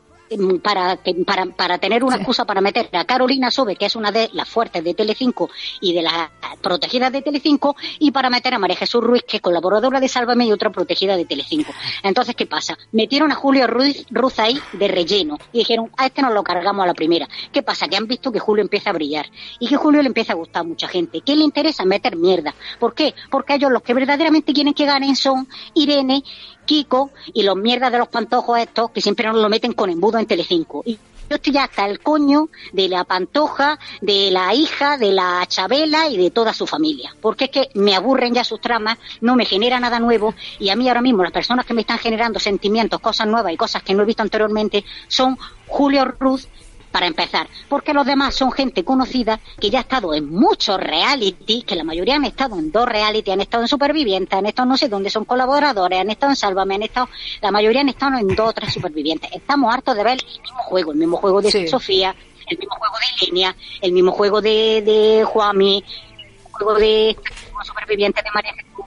para, 0.62 0.98
para, 1.26 1.46
para 1.46 1.78
tener 1.78 2.04
una 2.04 2.16
excusa 2.16 2.44
para 2.44 2.60
meter 2.60 2.88
a 2.92 3.04
Carolina 3.04 3.50
Sobe, 3.50 3.76
que 3.76 3.86
es 3.86 3.96
una 3.96 4.12
de 4.12 4.30
las 4.32 4.48
fuertes 4.48 4.82
de 4.82 4.94
Telecinco 4.94 5.50
y 5.80 5.92
de 5.94 6.02
las 6.02 6.30
protegidas 6.60 7.12
de 7.12 7.22
Telecinco, 7.22 7.76
y 7.98 8.10
para 8.10 8.30
meter 8.30 8.54
a 8.54 8.58
María 8.58 8.76
Jesús 8.76 9.02
Ruiz, 9.02 9.22
que 9.24 9.36
es 9.38 9.42
colaboradora 9.42 10.00
de 10.00 10.08
Sálvame 10.08 10.46
y 10.46 10.52
otra 10.52 10.70
protegida 10.70 11.16
de 11.16 11.24
Telecinco. 11.24 11.72
Entonces, 12.02 12.34
¿qué 12.34 12.46
pasa? 12.46 12.76
Metieron 12.92 13.32
a 13.32 13.34
Julio 13.34 13.66
Ruiz, 13.66 14.06
Ruz 14.10 14.38
ahí 14.38 14.58
de 14.72 14.88
relleno 14.88 15.38
y 15.52 15.58
dijeron, 15.58 15.90
a 15.96 16.06
este 16.06 16.22
nos 16.22 16.32
lo 16.32 16.42
cargamos 16.42 16.84
a 16.84 16.86
la 16.86 16.94
primera. 16.94 17.28
¿Qué 17.52 17.62
pasa? 17.62 17.88
Que 17.88 17.96
han 17.96 18.06
visto 18.06 18.32
que 18.32 18.38
Julio 18.38 18.62
empieza 18.62 18.90
a 18.90 18.92
brillar 18.92 19.26
y 19.58 19.68
que 19.68 19.76
Julio 19.76 20.02
le 20.02 20.08
empieza 20.08 20.32
a 20.32 20.36
gustar 20.36 20.60
a 20.60 20.64
mucha 20.64 20.88
gente. 20.88 21.20
¿Qué 21.20 21.36
le 21.36 21.44
interesa? 21.44 21.84
Meter 21.84 22.16
mierda. 22.16 22.54
¿Por 22.78 22.94
qué? 22.94 23.14
Porque 23.30 23.54
ellos 23.54 23.70
los 23.70 23.82
que 23.82 23.94
verdaderamente 23.94 24.52
quieren 24.52 24.74
que 24.74 24.86
ganen 24.86 25.16
son 25.16 25.48
Irene 25.74 26.22
Kiko 26.66 27.10
y 27.32 27.42
los 27.42 27.56
mierdas 27.56 27.92
de 27.92 27.98
los 27.98 28.08
pantojos 28.08 28.58
estos 28.58 28.90
que 28.90 29.00
siempre 29.00 29.26
nos 29.26 29.36
lo 29.36 29.48
meten 29.48 29.72
con 29.72 29.88
embudo 29.88 30.18
en 30.18 30.26
Telecinco. 30.26 30.82
Y 30.84 30.98
yo 31.28 31.36
estoy 31.36 31.56
hasta 31.56 31.86
el 31.86 31.98
coño 32.00 32.48
de 32.72 32.88
la 32.88 33.02
pantoja, 33.02 33.78
de 34.00 34.30
la 34.30 34.54
hija, 34.54 34.96
de 34.96 35.12
la 35.12 35.44
Chabela 35.48 36.08
y 36.08 36.16
de 36.16 36.30
toda 36.30 36.52
su 36.52 36.66
familia. 36.66 37.14
Porque 37.20 37.46
es 37.46 37.50
que 37.50 37.68
me 37.74 37.96
aburren 37.96 38.34
ya 38.34 38.44
sus 38.44 38.60
tramas, 38.60 38.98
no 39.20 39.34
me 39.34 39.44
genera 39.44 39.80
nada 39.80 39.98
nuevo 39.98 40.34
y 40.60 40.68
a 40.68 40.76
mí 40.76 40.88
ahora 40.88 41.02
mismo 41.02 41.24
las 41.24 41.32
personas 41.32 41.66
que 41.66 41.74
me 41.74 41.80
están 41.80 41.98
generando 41.98 42.38
sentimientos, 42.38 43.00
cosas 43.00 43.26
nuevas 43.26 43.52
y 43.52 43.56
cosas 43.56 43.82
que 43.82 43.94
no 43.94 44.02
he 44.02 44.06
visto 44.06 44.22
anteriormente 44.22 44.84
son 45.08 45.36
Julio 45.66 46.04
Ruz, 46.04 46.48
para 46.96 47.08
empezar, 47.08 47.46
porque 47.68 47.92
los 47.92 48.06
demás 48.06 48.34
son 48.34 48.50
gente 48.50 48.82
conocida 48.82 49.38
que 49.60 49.68
ya 49.68 49.80
ha 49.80 49.82
estado 49.82 50.14
en 50.14 50.30
muchos 50.30 50.80
reality, 50.80 51.60
que 51.60 51.76
la 51.76 51.84
mayoría 51.84 52.14
han 52.14 52.24
estado 52.24 52.58
en 52.58 52.72
dos 52.72 52.88
reality, 52.88 53.32
han 53.32 53.42
estado 53.42 53.64
en 53.64 53.68
Supervivientes, 53.68 54.32
han 54.32 54.46
estado 54.46 54.66
no 54.66 54.78
sé 54.78 54.88
dónde, 54.88 55.10
son 55.10 55.26
colaboradores, 55.26 56.00
han 56.00 56.08
estado 56.08 56.32
en 56.32 56.36
Sálvame, 56.36 56.76
han 56.76 56.84
estado, 56.84 57.10
la 57.42 57.50
mayoría 57.50 57.82
han 57.82 57.90
estado 57.90 58.16
en 58.16 58.28
dos 58.28 58.48
o 58.48 58.52
tres 58.54 58.72
Supervivientes. 58.72 59.30
Estamos 59.30 59.74
hartos 59.74 59.94
de 59.94 60.04
ver 60.04 60.18
el 60.18 60.24
mismo 60.40 60.58
juego, 60.62 60.92
el 60.92 60.96
mismo 60.96 61.18
juego 61.18 61.42
de 61.42 61.68
Sofía, 61.68 62.16
el 62.46 62.56
mismo 62.56 62.74
juego 62.76 62.94
de 62.96 63.26
Línea, 63.26 63.54
el 63.82 63.92
mismo 63.92 64.12
juego 64.12 64.40
de, 64.40 64.80
de 64.80 65.24
Juami, 65.26 65.84
el 66.16 66.52
juego 66.52 66.74
de 66.76 67.14
Supervivientes 67.62 68.24
de 68.24 68.30
María 68.30 68.54
Jesús. 68.54 68.86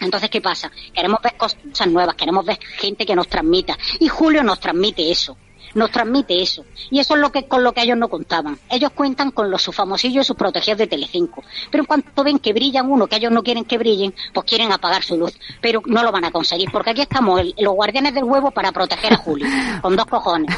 Entonces, 0.00 0.30
¿qué 0.30 0.40
pasa? 0.40 0.72
Queremos 0.94 1.20
ver 1.20 1.36
cosas 1.36 1.86
nuevas, 1.86 2.14
queremos 2.14 2.46
ver 2.46 2.58
gente 2.78 3.04
que 3.04 3.14
nos 3.14 3.28
transmita. 3.28 3.76
Y 4.00 4.08
Julio 4.08 4.42
nos 4.42 4.58
transmite 4.58 5.10
eso 5.10 5.36
nos 5.74 5.90
transmite 5.90 6.40
eso. 6.40 6.64
Y 6.90 6.98
eso 6.98 7.14
es 7.14 7.20
lo 7.20 7.30
que 7.32 7.46
con 7.46 7.62
lo 7.62 7.72
que 7.72 7.82
ellos 7.82 7.96
no 7.96 8.08
contaban. 8.08 8.58
Ellos 8.70 8.90
cuentan 8.94 9.30
con 9.30 9.50
los 9.50 9.62
sus 9.62 9.74
famosillos 9.74 10.24
y 10.24 10.26
sus 10.26 10.36
protegidos 10.36 10.78
de 10.78 10.86
Telecinco. 10.86 11.42
Pero 11.70 11.82
en 11.82 11.86
cuanto 11.86 12.24
ven 12.24 12.38
que 12.38 12.52
brillan 12.52 12.90
uno, 12.90 13.06
que 13.06 13.16
ellos 13.16 13.32
no 13.32 13.42
quieren 13.42 13.64
que 13.64 13.78
brillen, 13.78 14.14
pues 14.32 14.46
quieren 14.46 14.72
apagar 14.72 15.02
su 15.02 15.16
luz. 15.16 15.32
Pero 15.60 15.82
no 15.86 16.02
lo 16.02 16.12
van 16.12 16.24
a 16.24 16.30
conseguir, 16.30 16.70
porque 16.70 16.90
aquí 16.90 17.02
estamos 17.02 17.40
los 17.58 17.74
guardianes 17.74 18.14
del 18.14 18.24
huevo 18.24 18.50
para 18.50 18.72
proteger 18.72 19.12
a 19.14 19.16
Julio, 19.16 19.46
con 19.82 19.96
dos 19.96 20.06
cojones. 20.06 20.54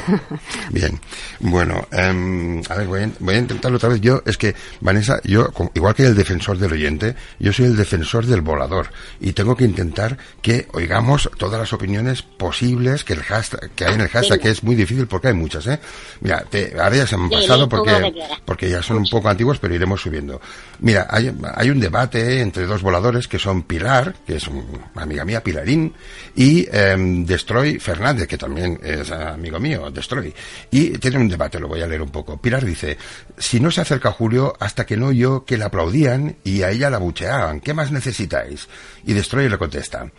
Bien, 0.70 0.98
bueno, 1.40 1.87
em, 1.92 2.62
a 2.68 2.74
ver, 2.74 2.87
voy 2.87 3.03
a, 3.03 3.11
voy 3.20 3.35
a, 3.35 3.38
intentarlo 3.38 3.77
otra 3.77 3.90
vez. 3.90 4.00
Yo, 4.00 4.22
es 4.27 4.37
que, 4.37 4.55
Vanessa, 4.81 5.20
yo, 5.24 5.48
igual 5.74 5.94
que 5.94 6.07
el 6.07 6.14
defensor 6.14 6.59
del 6.59 6.72
oyente, 6.72 7.14
yo 7.38 7.53
soy 7.53 7.66
el 7.66 7.77
defensor 7.77 8.27
del 8.27 8.40
volador. 8.40 8.90
Y 9.20 9.33
tengo 9.33 9.57
que 9.57 9.64
intentar 9.64 10.18
que 10.42 10.66
oigamos 10.72 11.31
todas 11.38 11.59
las 11.61 11.72
opiniones 11.72 12.22
posibles 12.22 13.05
que, 13.05 13.12
el 13.12 13.22
hashtag, 13.22 13.70
que 13.70 13.85
hay 13.85 13.94
en 13.94 14.00
el 14.00 14.09
hashtag, 14.09 14.40
que 14.40 14.50
es 14.50 14.62
muy 14.62 14.74
difícil 14.74 15.04
porque 15.07 15.29
hay 15.29 15.35
muchas, 15.35 15.67
¿eh? 15.67 15.79
Mira, 16.21 16.45
te, 16.49 16.75
ahora 16.79 16.97
ya 16.97 17.07
se 17.07 17.14
han 17.14 17.31
pasado 17.31 17.69
porque, 17.69 18.12
porque 18.45 18.71
ya 18.71 18.83
son 18.83 18.99
un 18.99 19.09
poco 19.09 19.29
antiguos, 19.29 19.59
pero 19.59 19.75
iremos 19.75 20.01
subiendo. 20.01 20.40
Mira, 20.81 21.07
hay, 21.11 21.35
hay 21.55 21.71
un 21.71 21.81
debate 21.81 22.40
entre 22.40 22.67
dos 22.67 22.83
voladores 22.83 23.29
que 23.29 23.38
son 23.38 23.62
Pilar, 23.62 24.14
que 24.27 24.37
es 24.37 24.49
una 24.49 25.03
amiga 25.03 25.25
mía, 25.25 25.43
Pilarín, 25.43 25.93
y 26.35 26.67
em, 26.71 27.25
Destroy 27.25 27.79
Fernández, 27.79 28.27
que 28.27 28.38
también 28.38 28.81
es 28.83 29.11
amigo 29.11 29.59
mío, 29.59 29.90
Destroy. 29.90 30.33
Y 30.71 30.99
tiene 30.99 31.19
un 31.19 31.29
debate, 31.29 31.59
lo 31.61 31.69
voy 31.69 31.83
a 31.83 31.87
leer 31.87 32.03
un 32.03 32.11
poco. 32.11 32.40
Pilar 32.40 32.64
dice, 32.64 32.97
si 33.38 33.61
no 33.61 33.71
se 33.71 33.81
acerca 33.81 34.12
Julio 34.12 34.55
hasta 34.59 34.87
que 34.87 34.97
no 34.97 35.12
yo 35.12 35.45
que 35.45 35.59
le 35.59 35.64
aplaudían 35.64 36.37
y 36.45 36.62
a 36.62 36.71
ella 36.71 36.90
la 36.90 36.99
bucheaban, 36.99 37.61
¿qué 37.61 37.75
más 37.75 37.90
necesitáis? 37.90 38.69
Y 39.07 39.12
Destroy 39.12 39.49
le 39.49 39.59
contesta, 39.59 40.11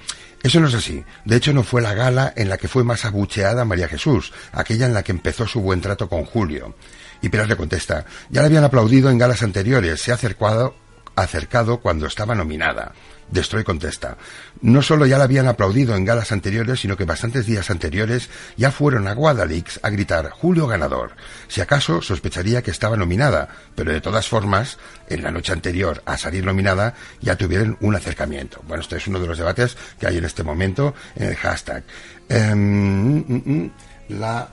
eso 0.45 0.59
no 0.59 0.67
es 0.67 0.75
así. 0.75 1.03
De 1.25 1.37
hecho, 1.37 1.53
no 1.53 1.63
fue 1.63 1.81
la 1.81 1.95
gala 1.95 2.31
en 2.35 2.49
la 2.49 2.59
que 2.59 2.67
fue 2.67 2.83
más 2.83 3.03
abucheada 3.03 3.65
María 3.65 3.87
Jesús, 3.87 4.31
aquella 4.51 4.85
en 4.85 4.93
la 4.93 5.01
que 5.01 5.11
empezó 5.11 5.47
su 5.47 5.59
buen 5.59 5.81
trato 5.81 6.07
con 6.07 6.23
Julio. 6.23 6.75
Y 7.23 7.29
Pilar 7.29 7.49
le 7.49 7.57
contesta, 7.57 8.05
ya 8.29 8.41
la 8.41 8.47
habían 8.47 8.63
aplaudido 8.63 9.09
en 9.09 9.17
galas 9.17 9.41
anteriores, 9.41 9.99
se 9.99 10.11
ha 10.11 10.13
acercado, 10.13 10.75
acercado 11.15 11.79
cuando 11.79 12.07
estaba 12.07 12.35
nominada. 12.35 12.93
Destroy 13.29 13.63
contesta, 13.63 14.17
no 14.61 14.83
solo 14.83 15.07
ya 15.07 15.17
la 15.17 15.23
habían 15.23 15.47
aplaudido 15.47 15.95
en 15.95 16.05
galas 16.05 16.31
anteriores, 16.31 16.81
sino 16.81 16.95
que 16.95 17.05
bastantes 17.05 17.47
días 17.47 17.71
anteriores 17.71 18.29
ya 18.55 18.69
fueron 18.69 19.07
a 19.07 19.13
Guadalix 19.13 19.79
a 19.81 19.89
gritar 19.89 20.29
Julio 20.29 20.67
ganador. 20.67 21.13
Si 21.47 21.59
acaso 21.59 22.03
sospecharía 22.03 22.61
que 22.61 22.69
estaba 22.69 22.97
nominada, 22.97 23.49
pero 23.73 23.91
de 23.91 23.99
todas 23.99 24.27
formas, 24.27 24.77
en 25.09 25.23
la 25.23 25.31
noche 25.31 25.53
anterior 25.53 26.03
a 26.05 26.17
salir 26.17 26.45
nominada 26.45 26.93
ya 27.19 27.35
tuvieron 27.35 27.77
un 27.81 27.95
acercamiento. 27.95 28.61
Bueno, 28.67 28.81
este 28.81 28.97
es 28.97 29.07
uno 29.07 29.19
de 29.19 29.27
los 29.27 29.39
debates 29.39 29.75
que 29.99 30.05
hay 30.05 30.17
en 30.17 30.25
este 30.25 30.43
momento 30.43 30.93
en 31.15 31.29
el 31.29 31.35
hashtag. 31.35 31.83
Em, 32.29 33.17
mm, 33.17 33.25
mm, 33.27 33.41
mm, 33.45 33.71
la 34.09 34.49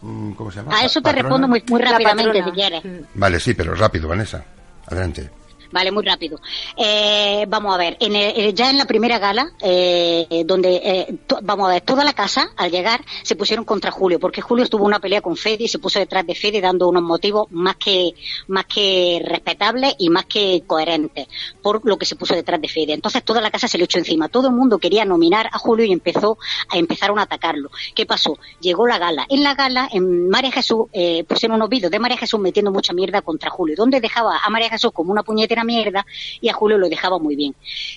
¿Cómo 0.00 0.50
se 0.50 0.58
llama? 0.58 0.78
A 0.78 0.84
eso 0.84 1.00
te 1.00 1.10
respondo 1.10 1.48
muy, 1.48 1.64
muy 1.68 1.82
rápidamente, 1.82 2.44
si 2.44 2.50
quieres. 2.52 2.82
Vale, 3.14 3.40
sí, 3.40 3.54
pero 3.54 3.74
rápido, 3.74 4.08
Vanessa. 4.08 4.44
Adelante. 4.86 5.30
Vale, 5.72 5.90
muy 5.90 6.04
rápido. 6.04 6.40
Eh, 6.76 7.44
vamos 7.48 7.74
a 7.74 7.78
ver, 7.78 7.96
en 8.00 8.16
eh, 8.16 8.52
ya 8.54 8.70
en 8.70 8.78
la 8.78 8.84
primera 8.84 9.18
gala, 9.18 9.52
eh, 9.60 10.44
donde, 10.46 10.76
eh, 10.76 11.18
vamos 11.42 11.68
a 11.68 11.74
ver, 11.74 11.82
toda 11.82 12.04
la 12.04 12.12
casa, 12.12 12.50
al 12.56 12.70
llegar, 12.70 13.04
se 13.22 13.36
pusieron 13.36 13.64
contra 13.64 13.90
Julio, 13.90 14.20
porque 14.20 14.40
Julio 14.40 14.66
tuvo 14.66 14.84
una 14.84 15.00
pelea 15.00 15.20
con 15.20 15.36
Fede 15.36 15.64
y 15.64 15.68
se 15.68 15.78
puso 15.78 15.98
detrás 15.98 16.26
de 16.26 16.34
Fede 16.34 16.60
dando 16.60 16.88
unos 16.88 17.02
motivos 17.02 17.46
más 17.50 17.76
que, 17.76 18.12
más 18.48 18.66
que 18.66 19.22
respetables 19.24 19.94
y 19.98 20.10
más 20.10 20.26
que 20.26 20.62
coherentes 20.66 21.28
por 21.62 21.84
lo 21.84 21.98
que 21.98 22.06
se 22.06 22.16
puso 22.16 22.34
detrás 22.34 22.60
de 22.60 22.68
Fede. 22.68 22.92
Entonces 22.92 23.24
toda 23.24 23.40
la 23.40 23.50
casa 23.50 23.68
se 23.68 23.78
le 23.78 23.84
echó 23.84 23.98
encima. 23.98 24.28
Todo 24.28 24.48
el 24.48 24.54
mundo 24.54 24.78
quería 24.78 25.04
nominar 25.04 25.48
a 25.52 25.58
Julio 25.58 25.84
y 25.84 25.92
empezó 25.92 26.38
a 26.68 26.78
empezar 26.78 27.10
a 27.16 27.22
atacarlo. 27.22 27.70
¿Qué 27.94 28.06
pasó? 28.06 28.38
Llegó 28.60 28.86
la 28.86 28.98
gala. 28.98 29.26
En 29.28 29.42
la 29.42 29.54
gala, 29.54 29.88
en 29.92 30.28
María 30.28 30.50
Jesús, 30.50 30.86
eh, 30.92 31.24
pusieron 31.24 31.56
unos 31.56 31.68
vídeos 31.68 31.90
de 31.90 31.98
María 31.98 32.16
Jesús 32.16 32.40
metiendo 32.40 32.70
mucha 32.70 32.92
mierda 32.92 33.22
contra 33.22 33.50
Julio, 33.50 33.76
donde 33.76 34.00
dejaba 34.00 34.38
a 34.38 34.50
María 34.50 34.68
Jesús 34.68 34.92
como 34.92 35.12
una 35.12 35.22
puñetera 35.22 35.55
mierda 35.64 36.06
y 36.40 36.48
a 36.48 36.52
Julio 36.52 36.78
lo 36.78 36.88
dejaba 36.88 37.18
muy 37.18 37.36
bien. 37.36 37.54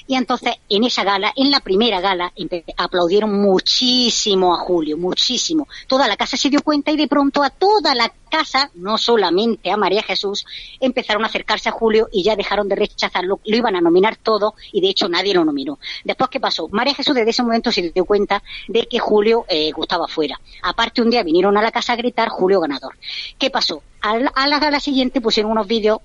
Y 0.07 0.15
entonces, 0.15 0.55
en 0.69 0.83
esa 0.83 1.03
gala, 1.03 1.33
en 1.35 1.51
la 1.51 1.59
primera 1.59 2.01
gala, 2.01 2.33
aplaudieron 2.77 3.41
muchísimo 3.41 4.53
a 4.53 4.57
Julio, 4.57 4.97
muchísimo. 4.97 5.67
Toda 5.87 6.07
la 6.07 6.17
casa 6.17 6.37
se 6.37 6.49
dio 6.49 6.61
cuenta 6.61 6.91
y 6.91 6.97
de 6.97 7.07
pronto 7.07 7.43
a 7.43 7.49
toda 7.49 7.95
la 7.95 8.11
casa, 8.29 8.69
no 8.75 8.97
solamente 8.97 9.71
a 9.71 9.77
María 9.77 10.03
Jesús, 10.03 10.45
empezaron 10.79 11.23
a 11.23 11.27
acercarse 11.27 11.69
a 11.69 11.71
Julio 11.71 12.07
y 12.11 12.23
ya 12.23 12.35
dejaron 12.35 12.69
de 12.69 12.75
rechazarlo, 12.75 13.39
lo 13.43 13.57
iban 13.57 13.75
a 13.75 13.81
nominar 13.81 14.15
todo 14.17 14.53
y 14.71 14.81
de 14.81 14.89
hecho 14.89 15.09
nadie 15.09 15.33
lo 15.33 15.43
nominó. 15.43 15.79
Después, 16.03 16.29
¿qué 16.29 16.39
pasó? 16.39 16.67
María 16.71 16.93
Jesús 16.93 17.15
desde 17.15 17.31
ese 17.31 17.43
momento 17.43 17.71
se 17.71 17.89
dio 17.89 18.05
cuenta 18.05 18.43
de 18.67 18.87
que 18.87 18.99
Julio 18.99 19.45
eh, 19.49 19.71
gustaba 19.71 20.07
fuera. 20.07 20.39
Aparte, 20.61 21.01
un 21.01 21.09
día 21.09 21.23
vinieron 21.23 21.57
a 21.57 21.61
la 21.61 21.71
casa 21.71 21.93
a 21.93 21.95
gritar 21.95 22.29
Julio 22.29 22.59
ganador. 22.59 22.95
¿Qué 23.37 23.49
pasó? 23.49 23.81
A 24.01 24.47
la 24.47 24.59
gala 24.59 24.79
siguiente 24.79 25.19
pusieron 25.19 25.51
unos 25.51 25.67
vídeos 25.67 25.99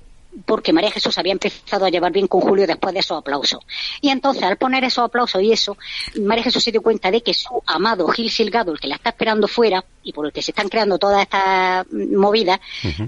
porque 0.45 0.73
María 0.73 0.91
Jesús 0.91 1.17
había 1.19 1.33
empezado 1.33 1.87
a 1.87 1.91
llevar 1.91 2.13
bien 2.13 2.27
con 2.27 2.41
Julio 2.41 2.67
después 2.67 2.93
de 2.95 3.01
esos 3.01 3.19
aplausos. 3.19 3.61
Y 4.01 4.11
entonces, 4.11 4.43
al 4.43 4.57
poner 4.57 4.85
esos 4.85 5.05
aplausos 5.05 5.43
y 5.43 5.53
eso, 5.53 5.77
María 6.21 6.45
Jesús 6.45 6.63
se 6.63 6.73
dio 6.73 6.83
cuenta 6.83 7.11
de 7.11 7.23
que 7.23 7.35
su 7.35 7.63
amado 7.67 8.07
Gil 8.09 8.31
Silgado, 8.31 8.73
el 8.73 8.81
que 8.81 8.89
la 8.89 8.97
está 8.97 9.11
esperando 9.11 9.49
fuera, 9.49 9.85
y 10.03 10.13
por 10.13 10.27
el 10.27 10.33
que 10.33 10.43
se 10.43 10.51
están 10.51 10.69
creando 10.69 10.99
todas 10.99 11.23
estas 11.23 11.87
movidas, 11.93 12.61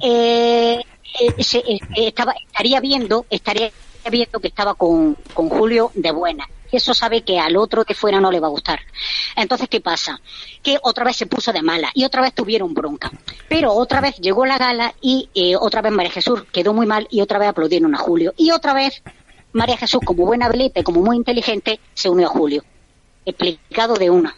eh, 0.02 0.80
eh, 1.20 1.34
eh, 1.38 1.80
estaba, 1.96 2.34
estaría 2.46 2.80
viendo, 2.80 3.26
estaría 3.30 3.70
viendo 4.10 4.40
que 4.40 4.48
estaba 4.48 4.74
con, 4.74 5.16
con 5.34 5.48
Julio 5.48 5.90
de 5.94 6.10
buena 6.12 6.48
eso 6.72 6.94
sabe 6.94 7.22
que 7.22 7.38
al 7.38 7.56
otro 7.56 7.84
de 7.84 7.94
fuera 7.94 8.20
no 8.20 8.30
le 8.30 8.40
va 8.40 8.46
a 8.46 8.50
gustar. 8.50 8.80
Entonces, 9.36 9.68
¿qué 9.68 9.80
pasa? 9.80 10.20
Que 10.62 10.78
otra 10.82 11.04
vez 11.04 11.16
se 11.16 11.26
puso 11.26 11.52
de 11.52 11.62
mala 11.62 11.90
y 11.94 12.04
otra 12.04 12.22
vez 12.22 12.34
tuvieron 12.34 12.74
bronca. 12.74 13.10
Pero 13.48 13.72
otra 13.72 14.00
vez 14.00 14.16
llegó 14.16 14.46
la 14.46 14.58
gala 14.58 14.94
y 15.00 15.28
eh, 15.34 15.56
otra 15.56 15.82
vez 15.82 15.92
María 15.92 16.10
Jesús 16.10 16.44
quedó 16.52 16.72
muy 16.72 16.86
mal 16.86 17.06
y 17.10 17.20
otra 17.20 17.38
vez 17.38 17.48
aplaudieron 17.48 17.94
a 17.94 17.98
Julio. 17.98 18.34
Y 18.36 18.50
otra 18.50 18.74
vez 18.74 19.02
María 19.52 19.76
Jesús, 19.76 20.00
como 20.04 20.26
buena 20.26 20.48
veleta 20.48 20.82
como 20.82 21.00
muy 21.00 21.16
inteligente, 21.16 21.80
se 21.94 22.08
unió 22.08 22.26
a 22.26 22.30
Julio. 22.30 22.62
Explicado 23.24 23.94
de 23.94 24.10
una. 24.10 24.36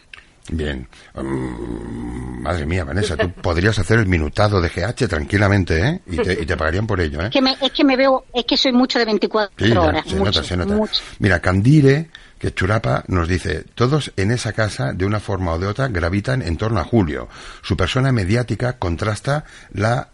Bien. 0.50 0.88
Mm, 1.14 2.42
madre 2.42 2.66
mía, 2.66 2.84
Vanessa, 2.84 3.16
tú 3.16 3.30
podrías 3.30 3.78
hacer 3.78 3.98
el 3.98 4.06
minutado 4.06 4.60
de 4.60 4.68
GH 4.68 5.08
tranquilamente, 5.08 5.80
¿eh? 5.86 6.00
Y 6.06 6.16
te, 6.16 6.56
pagarían 6.56 6.86
por 6.86 7.00
ello, 7.00 7.20
¿eh? 7.20 7.26
Es 7.26 7.30
que, 7.30 7.42
me, 7.42 7.56
es 7.60 7.70
que 7.72 7.84
me 7.84 7.96
veo, 7.96 8.24
es 8.32 8.44
que 8.44 8.56
soy 8.56 8.72
mucho 8.72 8.98
de 8.98 9.04
24 9.04 9.82
horas. 9.82 10.04
se 10.06 10.16
nota, 10.16 10.42
se 10.42 10.56
nota. 10.56 10.92
Mira, 11.18 11.40
Candire, 11.40 12.08
que 12.38 12.54
Churapa 12.54 13.04
nos 13.08 13.28
dice, 13.28 13.64
todos 13.74 14.12
en 14.16 14.30
esa 14.30 14.52
casa, 14.52 14.92
de 14.92 15.04
una 15.04 15.20
forma 15.20 15.52
o 15.52 15.58
de 15.58 15.66
otra, 15.66 15.88
gravitan 15.88 16.42
en 16.42 16.56
torno 16.56 16.80
a 16.80 16.84
Julio. 16.84 17.28
Su 17.62 17.76
persona 17.76 18.12
mediática 18.12 18.78
contrasta 18.78 19.44
la 19.72 20.08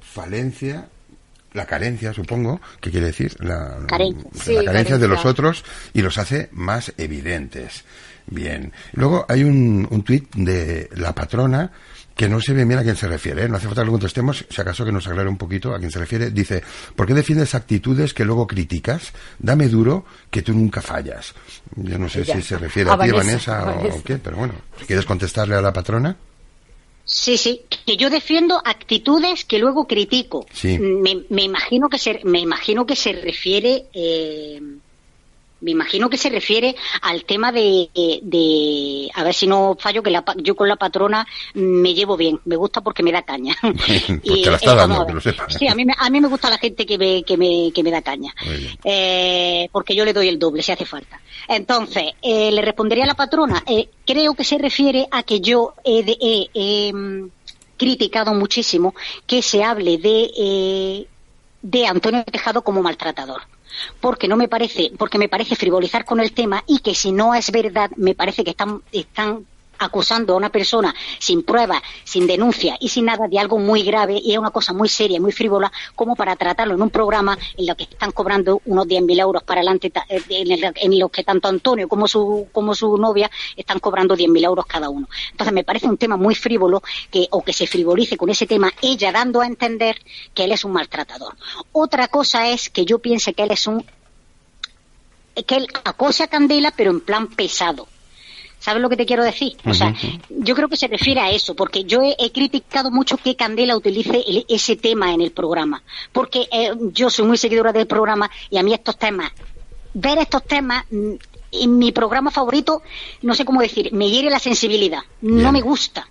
falencia 0.00 0.86
la 1.54 1.66
carencia, 1.66 2.12
supongo, 2.12 2.60
¿qué 2.80 2.90
quiere 2.90 3.06
decir? 3.06 3.36
La, 3.40 3.78
la 3.78 3.86
carencia 3.86 4.98
de 4.98 5.08
los 5.08 5.26
otros 5.26 5.64
y 5.92 6.02
los 6.02 6.18
hace 6.18 6.48
más 6.52 6.92
evidentes. 6.96 7.84
Bien. 8.32 8.72
Luego 8.92 9.26
hay 9.28 9.44
un, 9.44 9.86
un 9.90 10.02
tuit 10.02 10.34
de 10.34 10.88
la 10.96 11.14
patrona 11.14 11.70
que 12.14 12.28
no 12.28 12.40
se 12.40 12.52
ve 12.52 12.64
bien 12.64 12.78
a 12.78 12.82
quién 12.82 12.96
se 12.96 13.08
refiere. 13.08 13.44
¿eh? 13.44 13.48
No 13.48 13.56
hace 13.56 13.66
falta 13.66 13.82
que 13.82 13.86
lo 13.86 13.92
contestemos, 13.92 14.44
si 14.48 14.60
acaso 14.60 14.84
que 14.84 14.92
nos 14.92 15.06
aclare 15.06 15.28
un 15.28 15.38
poquito 15.38 15.74
a 15.74 15.78
quién 15.78 15.90
se 15.90 15.98
refiere. 15.98 16.30
Dice, 16.30 16.62
¿por 16.94 17.06
qué 17.06 17.14
defiendes 17.14 17.54
actitudes 17.54 18.14
que 18.14 18.24
luego 18.24 18.46
criticas? 18.46 19.12
Dame 19.38 19.68
duro 19.68 20.04
que 20.30 20.42
tú 20.42 20.52
nunca 20.52 20.80
fallas. 20.82 21.34
Yo 21.76 21.98
no 21.98 22.08
sé 22.08 22.24
si 22.24 22.42
se 22.42 22.58
refiere 22.58 22.90
a, 22.90 22.98
ti, 22.98 23.10
Vanessa, 23.10 23.76
o 23.92 24.02
qué, 24.02 24.18
pero 24.18 24.36
bueno, 24.36 24.54
¿quieres 24.86 25.06
contestarle 25.06 25.54
a 25.56 25.62
la 25.62 25.72
patrona? 25.72 26.16
Sí, 27.04 27.36
sí, 27.36 27.62
que 27.84 27.96
yo 27.96 28.10
defiendo 28.10 28.62
actitudes 28.64 29.44
que 29.44 29.58
luego 29.58 29.86
critico. 29.86 30.46
Sí. 30.52 30.78
Me, 30.78 31.24
me 31.30 31.42
imagino 31.42 31.88
que 31.88 31.98
se, 31.98 32.20
me 32.24 32.38
imagino 32.38 32.86
que 32.86 32.94
se 32.94 33.12
refiere 33.12 33.86
eh, 33.92 34.60
me 35.62 35.70
imagino 35.70 36.10
que 36.10 36.18
se 36.18 36.28
refiere 36.28 36.74
al 37.00 37.24
tema 37.24 37.52
de, 37.52 37.88
de 38.22 39.10
a 39.14 39.24
ver 39.24 39.34
si 39.34 39.46
no 39.46 39.76
fallo, 39.78 40.02
que 40.02 40.10
la, 40.10 40.24
yo 40.36 40.54
con 40.54 40.68
la 40.68 40.76
patrona 40.76 41.26
me 41.54 41.94
llevo 41.94 42.16
bien, 42.16 42.40
me 42.44 42.56
gusta 42.56 42.80
porque 42.80 43.02
me 43.02 43.12
da 43.12 43.22
caña. 43.22 43.56
pues 43.62 44.42
te 44.42 44.50
la 44.50 44.56
está 44.56 44.74
dando, 44.74 45.06
que 45.06 45.14
lo 45.14 45.20
sepas. 45.20 45.54
Sí, 45.54 45.68
a 45.68 45.74
mí, 45.74 45.84
a 45.96 46.10
mí 46.10 46.20
me 46.20 46.28
gusta 46.28 46.50
la 46.50 46.58
gente 46.58 46.84
que 46.84 46.98
me, 46.98 47.22
que 47.22 47.36
me, 47.36 47.72
que 47.72 47.82
me 47.82 47.90
da 47.90 48.02
caña, 48.02 48.34
eh, 48.84 49.68
porque 49.72 49.94
yo 49.94 50.04
le 50.04 50.12
doy 50.12 50.28
el 50.28 50.38
doble 50.38 50.62
si 50.62 50.72
hace 50.72 50.84
falta. 50.84 51.20
Entonces, 51.48 52.12
eh, 52.22 52.50
le 52.50 52.62
respondería 52.62 53.04
a 53.04 53.08
la 53.08 53.14
patrona, 53.14 53.62
eh, 53.66 53.88
creo 54.06 54.34
que 54.34 54.44
se 54.44 54.58
refiere 54.58 55.06
a 55.10 55.22
que 55.22 55.40
yo 55.40 55.74
he, 55.84 56.92
mm, 56.92 57.28
criticado 57.76 58.34
muchísimo 58.34 58.94
que 59.26 59.42
se 59.42 59.64
hable 59.64 59.98
de, 59.98 60.30
eh, 60.36 61.06
de 61.62 61.86
Antonio 61.86 62.24
Tejado 62.24 62.62
como 62.62 62.82
maltratador 62.82 63.42
porque 64.00 64.28
no 64.28 64.36
me 64.36 64.48
parece, 64.48 64.92
porque 64.98 65.18
me 65.18 65.28
parece 65.28 65.56
frivolizar 65.56 66.04
con 66.04 66.20
el 66.20 66.32
tema 66.32 66.62
y 66.66 66.80
que 66.80 66.94
si 66.94 67.12
no 67.12 67.34
es 67.34 67.50
verdad, 67.50 67.90
me 67.96 68.14
parece 68.14 68.44
que 68.44 68.50
están, 68.50 68.82
están 68.92 69.46
acusando 69.82 70.34
a 70.34 70.36
una 70.36 70.50
persona 70.50 70.94
sin 71.18 71.42
pruebas, 71.42 71.82
sin 72.04 72.26
denuncia 72.26 72.76
y 72.80 72.88
sin 72.88 73.06
nada 73.06 73.26
de 73.28 73.38
algo 73.38 73.58
muy 73.58 73.82
grave 73.82 74.20
y 74.22 74.32
es 74.32 74.38
una 74.38 74.50
cosa 74.50 74.72
muy 74.72 74.88
seria, 74.88 75.20
muy 75.20 75.32
frívola, 75.32 75.72
como 75.94 76.16
para 76.16 76.36
tratarlo 76.36 76.74
en 76.74 76.82
un 76.82 76.90
programa 76.90 77.36
en 77.56 77.66
lo 77.66 77.76
que 77.76 77.84
están 77.84 78.12
cobrando 78.12 78.60
unos 78.66 78.86
10.000 78.86 79.20
euros 79.20 79.42
para 79.42 79.60
adelante, 79.60 79.92
eh, 80.08 80.22
en, 80.28 80.98
los 80.98 81.10
que 81.10 81.24
tanto 81.24 81.48
Antonio 81.48 81.88
como 81.88 82.06
su, 82.08 82.48
como 82.52 82.74
su 82.74 82.96
novia 82.96 83.30
están 83.56 83.78
cobrando 83.78 84.16
10.000 84.16 84.44
euros 84.44 84.66
cada 84.66 84.88
uno. 84.88 85.08
Entonces 85.30 85.52
me 85.52 85.64
parece 85.64 85.86
un 85.88 85.96
tema 85.96 86.16
muy 86.16 86.34
frívolo 86.34 86.82
que, 87.10 87.26
o 87.30 87.42
que 87.42 87.52
se 87.52 87.66
frivolice 87.66 88.16
con 88.16 88.30
ese 88.30 88.46
tema, 88.46 88.72
ella 88.80 89.12
dando 89.12 89.40
a 89.40 89.46
entender 89.46 89.96
que 90.34 90.44
él 90.44 90.52
es 90.52 90.64
un 90.64 90.72
maltratador. 90.72 91.34
Otra 91.72 92.08
cosa 92.08 92.48
es 92.48 92.70
que 92.70 92.84
yo 92.84 92.98
piense 92.98 93.34
que 93.34 93.42
él 93.44 93.50
es 93.50 93.66
un 93.66 93.84
que 95.46 95.56
él 95.56 95.66
acosa 95.84 96.24
a 96.24 96.26
Candela, 96.26 96.72
pero 96.76 96.90
en 96.90 97.00
plan 97.00 97.26
pesado. 97.28 97.88
¿Sabes 98.62 98.80
lo 98.80 98.88
que 98.88 98.96
te 98.96 99.06
quiero 99.06 99.24
decir? 99.24 99.56
O 99.64 99.74
sea, 99.74 99.92
yo 100.30 100.54
creo 100.54 100.68
que 100.68 100.76
se 100.76 100.86
refiere 100.86 101.20
a 101.20 101.32
eso, 101.32 101.56
porque 101.56 101.82
yo 101.82 102.00
he, 102.00 102.30
criticado 102.30 102.92
mucho 102.92 103.16
que 103.16 103.34
Candela 103.34 103.76
utilice 103.76 104.22
ese 104.48 104.76
tema 104.76 105.12
en 105.12 105.20
el 105.20 105.32
programa, 105.32 105.82
porque 106.12 106.46
eh, 106.52 106.70
yo 106.92 107.10
soy 107.10 107.26
muy 107.26 107.36
seguidora 107.36 107.72
del 107.72 107.88
programa 107.88 108.30
y 108.50 108.58
a 108.58 108.62
mí 108.62 108.72
estos 108.72 108.96
temas, 108.96 109.32
ver 109.94 110.18
estos 110.18 110.44
temas 110.44 110.84
mm, 110.92 111.14
en 111.50 111.76
mi 111.76 111.90
programa 111.90 112.30
favorito, 112.30 112.82
no 113.22 113.34
sé 113.34 113.44
cómo 113.44 113.60
decir, 113.60 113.92
me 113.92 114.08
hiere 114.08 114.30
la 114.30 114.38
sensibilidad, 114.38 115.00
no 115.22 115.50
me 115.50 115.60
gusta. 115.60 116.06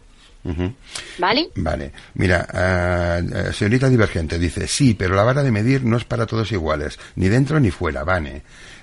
¿Vale? 1.19 1.51
Vale. 1.55 1.93
Mira, 2.15 2.47
uh, 2.51 3.53
señorita 3.53 3.87
Divergente 3.87 4.37
dice, 4.37 4.67
sí, 4.67 4.93
pero 4.93 5.15
la 5.15 5.23
vara 5.23 5.41
de 5.41 5.51
medir 5.51 5.85
no 5.85 5.95
es 5.95 6.03
para 6.03 6.25
todos 6.25 6.51
iguales, 6.51 6.99
ni 7.15 7.29
dentro 7.29 7.61
ni 7.61 7.71
fuera, 7.71 8.03
Vane. 8.03 8.41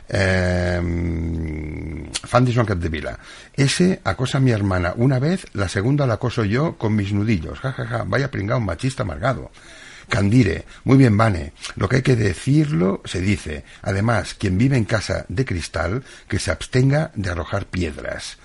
Eh, 0.08 0.80
fan 2.24 2.44
de 2.44 2.52
Joan 2.52 2.66
Capdevila. 2.66 3.18
Ese 3.54 4.00
acosa 4.04 4.38
a 4.38 4.40
mi 4.40 4.50
hermana 4.50 4.94
una 4.96 5.18
vez, 5.18 5.46
la 5.52 5.68
segunda 5.68 6.06
la 6.06 6.14
acoso 6.14 6.44
yo 6.44 6.76
con 6.76 6.94
mis 6.94 7.12
nudillos. 7.12 7.58
Ja, 7.60 7.72
ja, 7.72 7.86
ja. 7.86 8.04
Vaya 8.06 8.30
pringado, 8.30 8.58
un 8.58 8.66
machista 8.66 9.02
amargado. 9.02 9.50
Candire, 10.08 10.64
muy 10.84 10.96
bien, 10.96 11.16
Vane. 11.16 11.52
Lo 11.76 11.88
que 11.88 11.96
hay 11.96 12.02
que 12.02 12.16
decirlo 12.16 13.02
se 13.04 13.20
dice. 13.20 13.64
Además, 13.82 14.34
quien 14.34 14.56
vive 14.56 14.76
en 14.76 14.84
casa 14.84 15.26
de 15.28 15.44
cristal, 15.44 16.02
que 16.28 16.38
se 16.38 16.50
abstenga 16.50 17.10
de 17.14 17.30
arrojar 17.30 17.66
piedras. 17.66 18.38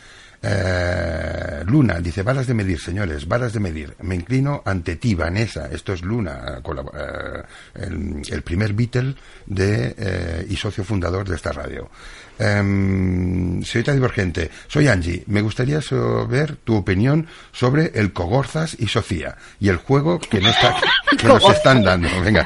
Eh, 0.45 1.63
Luna 1.65 2.01
dice, 2.01 2.21
varas 2.21 2.47
de 2.47 2.53
medir, 2.53 2.79
señores, 2.79 3.27
varas 3.27 3.53
de 3.53 3.61
medir. 3.61 3.95
Me 4.01 4.15
inclino 4.15 4.61
ante 4.65 4.97
ti, 4.97 5.15
Vanessa. 5.15 5.69
Esto 5.71 5.93
es 5.93 6.01
Luna, 6.01 6.61
eh, 6.61 7.43
el, 7.75 8.41
primer 8.41 8.73
Beatle 8.73 9.15
de, 9.45 9.95
eh, 9.97 10.45
y 10.49 10.57
socio 10.57 10.83
fundador 10.83 11.27
de 11.29 11.35
esta 11.37 11.53
radio. 11.53 11.89
Eh, 12.37 13.61
señorita 13.63 13.93
Divergente, 13.93 14.51
soy 14.67 14.89
Angie. 14.89 15.23
Me 15.27 15.41
gustaría 15.41 15.81
saber 15.81 16.57
tu 16.57 16.75
opinión 16.75 17.27
sobre 17.53 17.91
el 17.95 18.11
Cogorzas 18.11 18.75
y 18.77 18.87
Sofía 18.87 19.37
y 19.61 19.69
el 19.69 19.77
juego 19.77 20.19
que, 20.19 20.41
no 20.41 20.49
está, 20.49 20.75
que 21.17 21.27
nos 21.27 21.47
están 21.49 21.83
dando. 21.83 22.09
Venga, 22.21 22.45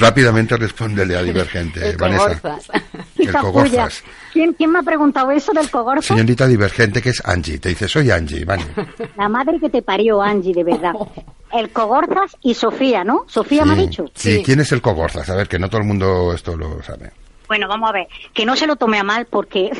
rápidamente 0.00 0.56
respóndele 0.56 1.16
a 1.16 1.22
Divergente, 1.22 1.94
Vanessa. 1.96 2.40
El 3.18 3.32
Cogorzas. 3.32 4.04
¿Quién, 4.32 4.52
¿Quién, 4.52 4.70
me 4.70 4.78
ha 4.78 4.82
preguntado 4.82 5.30
eso 5.30 5.52
del 5.52 5.70
Cogorzas? 5.70 6.06
Señorita 6.06 6.46
Divergente, 6.46 7.02
que 7.02 7.10
es 7.10 7.22
Angie. 7.24 7.58
Te 7.58 7.70
dice, 7.70 7.88
soy 7.88 8.10
Angie, 8.10 8.44
vale. 8.44 8.64
La 9.16 9.28
madre 9.28 9.58
que 9.60 9.68
te 9.68 9.82
parió, 9.82 10.22
Angie, 10.22 10.54
de 10.54 10.64
verdad. 10.64 10.94
El 11.52 11.70
Cogorzas 11.70 12.36
y 12.42 12.54
Sofía, 12.54 13.04
¿no? 13.04 13.24
¿Sofía 13.26 13.64
me 13.64 13.72
ha 13.72 13.76
dicho? 13.76 14.04
Sí, 14.14 14.42
¿quién 14.44 14.60
es 14.60 14.70
el 14.72 14.82
Cogorzas? 14.82 15.28
A 15.30 15.34
ver, 15.34 15.48
que 15.48 15.58
no 15.58 15.68
todo 15.68 15.80
el 15.80 15.86
mundo 15.86 16.32
esto 16.34 16.56
lo 16.56 16.82
sabe. 16.82 17.10
Bueno, 17.48 17.66
vamos 17.66 17.88
a 17.88 17.92
ver, 17.92 18.08
que 18.34 18.44
no 18.44 18.54
se 18.54 18.66
lo 18.66 18.76
tome 18.76 18.98
a 18.98 19.02
mal 19.02 19.26
porque... 19.26 19.70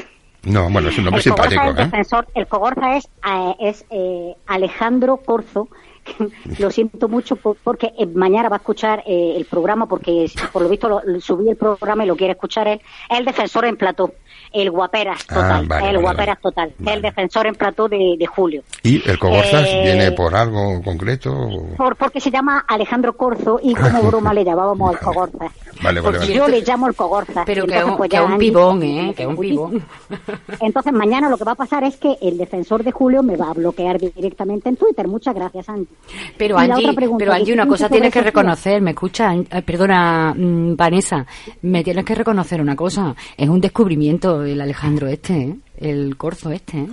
No, 0.45 0.71
bueno, 0.71 0.89
es 0.89 0.97
un 0.97 1.05
nombre 1.05 1.23
simpático. 1.23 1.63
¿eh? 1.63 1.75
defensor, 1.75 2.27
el 2.35 2.47
Cogorza 2.47 2.97
es, 2.97 3.05
eh, 3.07 3.55
es 3.61 3.85
eh, 3.91 4.35
Alejandro 4.47 5.19
Corzo, 5.19 5.69
lo 6.59 6.71
siento 6.71 7.09
mucho 7.09 7.37
porque 7.37 7.93
mañana 8.15 8.49
va 8.49 8.57
a 8.57 8.59
escuchar 8.59 9.03
el 9.07 9.45
programa 9.45 9.87
porque 9.87 10.31
por 10.53 10.63
lo 10.63 10.69
visto 10.69 11.01
subí 11.21 11.49
el 11.49 11.57
programa 11.57 12.05
y 12.05 12.07
lo 12.07 12.17
quiere 12.17 12.33
escuchar 12.33 12.69
él. 12.69 12.81
Es 13.11 13.19
el 13.19 13.25
defensor 13.25 13.65
en 13.65 13.77
plató 13.77 14.13
el 14.53 14.71
Guaperas 14.71 15.25
ah, 15.29 15.63
total, 15.63 15.85
el 15.85 15.99
Guaperas 15.99 16.41
total, 16.41 16.73
el 16.87 17.03
defensor 17.03 17.47
en 17.47 17.55
plató 17.55 17.89
de, 17.89 18.19
Julio. 18.27 18.63
¿Y 18.83 19.09
el 19.09 19.19
Cogorzas 19.19 19.67
eh, 19.69 19.83
viene 19.85 20.13
por 20.13 20.35
algo 20.35 20.83
concreto? 20.83 21.49
Por, 21.77 21.97
porque 21.97 22.21
se 22.21 22.31
llama 22.31 22.65
Alejandro 22.69 23.17
Corzo 23.17 23.61
y 23.63 23.75
como 23.75 24.03
broma 24.09 24.35
le 24.35 24.45
llamábamos 24.45 24.95
al 24.95 25.01
Cogorzas. 25.01 25.53
Vale, 25.83 26.01
vale, 26.01 26.35
Yo 26.35 26.49
le 26.49 26.61
llamo 26.63 26.89
el 26.89 26.95
Cogorzas. 26.95 27.45
Pero 27.47 27.67
que, 27.67 27.85
un, 27.85 27.97
pues, 27.97 28.11
un 28.13 28.39
pibón, 28.39 28.83
¿eh? 28.83 29.15
Que 29.17 29.27
un 29.27 29.37
pibón. 29.37 29.83
Entonces 30.61 30.93
mañana 30.93 31.29
lo 31.29 31.37
que 31.37 31.45
va 31.45 31.53
a 31.53 31.57
pasar 31.57 31.85
es 31.85 31.97
que 31.97 32.17
el 32.21 32.37
defensor 32.37 32.83
de 32.83 32.93
Julio 32.93 33.23
me 33.23 33.37
va 33.37 33.51
a 33.51 33.55
bloquear 33.55 33.99
directamente 33.99 34.69
en 34.69 34.77
Twitter. 34.77 35.07
Muchas 35.07 35.35
gracias, 35.35 35.69
Angie. 35.69 35.87
Pero 36.37 36.59
Angie, 36.59 36.95
pero 37.19 37.33
Angie 37.33 37.53
una 37.53 37.67
cosa 37.67 37.89
tienes 37.89 38.13
que 38.13 38.23
reconocer, 38.23 38.81
me 38.81 38.91
escucha, 38.91 39.35
eh, 39.35 39.63
perdona, 39.63 40.35
mm, 40.37 40.77
Vanessa, 40.77 41.27
me 41.63 41.83
tienes 41.85 42.05
que 42.05 42.15
reconocer 42.15 42.61
una 42.61 42.77
cosa, 42.77 43.15
es 43.37 43.49
un 43.49 43.61
descubrimiento 43.61 44.43
el 44.43 44.61
Alejandro 44.61 45.07
este, 45.07 45.35
¿eh? 45.35 45.57
el 45.79 46.17
corzo 46.17 46.51
este. 46.51 46.79
¿eh? 46.79 46.89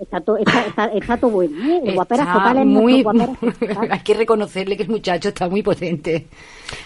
Está, 0.00 0.20
todo, 0.20 0.36
está, 0.36 0.86
está, 0.86 1.16
todo 1.16 1.30
bueno, 1.30 1.56
¿eh? 1.64 1.92
Guaperas 1.94 2.32
totales. 2.32 2.66
Muy, 2.66 3.04
hay 3.90 4.00
que 4.00 4.14
reconocerle 4.14 4.76
que 4.76 4.84
el 4.84 4.88
muchacho 4.88 5.28
está 5.28 5.48
muy 5.48 5.62
potente. 5.62 6.26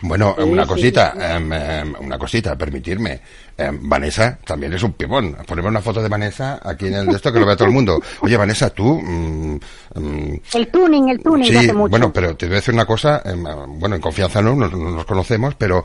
Bueno, 0.03 0.35
una 0.39 0.67
cosita, 0.67 1.15
em, 1.19 1.53
em, 1.53 1.95
una 2.01 2.19
cosita, 2.19 2.57
permitirme. 2.57 3.21
Em, 3.61 3.79
Vanessa 3.83 4.39
también 4.43 4.73
es 4.73 4.83
un 4.83 4.95
pibón. 4.95 5.37
Ponemos 5.47 5.71
una 5.71 5.83
foto 5.83 6.03
de 6.03 6.09
Vanessa 6.09 6.61
aquí 6.65 6.87
en 6.87 6.95
el 6.95 7.07
de 7.07 7.17
esto 7.17 7.31
que 7.31 7.39
lo 7.39 7.45
vea 7.45 7.57
todo 7.57 7.69
el 7.69 7.75
mundo. 7.75 8.01
Oye, 8.23 8.35
Vanessa, 8.35 8.71
tú... 8.71 8.99
Mm, 8.99 9.61
mm, 9.97 10.41
el 10.55 10.69
tuning, 10.69 11.11
el 11.11 11.23
tuning 11.23 11.47
sí, 11.51 11.57
hace 11.57 11.75
mucho. 11.75 11.91
bueno, 11.91 12.11
pero 12.11 12.35
te 12.35 12.47
voy 12.47 12.55
a 12.55 12.57
decir 12.57 12.73
una 12.73 12.87
cosa. 12.87 13.23
bueno, 13.69 13.97
en 13.97 14.01
confianza 14.01 14.41
no, 14.41 14.57
no, 14.57 14.69
nos 14.71 15.05
conocemos, 15.05 15.57
pero 15.57 15.85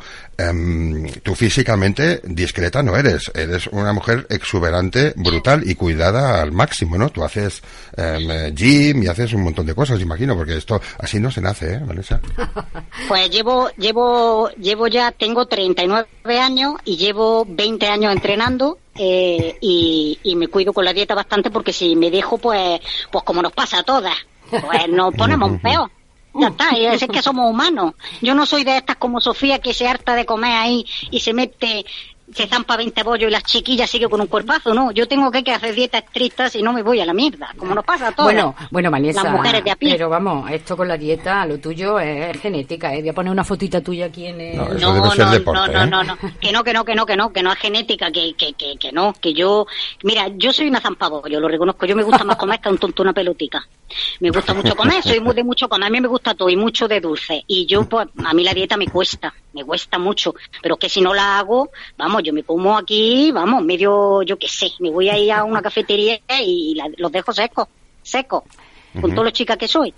tú 1.22 1.36
físicamente 1.36 2.22
discreta 2.24 2.82
no 2.82 2.96
eres. 2.96 3.30
Eres 3.36 3.68
una 3.68 3.92
mujer 3.92 4.26
exuberante, 4.30 5.14
brutal 5.18 5.70
y 5.70 5.76
cuidada 5.76 6.42
al 6.42 6.54
máximo, 6.54 6.98
¿no? 6.98 7.10
Tú 7.10 7.26
haces 7.26 7.62
gym 8.54 9.04
y 9.04 9.08
haces 9.08 9.34
un 9.34 9.44
montón 9.44 9.66
de 9.66 9.76
cosas, 9.76 10.00
imagino, 10.00 10.38
porque 10.38 10.56
esto 10.56 10.82
así 11.00 11.20
no 11.20 11.30
se 11.30 11.42
nace, 11.42 11.74
¿eh, 11.74 11.82
Vanessa? 11.86 12.22
Pues 13.10 13.30
llevo 13.30 13.70
llevo, 13.78 14.50
llevo 14.52 14.88
ya, 14.88 15.12
tengo 15.12 15.46
39 15.46 16.40
años 16.40 16.76
y 16.86 16.96
llevo 16.98 17.46
20 17.46 17.65
años 17.90 18.14
entrenando 18.14 18.78
eh, 18.96 19.58
y, 19.62 20.36
me 20.36 20.48
cuido 20.48 20.74
con 20.74 20.86
la 20.86 20.94
dieta 20.94 21.16
bastante 21.16 21.52
porque 21.52 21.74
si 21.74 21.96
me 21.96 22.12
dejo, 22.12 22.38
pues, 22.38 22.80
pues 23.12 23.24
como 23.24 23.42
nos 23.42 23.52
pasa 23.52 23.80
a 23.80 23.84
todas, 23.84 24.16
pues 24.50 24.90
nos 24.90 25.14
ponemos 25.14 25.60
peor. 25.62 25.90
Ya 26.38 26.48
está, 26.50 26.70
es 26.72 27.08
que 27.08 27.22
somos 27.22 27.50
humanos. 27.50 27.94
Yo 28.22 28.36
no 28.36 28.46
soy 28.46 28.66
de 28.66 28.78
estas 28.78 28.98
como 28.98 29.22
Sofía 29.22 29.60
que 29.60 29.74
se 29.74 29.88
harta 29.88 30.16
de 30.16 30.26
comer 30.26 30.52
ahí 30.52 30.86
y 31.10 31.22
se 31.22 31.34
mete 31.34 31.86
se 32.34 32.48
zampa 32.48 32.76
20 32.76 33.04
bollos 33.04 33.30
y 33.30 33.32
las 33.32 33.44
chiquillas 33.44 33.90
sigue 33.90 34.10
con 34.10 34.20
un 34.20 34.28
cuerpazo, 34.28 34.74
no. 34.74 34.92
Yo 34.92 35.08
tengo 35.08 35.32
que, 35.32 35.44
hacer 35.52 35.76
dietas 35.76 36.04
estrictas 36.04 36.56
y 36.56 36.62
no 36.62 36.74
me 36.74 36.82
voy 36.82 37.00
a 37.00 37.06
la 37.06 37.14
mierda, 37.14 37.54
como 37.58 37.76
nos 37.76 37.86
pasa 37.86 38.08
a 38.08 38.12
todas. 38.12 38.34
Bueno, 38.34 38.56
bueno, 38.72 38.90
Vanessa, 38.90 39.24
las 39.24 39.32
mujeres 39.32 39.64
de 39.64 39.72
a 39.72 39.76
pie. 39.76 39.94
Pero 39.94 40.10
vamos, 40.10 40.50
esto 40.50 40.76
con 40.76 40.88
la 40.88 40.98
dieta, 40.98 41.46
lo 41.46 41.60
tuyo 41.60 42.00
es 42.00 42.40
genética, 42.42 42.94
¿eh? 42.94 43.02
Voy 43.02 43.10
a 43.10 43.14
poner 43.14 43.32
una 43.32 43.44
fotita 43.44 43.82
tuya 43.82 44.08
aquí 44.08 44.26
en 44.26 44.42
el... 44.42 44.58
No, 44.58 44.68
no, 44.70 45.14
no, 45.14 45.68
no, 45.68 45.86
no, 45.86 46.04
no, 46.04 46.18
que 46.40 46.52
no, 46.52 46.64
que 46.64 46.74
no, 46.74 46.84
que 46.84 46.96
no, 46.96 47.06
que 47.06 47.16
no, 47.16 47.32
que 47.32 47.44
no 47.44 47.52
es 47.52 47.60
genética, 47.60 48.12
que, 48.12 48.34
que, 48.34 48.54
que, 48.54 48.78
que 48.78 48.92
no, 48.92 49.14
que 49.14 49.34
yo... 49.34 49.68
Mira, 50.04 50.28
yo 50.36 50.52
soy 50.52 50.68
una 50.68 50.82
zampabollo, 50.82 51.40
lo 51.40 51.48
reconozco, 51.48 51.86
yo 51.86 51.96
me 51.96 52.04
gusta 52.04 52.24
más 52.24 52.38
comer 52.38 52.60
que 52.60 52.70
un 52.70 52.78
tonto 52.78 53.04
una 53.04 53.14
pelotica. 53.14 53.66
Me 54.20 54.32
gusta 54.32 54.54
mucho 54.54 54.76
comer, 54.76 55.04
soy 55.04 55.20
muy 55.20 55.36
de 55.36 55.44
mucho 55.44 55.70
comer, 55.70 55.88
a 55.88 55.90
mí 55.92 56.02
me 56.02 56.08
gusta 56.08 56.34
todo 56.34 56.50
y 56.50 56.56
mucho 56.56 56.88
de 56.88 57.00
dulce. 57.00 57.44
Y 57.48 57.68
yo, 57.68 57.88
pues, 57.88 58.08
a 58.26 58.34
mí 58.34 58.44
la 58.44 58.54
dieta 58.54 58.78
me 58.78 58.88
cuesta, 58.88 59.34
me 59.56 59.64
cuesta 59.64 59.98
mucho, 59.98 60.36
pero 60.62 60.78
que 60.78 60.90
si 60.90 61.02
no 61.02 61.14
la 61.14 61.40
hago, 61.40 61.72
vamos, 61.98 62.22
yo 62.24 62.34
me 62.34 62.44
como 62.44 62.78
aquí 62.78 63.32
vamos, 63.32 63.64
medio, 63.64 64.22
yo 64.24 64.38
qué 64.38 64.48
sé, 64.48 64.68
me 64.80 64.92
voy 64.92 65.10
a 65.10 65.18
ir 65.18 65.32
a 65.32 65.44
una 65.44 65.62
cafetería 65.62 66.20
y 66.42 66.78
los 66.98 67.12
dejo 67.12 67.34
secos, 67.34 67.68
secos, 68.04 68.44
con 69.00 69.12
todos 69.12 69.26
los 69.26 69.34
chicas 69.34 69.58
que 69.58 69.68
soy. 69.68 69.94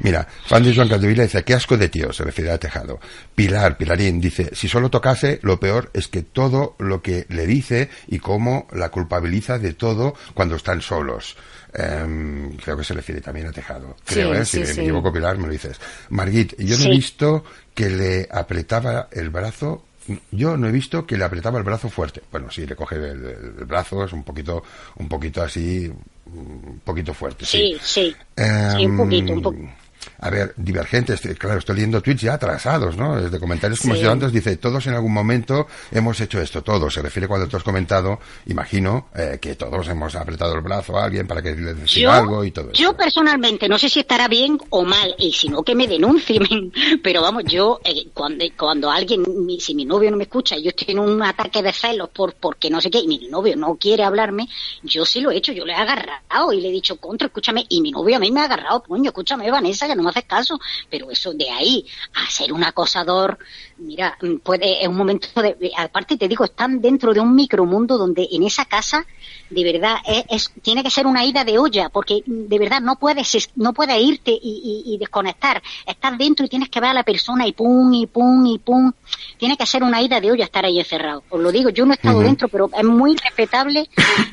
Mira, 0.00 0.26
fan 0.46 0.62
de 0.62 0.74
Joan 0.74 0.88
Caldevila 0.88 1.24
dice, 1.24 1.42
qué 1.42 1.54
asco 1.54 1.76
de 1.76 1.88
tío, 1.88 2.12
se 2.12 2.24
refiere 2.24 2.50
a 2.50 2.58
Tejado. 2.58 3.00
Pilar, 3.34 3.76
Pilarín, 3.76 4.20
dice, 4.20 4.54
si 4.54 4.68
solo 4.68 4.90
tocase, 4.90 5.40
lo 5.42 5.58
peor 5.58 5.90
es 5.92 6.08
que 6.08 6.22
todo 6.22 6.76
lo 6.78 7.02
que 7.02 7.26
le 7.28 7.46
dice 7.46 7.90
y 8.06 8.18
cómo 8.18 8.68
la 8.72 8.90
culpabiliza 8.90 9.58
de 9.58 9.72
todo 9.72 10.14
cuando 10.34 10.56
están 10.56 10.82
solos. 10.82 11.36
Em, 11.72 12.56
creo 12.56 12.76
que 12.76 12.84
se 12.84 12.94
refiere 12.94 13.20
también 13.20 13.46
a 13.46 13.52
Tejado. 13.52 13.96
Creo, 14.04 14.34
¿eh? 14.34 14.44
si 14.44 14.60
me, 14.60 14.70
equivoco, 14.70 15.12
Pilar, 15.12 15.36
me 15.38 15.46
lo 15.46 15.52
dices. 15.52 15.78
Margit, 16.10 16.54
yo 16.58 16.76
no 16.78 16.84
he 16.84 16.90
visto 16.90 17.44
que 17.74 17.90
le 17.90 18.28
apretaba 18.30 19.08
el 19.12 19.30
brazo 19.30 19.84
yo 20.30 20.56
no 20.56 20.68
he 20.68 20.72
visto 20.72 21.06
que 21.06 21.18
le 21.18 21.24
apretaba 21.24 21.58
el 21.58 21.64
brazo 21.64 21.90
fuerte. 21.90 22.22
Bueno, 22.32 22.50
sí, 22.50 22.66
le 22.66 22.74
coge 22.74 22.96
el, 22.96 23.64
brazo, 23.66 24.04
es 24.04 24.12
un 24.14 24.24
poquito, 24.24 24.62
un 24.96 25.06
poquito 25.06 25.42
así, 25.42 25.92
un 26.26 26.80
poquito 26.82 27.12
fuerte. 27.12 27.44
Sí, 27.44 27.76
sí. 27.82 28.16
sí, 28.34 28.86
un 28.86 28.96
poquito, 28.96 29.32
un 29.34 29.42
poquito 29.42 29.77
a 30.20 30.30
ver, 30.30 30.52
divergentes, 30.56 31.24
eh, 31.26 31.36
claro, 31.36 31.58
estoy 31.58 31.76
leyendo 31.76 32.02
tweets 32.02 32.22
ya 32.22 32.34
atrasados, 32.34 32.96
¿no? 32.96 33.20
Desde 33.20 33.38
comentarios 33.38 33.80
como 33.80 33.94
si 33.94 34.04
antes 34.04 34.32
dice, 34.32 34.56
todos 34.56 34.86
en 34.86 34.94
algún 34.94 35.12
momento 35.12 35.66
hemos 35.92 36.20
hecho 36.20 36.40
esto, 36.40 36.62
todos. 36.62 36.92
Se 36.92 37.02
refiere 37.02 37.28
cuando 37.28 37.46
tú 37.46 37.56
has 37.56 37.62
comentado, 37.62 38.18
imagino, 38.46 39.08
eh, 39.14 39.38
que 39.40 39.54
todos 39.54 39.86
hemos 39.88 40.14
apretado 40.16 40.54
el 40.54 40.60
brazo 40.60 40.98
a 40.98 41.04
alguien 41.04 41.26
para 41.26 41.40
que 41.40 41.54
le 41.54 41.74
diga 41.74 42.18
algo 42.18 42.44
y 42.44 42.50
todo 42.50 42.70
eso. 42.70 42.82
Yo 42.82 42.96
personalmente, 42.96 43.68
no 43.68 43.78
sé 43.78 43.88
si 43.88 44.00
estará 44.00 44.26
bien 44.26 44.58
o 44.70 44.84
mal, 44.84 45.14
y 45.18 45.32
si 45.32 45.48
no, 45.48 45.62
que 45.62 45.74
me 45.74 45.86
denuncien. 45.86 46.72
Pero 47.02 47.22
vamos, 47.22 47.44
yo, 47.44 47.80
eh, 47.84 48.08
cuando, 48.12 48.44
cuando 48.56 48.90
alguien, 48.90 49.24
si 49.60 49.74
mi 49.74 49.84
novio 49.84 50.10
no 50.10 50.16
me 50.16 50.24
escucha 50.24 50.56
y 50.56 50.64
yo 50.64 50.70
estoy 50.70 50.94
en 50.94 50.98
un 50.98 51.22
ataque 51.22 51.62
de 51.62 51.72
celos 51.72 52.10
por 52.10 52.34
porque 52.34 52.70
no 52.70 52.80
sé 52.80 52.90
qué, 52.90 52.98
y 52.98 53.06
mi 53.06 53.28
novio 53.28 53.54
no 53.56 53.76
quiere 53.76 54.02
hablarme, 54.02 54.48
yo 54.82 55.04
sí 55.04 55.20
lo 55.20 55.30
he 55.30 55.36
hecho, 55.36 55.52
yo 55.52 55.64
le 55.64 55.72
he 55.72 55.76
agarrado 55.76 56.52
y 56.52 56.60
le 56.60 56.68
he 56.68 56.72
dicho, 56.72 56.96
contra, 56.96 57.28
escúchame, 57.28 57.66
y 57.68 57.80
mi 57.80 57.92
novio 57.92 58.16
a 58.16 58.18
mí 58.18 58.32
me 58.32 58.40
ha 58.40 58.44
agarrado, 58.44 58.82
coño, 58.82 59.10
escúchame, 59.10 59.48
Vanessa, 59.50 59.86
ya 59.86 59.94
no 59.94 60.07
me 60.08 60.10
haces 60.10 60.24
caso, 60.24 60.58
pero 60.90 61.10
eso 61.10 61.32
de 61.32 61.50
ahí 61.50 61.86
a 62.14 62.30
ser 62.30 62.52
un 62.52 62.64
acosador, 62.64 63.38
mira, 63.76 64.16
puede, 64.42 64.82
es 64.82 64.88
un 64.88 64.96
momento 64.96 65.28
de, 65.40 65.70
aparte 65.76 66.16
te 66.16 66.28
digo, 66.28 66.44
están 66.44 66.80
dentro 66.80 67.12
de 67.12 67.20
un 67.20 67.34
micromundo 67.34 67.98
donde 67.98 68.28
en 68.30 68.42
esa 68.42 68.64
casa, 68.64 69.06
de 69.50 69.64
verdad, 69.64 69.96
es, 70.28 70.50
tiene 70.62 70.82
que 70.82 70.90
ser 70.90 71.06
una 71.06 71.24
ida 71.24 71.44
de 71.44 71.58
olla, 71.58 71.88
porque 71.88 72.22
de 72.26 72.58
verdad 72.58 72.80
no 72.80 72.96
puedes, 72.96 73.50
no 73.56 73.72
puedes 73.72 74.00
irte 74.00 74.36
y, 74.40 74.96
desconectar, 74.98 75.62
estás 75.86 76.18
dentro 76.18 76.44
y 76.44 76.48
tienes 76.48 76.68
que 76.68 76.80
ver 76.80 76.90
a 76.90 76.94
la 76.94 77.04
persona 77.04 77.46
y 77.46 77.52
pum, 77.52 77.92
y 77.94 78.06
pum, 78.06 78.46
y 78.46 78.58
pum, 78.58 78.92
tiene 79.36 79.56
que 79.56 79.66
ser 79.66 79.82
una 79.82 80.02
ida 80.02 80.20
de 80.20 80.32
olla 80.32 80.44
estar 80.44 80.64
ahí 80.64 80.78
encerrado, 80.78 81.22
os 81.28 81.40
lo 81.40 81.52
digo, 81.52 81.70
yo 81.70 81.84
no 81.84 81.92
he 81.92 81.96
estado 81.96 82.20
dentro, 82.20 82.48
pero 82.48 82.70
es 82.76 82.84
muy 82.84 83.16
respetable 83.16 83.88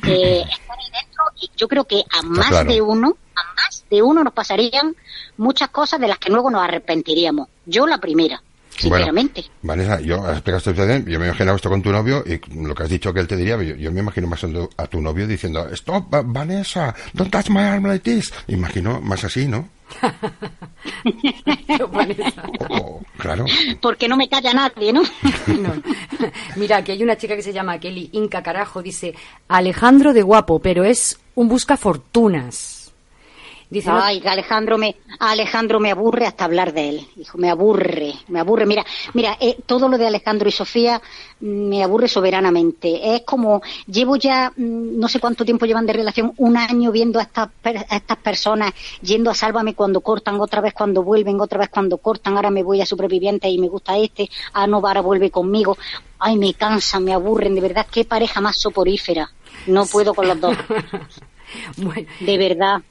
eh, 0.06 0.44
estar 0.50 0.78
ahí 0.78 0.90
dentro 0.92 1.24
y 1.40 1.50
yo 1.56 1.68
creo 1.68 1.84
que 1.84 2.02
a 2.10 2.22
más 2.22 2.66
de 2.66 2.80
uno, 2.80 3.16
a 3.36 3.54
más 3.54 3.84
de 3.90 4.02
uno 4.02 4.24
nos 4.24 4.32
pasarían 4.32 4.96
muchas 5.36 5.68
cosas 5.68 6.00
de 6.00 6.08
las 6.08 6.18
que 6.18 6.30
luego 6.30 6.50
nos 6.50 6.62
arrepentiríamos. 6.62 7.48
Yo 7.66 7.86
la 7.86 7.98
primera. 7.98 8.42
Sinceramente. 8.78 9.44
Vanessa, 9.62 10.00
yo 10.00 10.22
has 10.22 10.38
explicado 10.38 10.98
yo 11.06 11.18
me 11.18 11.24
he 11.24 11.28
imaginado 11.28 11.56
esto 11.56 11.70
con 11.70 11.82
tu 11.82 11.90
novio 11.90 12.22
y 12.26 12.38
lo 12.54 12.74
que 12.74 12.82
has 12.82 12.90
dicho 12.90 13.12
que 13.12 13.20
él 13.20 13.26
te 13.26 13.36
diría, 13.36 13.56
yo, 13.62 13.90
me 13.90 14.00
imagino 14.00 14.26
más 14.26 14.44
a 14.76 14.86
tu 14.86 15.00
novio 15.00 15.26
diciendo, 15.26 15.66
stop, 15.72 16.04
Vanessa, 16.26 16.94
don't 17.14 17.30
touch 17.30 17.48
my 17.48 17.62
arm 17.62 17.86
like 17.86 18.04
this. 18.04 18.32
Imagino 18.48 19.00
más 19.00 19.24
así, 19.24 19.48
¿no? 19.48 19.68
Oh, 22.68 23.00
claro. 23.18 23.44
Porque 23.80 24.08
no 24.08 24.16
me 24.16 24.28
calla 24.28 24.52
nadie, 24.52 24.92
¿no? 24.92 25.02
Mira, 26.56 26.82
que 26.82 26.92
hay 26.92 27.02
una 27.02 27.16
chica 27.16 27.36
que 27.36 27.42
se 27.42 27.52
llama 27.52 27.78
Kelly 27.78 28.10
Inca 28.12 28.42
Carajo, 28.42 28.82
dice 28.82 29.14
Alejandro 29.48 30.12
de 30.12 30.22
guapo, 30.22 30.58
pero 30.58 30.84
es 30.84 31.18
un 31.34 31.48
busca 31.48 31.76
fortunas. 31.76 32.75
Dice, 33.68 33.90
Ay, 33.90 34.22
Alejandro 34.24 34.78
me, 34.78 34.94
Alejandro 35.18 35.80
me 35.80 35.90
aburre 35.90 36.26
hasta 36.26 36.44
hablar 36.44 36.72
de 36.72 36.88
él. 36.88 37.06
Hijo, 37.16 37.36
me 37.36 37.50
aburre, 37.50 38.14
me 38.28 38.38
aburre. 38.38 38.64
Mira, 38.64 38.84
mira, 39.12 39.36
eh, 39.40 39.56
todo 39.66 39.88
lo 39.88 39.98
de 39.98 40.06
Alejandro 40.06 40.48
y 40.48 40.52
Sofía 40.52 41.02
me 41.40 41.82
aburre 41.82 42.06
soberanamente. 42.06 43.16
Es 43.16 43.22
como, 43.22 43.60
llevo 43.86 44.16
ya, 44.16 44.52
mm, 44.56 44.98
no 44.98 45.08
sé 45.08 45.18
cuánto 45.18 45.44
tiempo 45.44 45.66
llevan 45.66 45.84
de 45.84 45.94
relación, 45.94 46.32
un 46.36 46.56
año 46.56 46.92
viendo 46.92 47.18
a 47.18 47.22
estas, 47.22 47.48
a 47.64 47.96
estas 47.96 48.16
personas 48.18 48.72
yendo 49.02 49.30
a 49.30 49.34
Sálvame 49.34 49.74
cuando 49.74 50.00
cortan, 50.00 50.40
otra 50.40 50.60
vez 50.60 50.72
cuando 50.72 51.02
vuelven, 51.02 51.40
otra 51.40 51.58
vez 51.58 51.68
cuando 51.68 51.98
cortan, 51.98 52.36
ahora 52.36 52.50
me 52.50 52.62
voy 52.62 52.80
a 52.80 52.86
Superviviente 52.86 53.48
y 53.48 53.58
me 53.58 53.68
gusta 53.68 53.98
este, 53.98 54.30
ah, 54.52 54.68
no, 54.68 54.76
ahora 54.76 55.00
vuelve 55.00 55.30
conmigo. 55.30 55.76
Ay, 56.20 56.36
me 56.36 56.54
cansan, 56.54 57.02
me 57.02 57.12
aburren, 57.12 57.54
de 57.54 57.60
verdad, 57.60 57.86
qué 57.90 58.04
pareja 58.04 58.40
más 58.40 58.60
soporífera. 58.60 59.30
No 59.66 59.86
puedo 59.86 60.14
con 60.14 60.28
los 60.28 60.40
dos. 60.40 60.56
De 62.20 62.38
verdad. 62.38 62.82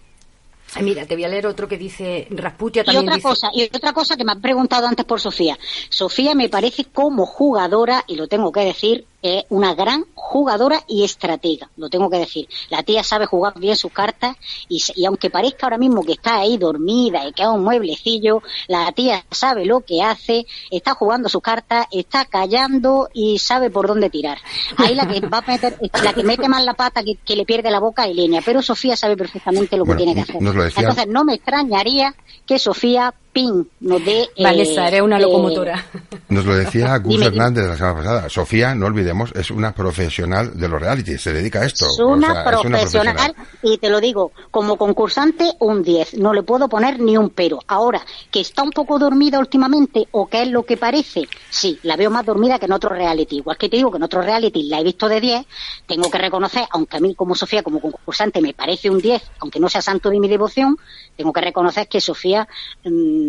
Mira, 0.81 1.05
te 1.05 1.15
voy 1.15 1.23
a 1.23 1.29
leer 1.29 1.47
otro 1.47 1.67
que 1.67 1.77
dice 1.77 2.27
Rasputia 2.31 2.83
también. 2.83 3.05
Y 3.05 3.07
otra 3.07 3.21
cosa, 3.21 3.49
y 3.53 3.63
otra 3.63 3.93
cosa 3.93 4.17
que 4.17 4.23
me 4.23 4.31
han 4.33 4.41
preguntado 4.41 4.87
antes 4.87 5.05
por 5.05 5.21
Sofía. 5.21 5.57
Sofía 5.89 6.35
me 6.35 6.49
parece 6.49 6.85
como 6.85 7.25
jugadora, 7.25 8.03
y 8.07 8.15
lo 8.15 8.27
tengo 8.27 8.51
que 8.51 8.61
decir, 8.61 9.05
es 9.25 9.45
una 9.49 9.73
gran 9.73 10.05
jugadora 10.13 10.81
y 10.87 11.03
estratega, 11.03 11.69
lo 11.77 11.89
tengo 11.89 12.09
que 12.09 12.17
decir. 12.17 12.47
La 12.69 12.83
tía 12.83 13.03
sabe 13.03 13.25
jugar 13.25 13.59
bien 13.59 13.75
sus 13.75 13.91
cartas 13.91 14.35
y, 14.67 15.05
aunque 15.05 15.29
parezca 15.29 15.65
ahora 15.65 15.77
mismo 15.77 16.03
que 16.03 16.13
está 16.13 16.37
ahí 16.37 16.57
dormida 16.57 17.27
y 17.27 17.33
que 17.33 17.43
es 17.43 17.47
un 17.47 17.63
mueblecillo, 17.63 18.41
la 18.67 18.91
tía 18.91 19.23
sabe 19.31 19.65
lo 19.65 19.81
que 19.81 20.01
hace, 20.01 20.45
está 20.71 20.93
jugando 20.93 21.29
sus 21.29 21.41
cartas, 21.41 21.87
está 21.91 22.25
callando 22.25 23.09
y 23.13 23.39
sabe 23.39 23.69
por 23.69 23.87
dónde 23.87 24.09
tirar. 24.09 24.37
Ahí 24.77 24.95
la 24.95 25.07
que 25.07 25.19
va 25.21 25.39
a 25.39 25.51
meter, 25.51 25.77
la 26.03 26.13
que 26.13 26.23
mete 26.23 26.47
más 26.47 26.63
la 26.63 26.73
pata 26.73 27.01
que, 27.03 27.35
le 27.35 27.45
pierde 27.45 27.69
la 27.69 27.79
boca 27.79 28.07
y 28.07 28.13
línea, 28.13 28.41
pero 28.45 28.61
Sofía 28.61 28.95
sabe 28.95 29.17
perfectamente 29.17 29.77
lo 29.77 29.85
que 29.85 29.95
tiene 29.95 30.15
que 30.15 30.21
hacer. 30.21 30.35
Entonces 30.37 31.07
no 31.07 31.23
me 31.23 31.35
extrañaría 31.35 32.15
que 32.45 32.59
Sofía 32.59 33.13
spin, 33.35 33.69
nos 33.81 34.03
dé... 34.03 34.29
Vanessa, 34.41 34.87
eres 34.87 35.01
una 35.01 35.19
locomotora. 35.19 35.85
Nos 36.29 36.45
lo 36.45 36.55
decía 36.55 36.97
Gus 37.03 37.21
Hernández 37.21 37.67
la 37.67 37.75
semana 37.75 37.95
pasada. 37.97 38.29
Sofía, 38.29 38.73
no 38.73 38.85
olvidemos, 38.85 39.31
es 39.35 39.51
una 39.51 39.73
profesional 39.73 40.57
de 40.57 40.67
los 40.69 40.79
reality, 40.79 41.17
se 41.17 41.33
dedica 41.33 41.59
a 41.59 41.65
esto. 41.65 41.85
Es 41.87 41.99
una, 41.99 42.43
profesional, 42.43 43.35
y 43.61 43.77
te 43.77 43.89
lo 43.89 43.99
digo, 43.99 44.31
como 44.51 44.77
concursante 44.77 45.51
un 45.59 45.83
10, 45.83 46.15
no 46.15 46.33
le 46.33 46.43
puedo 46.43 46.69
poner 46.69 46.99
ni 46.99 47.17
un 47.17 47.29
pero. 47.29 47.59
Ahora, 47.67 48.01
que 48.31 48.39
está 48.39 48.63
un 48.63 48.71
poco 48.71 48.97
dormida 48.97 49.39
últimamente 49.39 50.07
o 50.11 50.27
que 50.27 50.43
es 50.43 50.49
lo 50.49 50.63
que 50.63 50.77
parece, 50.77 51.23
sí, 51.49 51.77
la 51.83 51.97
veo 51.97 52.09
más 52.09 52.25
dormida 52.25 52.57
que 52.57 52.65
en 52.65 52.71
otro 52.71 52.89
reality. 52.89 53.37
Igual 53.37 53.57
que 53.57 53.69
te 53.69 53.77
digo 53.77 53.91
que 53.91 53.97
en 53.97 54.03
otro 54.03 54.21
reality 54.21 54.63
la 54.63 54.79
he 54.79 54.83
visto 54.83 55.09
de 55.09 55.19
10, 55.19 55.45
tengo 55.85 56.09
que 56.09 56.17
reconocer, 56.17 56.63
aunque 56.71 56.97
a 56.97 56.99
mí 56.99 57.13
como 57.15 57.35
Sofía, 57.35 57.63
como 57.63 57.81
concursante, 57.81 58.41
me 58.41 58.53
parece 58.53 58.89
un 58.89 58.99
10, 58.99 59.21
aunque 59.39 59.59
no 59.59 59.67
sea 59.67 59.81
santo 59.81 60.09
de 60.09 60.19
mi 60.19 60.27
devoción, 60.27 60.77
tengo 61.17 61.33
que 61.33 61.41
reconocer 61.41 61.87
que 61.87 62.01
Sofía 62.01 62.47
mm, 62.83 63.24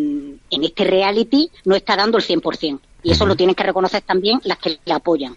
en 0.51 0.65
este 0.65 0.85
reality 0.85 1.51
no 1.65 1.75
está 1.75 1.97
dando 1.97 2.19
el 2.19 2.25
100%. 2.25 2.81
Y 3.03 3.13
eso 3.13 3.27
lo 3.27 3.37
tienen 3.37 3.55
que 3.55 3.63
reconocer 3.63 4.03
también 4.03 4.41
las 4.45 4.59
que 4.59 4.79
le 4.85 4.93
apoyan. 4.93 5.37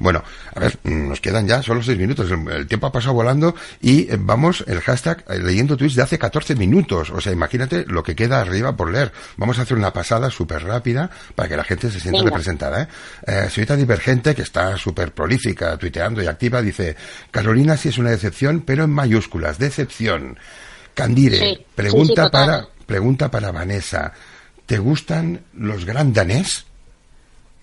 Bueno, 0.00 0.22
a 0.54 0.60
ver, 0.60 0.78
nos 0.84 1.20
quedan 1.20 1.48
ya 1.48 1.62
solo 1.62 1.82
seis 1.82 1.98
minutos. 1.98 2.30
El, 2.30 2.66
tiempo 2.68 2.86
ha 2.86 2.92
pasado 2.92 3.14
volando 3.14 3.54
y 3.80 4.02
eh, 4.02 4.16
vamos, 4.18 4.62
el 4.66 4.80
hashtag 4.80 5.24
eh, 5.28 5.38
leyendo 5.38 5.76
tweets 5.76 5.96
de 5.96 6.02
hace 6.02 6.18
14 6.18 6.54
minutos. 6.54 7.10
O 7.10 7.20
sea, 7.20 7.32
imagínate 7.32 7.84
lo 7.86 8.02
que 8.02 8.14
queda 8.14 8.40
arriba 8.40 8.76
por 8.76 8.92
leer. 8.92 9.12
Vamos 9.36 9.58
a 9.58 9.62
hacer 9.62 9.76
una 9.76 9.92
pasada 9.92 10.30
súper 10.30 10.62
rápida 10.62 11.10
para 11.34 11.48
que 11.48 11.56
la 11.56 11.64
gente 11.64 11.90
se 11.90 11.98
sienta 11.98 12.22
representada. 12.22 12.82
¿eh? 12.82 12.88
eh 13.26 13.50
señorita 13.50 13.76
Divergente, 13.76 14.34
que 14.34 14.42
está 14.42 14.76
súper 14.76 15.12
prolífica, 15.12 15.76
tuiteando 15.76 16.22
y 16.22 16.26
activa, 16.26 16.62
dice, 16.62 16.96
Carolina 17.30 17.76
sí 17.76 17.88
es 17.88 17.98
una 17.98 18.10
decepción, 18.10 18.60
pero 18.60 18.84
en 18.84 18.90
mayúsculas, 18.90 19.58
decepción. 19.58 20.38
Candire, 20.94 21.64
pregunta 21.74 22.28
para 22.28 22.68
pregunta 22.88 23.30
para 23.30 23.52
Vanessa. 23.52 24.12
¿Te 24.64 24.78
gustan 24.78 25.42
los 25.52 25.84
gran 25.84 26.12
danés? 26.12 26.64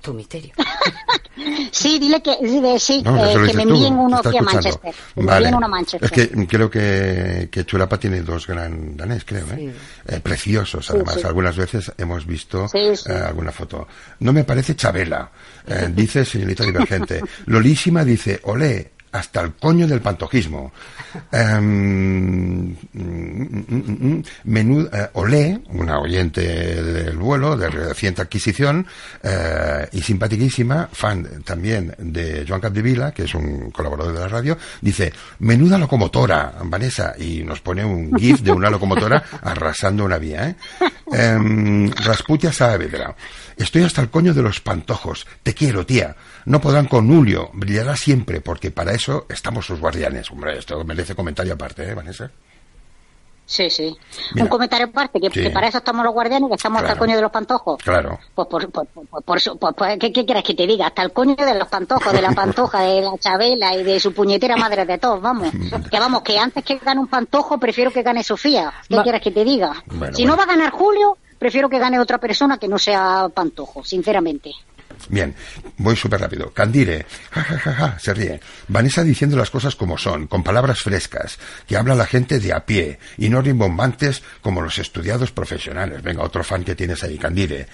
Tu 0.01 0.13
misterio. 0.13 0.53
sí, 1.71 1.97
dile 1.97 2.21
que 2.21 2.37
sí, 2.79 3.03
eh, 3.03 3.35
que 3.47 3.53
me 3.55 3.63
envíen 3.63 3.95
uno 3.95 4.17
aquí 4.23 4.37
a 4.37 4.41
Manchester. 4.43 4.93
Vale. 5.15 5.49
Uno 5.49 5.65
a 5.65 5.67
Manchester. 5.67 6.05
Es 6.05 6.11
que 6.29 6.47
creo 6.47 6.69
que, 6.69 7.49
que 7.51 7.65
Chulapa 7.65 7.99
tiene 7.99 8.21
dos 8.21 8.45
gran 8.45 8.95
danés, 8.95 9.25
creo, 9.25 9.47
¿eh? 9.53 9.73
eh 10.07 10.19
preciosos, 10.19 10.91
además. 10.91 11.25
Algunas 11.25 11.57
veces 11.57 11.91
hemos 11.97 12.25
visto 12.27 12.67
eh, 12.73 12.95
alguna 13.27 13.51
foto. 13.51 13.87
No 14.19 14.31
me 14.31 14.43
parece 14.43 14.75
Chabela, 14.75 15.31
dice 15.89 16.23
señorita 16.23 16.63
Divergente. 16.63 17.21
Lolísima 17.47 18.05
dice, 18.05 18.39
olé, 18.43 18.91
hasta 19.15 19.41
el 19.41 19.53
coño 19.53 19.87
del 19.87 20.01
pantojismo. 20.01 20.71
Um, 21.31 22.75
Olé, 25.13 25.61
una 25.69 25.99
oyente 25.99 26.41
del 26.41 27.17
vuelo, 27.17 27.55
de 27.55 27.69
reciente 27.69 28.21
adquisición, 28.21 28.85
eh, 29.23 29.87
y 29.91 30.01
simpaticísima, 30.01 30.89
fan 30.91 31.43
también 31.43 31.93
de 31.97 32.45
Joan 32.47 32.61
Capdevila, 32.61 33.11
que 33.11 33.23
es 33.23 33.33
un 33.33 33.71
colaborador 33.71 34.13
de 34.13 34.19
la 34.19 34.27
radio, 34.27 34.57
dice, 34.81 35.13
menuda 35.39 35.77
locomotora, 35.77 36.53
Vanessa, 36.63 37.13
y 37.17 37.43
nos 37.43 37.61
pone 37.61 37.85
un 37.85 38.13
gif 38.17 38.41
de 38.41 38.51
una 38.51 38.69
locomotora 38.69 39.23
arrasando 39.41 40.05
una 40.05 40.17
vía. 40.17 40.49
¿eh? 40.49 40.55
Um, 41.05 41.89
Rasputia 41.91 42.51
Saavedra. 42.51 43.15
Estoy 43.57 43.83
hasta 43.83 44.01
el 44.01 44.09
coño 44.09 44.33
de 44.33 44.41
los 44.41 44.59
pantojos. 44.59 45.25
Te 45.43 45.53
quiero, 45.53 45.85
tía. 45.85 46.15
No 46.45 46.59
podrán 46.59 46.87
con 46.87 47.07
Julio. 47.07 47.49
Brillará 47.53 47.95
siempre, 47.95 48.41
porque 48.41 48.71
para 48.71 48.93
eso 48.93 49.25
estamos 49.29 49.65
sus 49.65 49.79
guardianes. 49.79 50.29
Hombre, 50.31 50.57
esto 50.57 50.83
merece 50.83 51.15
comentario 51.15 51.53
aparte, 51.53 51.89
¿eh, 51.89 51.93
Vanessa? 51.93 52.29
Sí, 53.45 53.69
sí. 53.69 53.95
Un 54.39 54.47
comentario 54.47 54.87
aparte, 54.87 55.19
que, 55.21 55.49
para 55.51 55.67
eso 55.67 55.77
estamos 55.77 56.03
los 56.03 56.13
guardianes, 56.13 56.49
que 56.49 56.55
estamos 56.55 56.81
hasta 56.81 56.93
el 56.93 56.99
coño 56.99 57.15
de 57.15 57.21
los 57.21 57.31
pantojos. 57.31 57.81
Claro. 57.83 58.19
Pues, 58.33 58.47
por, 58.47 58.71
por, 58.71 58.87
por, 58.87 59.75
pues, 59.75 59.97
¿qué, 59.99 60.11
quieres 60.11 60.43
que 60.43 60.55
te 60.55 60.65
diga? 60.65 60.87
Hasta 60.87 61.03
el 61.03 61.11
coño 61.11 61.35
de 61.35 61.53
los 61.53 61.67
pantojos, 61.67 62.11
de 62.11 62.21
la 62.23 62.31
pantoja, 62.35 62.81
de 62.81 63.01
la 63.01 63.17
chabela 63.19 63.75
y 63.75 63.83
de 63.83 63.99
su 63.99 64.13
puñetera 64.13 64.55
madre 64.57 64.85
de 64.85 64.97
todos, 64.97 65.21
vamos. 65.21 65.51
que 65.91 65.99
vamos, 65.99 66.23
que 66.23 66.39
antes 66.39 66.63
que 66.63 66.79
gane 66.79 66.99
un 66.99 67.07
pantojo, 67.07 67.59
prefiero 67.59 67.91
que 67.91 68.01
gane 68.01 68.23
Sofía. 68.23 68.73
¿Qué 68.89 68.97
quieres 69.03 69.21
que 69.21 69.31
te 69.31 69.43
diga? 69.43 69.73
si 70.13 70.25
no 70.25 70.35
va 70.35 70.43
a 70.43 70.47
ganar 70.47 70.71
Julio, 70.71 71.17
prefiero 71.37 71.69
que 71.69 71.79
gane 71.79 71.99
otra 71.99 72.19
persona 72.19 72.57
que 72.57 72.67
no 72.67 72.77
sea 72.77 73.27
Pantojo, 73.33 73.83
sinceramente. 73.83 74.51
Bien, 75.09 75.35
voy 75.77 75.95
súper 75.95 76.21
rápido. 76.21 76.51
Candire, 76.51 77.05
ja, 77.31 77.97
se 77.99 78.13
ríe. 78.13 78.39
Vanessa 78.67 79.03
diciendo 79.03 79.37
las 79.37 79.49
cosas 79.49 79.75
como 79.75 79.97
son, 79.97 80.27
con 80.27 80.43
palabras 80.43 80.79
frescas, 80.79 81.37
que 81.67 81.77
habla 81.77 81.95
la 81.95 82.05
gente 82.05 82.39
de 82.39 82.53
a 82.53 82.65
pie 82.65 82.99
y 83.17 83.29
no 83.29 83.41
rimbombantes 83.41 84.23
como 84.41 84.61
los 84.61 84.77
estudiados 84.79 85.31
profesionales. 85.31 86.01
Venga, 86.01 86.23
otro 86.23 86.43
fan 86.43 86.63
que 86.63 86.75
tienes 86.75 87.03
ahí, 87.03 87.17
Candire. 87.17 87.67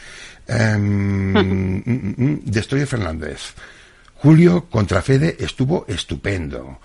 Um, 0.48 2.42
mm, 2.44 2.86
Fernández. 2.88 3.54
Julio 4.16 4.70
contra 4.70 5.02
Fede 5.02 5.38
estuvo 5.40 5.86
estupendo. 5.88 6.80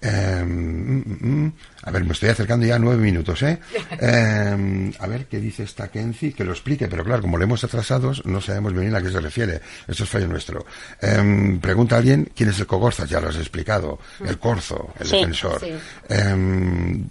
Em, 0.00 1.52
a 1.82 1.90
ver, 1.90 2.04
me 2.04 2.12
estoy 2.12 2.28
acercando 2.28 2.66
ya 2.66 2.76
a 2.76 2.78
nueve 2.78 3.02
minutos, 3.02 3.42
¿eh? 3.42 3.58
Em, 4.00 4.92
a 4.98 5.06
ver 5.06 5.26
qué 5.26 5.38
dice 5.38 5.62
esta 5.62 5.88
Kenzi, 5.88 6.32
que 6.32 6.44
lo 6.44 6.52
explique, 6.52 6.86
pero 6.86 7.04
claro, 7.04 7.22
como 7.22 7.38
le 7.38 7.44
hemos 7.44 7.64
atrasado, 7.64 8.12
no 8.24 8.40
sabemos 8.40 8.74
bien 8.74 8.94
a 8.94 9.02
qué 9.02 9.10
se 9.10 9.20
refiere. 9.20 9.60
Eso 9.88 10.04
es 10.04 10.10
fallo 10.10 10.28
nuestro. 10.28 10.66
Em, 11.00 11.58
pregunta 11.60 11.96
a 11.96 11.98
alguien 11.98 12.30
quién 12.34 12.50
es 12.50 12.60
el 12.60 12.66
Cogorzas, 12.66 13.08
ya 13.08 13.20
lo 13.20 13.28
has 13.28 13.36
explicado. 13.36 13.98
El 14.24 14.38
Corzo, 14.38 14.92
el 15.00 15.08
defensor. 15.08 15.60